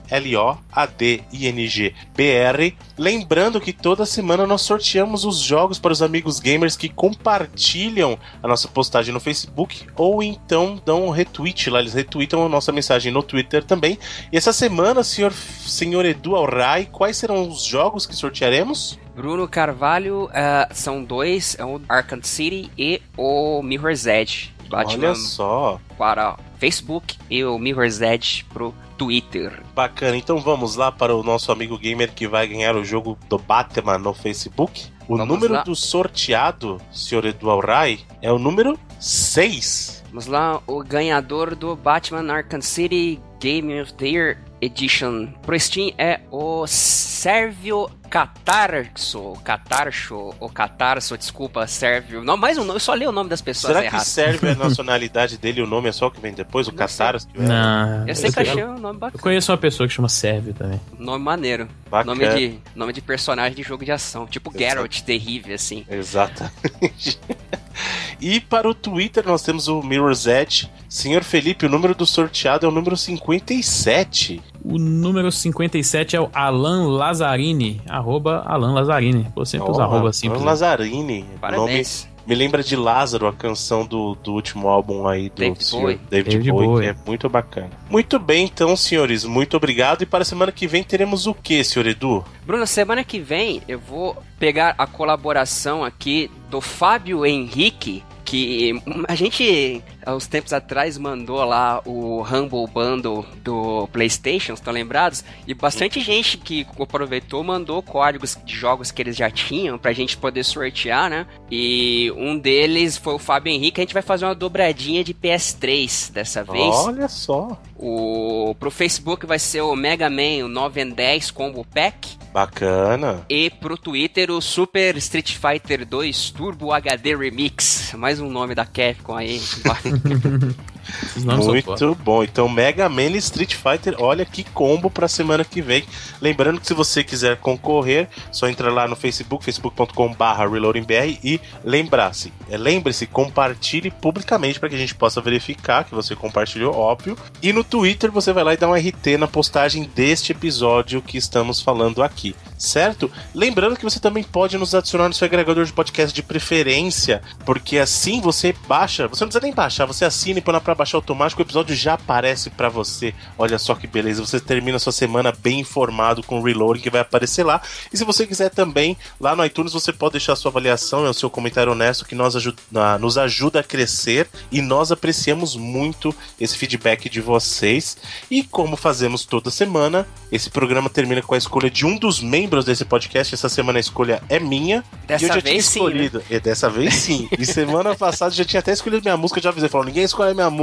[2.96, 8.46] Lembrando que toda semana nós sorteamos os jogos para os amigos gamers que compartilham a
[8.46, 13.10] nossa postagem no Facebook ou então dão um retweet lá, eles retweetam a nossa mensagem
[13.10, 13.98] no Twitter também.
[14.30, 18.96] E essa semana, senhor, senhor Edu Alray, quais serão os jogos que sortearemos?
[19.14, 24.55] Bruno Carvalho, uh, são dois, é o Arkham City e o Mirror's Edge.
[24.68, 25.80] Batman Olha só.
[25.98, 29.62] Para Facebook e o Mirror's Edge pro Twitter.
[29.74, 33.39] Bacana, então vamos lá para o nosso amigo gamer que vai ganhar o jogo do
[33.39, 34.86] Batman no Facebook.
[35.06, 35.62] O vamos número lá.
[35.62, 40.05] do sorteado, senhor Edu Rai, é o número 6.
[40.09, 45.93] Vamos lá, o ganhador do Batman Arkham City Game of the Year Edition pro Steam
[45.98, 52.22] é o Sérvio Catarso, Catarcho, ou Catarso, desculpa, Sérvio.
[52.22, 54.02] Não, mais um nome, eu só li o nome das pessoas Será errado.
[54.02, 56.68] que Sérvio é a nacionalidade dele e o nome é só o que vem depois?
[56.68, 57.26] O Catarso?
[57.34, 58.06] Não.
[58.06, 59.16] Eu sempre achei um nome bacana.
[59.16, 60.78] Eu conheço uma pessoa que chama Sérvio também.
[60.98, 61.66] Nome maneiro.
[61.89, 62.14] Bacana.
[62.14, 64.26] Nome de, nome de personagem de jogo de ação.
[64.26, 65.86] Tipo Geralt, terrível, assim.
[65.89, 67.18] Exatamente.
[68.20, 70.70] E para o Twitter nós temos o Mirror's Edge.
[70.89, 74.40] Senhor Felipe, o número do sorteado é o número 57.
[74.65, 79.27] O número 57 é o Alan Lazzarini, arroba Alan Lazzarini.
[79.35, 80.40] Pô, sempre oh, os arroba simples.
[80.40, 81.24] Alan Lazzarini.
[81.40, 82.05] Parabéns.
[82.05, 86.01] Nome, me lembra de Lázaro, a canção do, do último álbum aí do David Bowie.
[86.11, 87.70] David, David Bowie, Bowie, que é muito bacana.
[87.90, 90.03] Muito bem, então, senhores, muito obrigado.
[90.03, 92.24] E para a semana que vem teremos o que, senhor Edu?
[92.47, 99.14] Bruno, semana que vem eu vou pegar a colaboração aqui do Fábio Henrique que a
[99.14, 105.22] gente, há uns tempos atrás, mandou lá o Humble Bundle do PlayStation, estão lembrados?
[105.46, 110.16] E bastante gente que aproveitou mandou códigos de jogos que eles já tinham pra gente
[110.16, 111.26] poder sortear, né?
[111.50, 113.82] E um deles foi o Fábio Henrique.
[113.82, 116.74] A gente vai fazer uma dobradinha de PS3 dessa vez.
[116.74, 117.60] Olha só!
[117.76, 122.22] O, pro Facebook vai ser o Mega Man, o 9 and 10 Combo Pack.
[122.32, 123.24] Bacana.
[123.28, 127.92] E pro Twitter o Super Street Fighter 2 Turbo HD Remix.
[127.94, 129.40] Mais um nome da Capcom aí.
[131.16, 132.22] Muito bom.
[132.22, 135.84] Então, Mega Man e Street Fighter, olha que combo pra semana que vem.
[136.20, 142.32] Lembrando que se você quiser concorrer, só entra lá no Facebook, facebook.com.br reloadingbr e lembrar-se,
[142.50, 147.16] é, lembre-se, compartilhe publicamente para que a gente possa verificar que você compartilhou, óbvio.
[147.42, 151.16] E no Twitter você vai lá e dá um RT na postagem deste episódio que
[151.16, 153.10] estamos falando aqui certo?
[153.34, 157.78] Lembrando que você também pode nos adicionar no seu agregador de podcast de preferência, porque
[157.78, 160.99] assim você baixa, você não precisa nem baixar, você assina e põe lá pra baixar
[160.99, 163.15] automático, o episódio já aparece para você.
[163.39, 166.90] Olha só que beleza, você termina a sua semana bem informado com o reloading que
[166.90, 167.61] vai aparecer lá.
[167.93, 171.09] E se você quiser também, lá no iTunes você pode deixar a sua avaliação e
[171.09, 172.59] o seu comentário honesto que nós ajuda,
[172.99, 177.97] nos ajuda a crescer e nós apreciamos muito esse feedback de vocês.
[178.31, 182.65] E como fazemos toda semana, esse programa termina com a escolha de um dos membros
[182.65, 184.82] desse podcast, essa semana a escolha é minha.
[185.07, 186.20] Dessa e eu já vez tinha escolhido.
[186.20, 186.24] sim.
[186.31, 186.36] Né?
[186.36, 187.28] E dessa vez sim.
[187.39, 190.51] e semana passada já tinha até escolhido minha música, já avisei, falou, ninguém escolhe minha
[190.51, 190.61] música,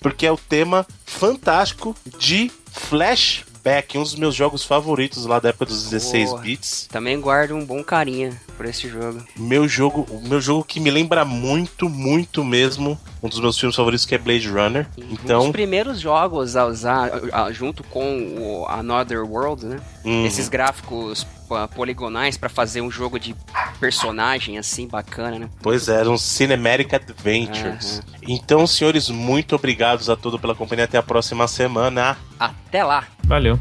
[0.00, 5.66] porque é o tema fantástico de Flashback, um dos meus jogos favoritos lá da época
[5.66, 6.40] dos 16 Boa.
[6.42, 6.88] bits.
[6.90, 9.22] Também guardo um bom carinha por esse jogo.
[9.36, 13.76] Meu jogo, o meu jogo que me lembra muito, muito mesmo, um dos meus filmes
[13.76, 14.86] favoritos que é Blade Runner.
[14.96, 19.80] Um dos Então, primeiros jogos a usar, a- junto com o Another World, né?
[20.04, 21.26] hum, Esses gráficos
[21.74, 23.34] poligonais pra fazer um jogo de
[23.78, 25.50] personagem assim bacana, né?
[25.62, 28.02] Pois é, eram Cinematic Adventures.
[28.22, 30.84] Então, senhores, muito obrigados a todos pela companhia.
[30.84, 32.16] Até a próxima semana.
[32.38, 33.06] Até lá!
[33.24, 33.58] Valeu.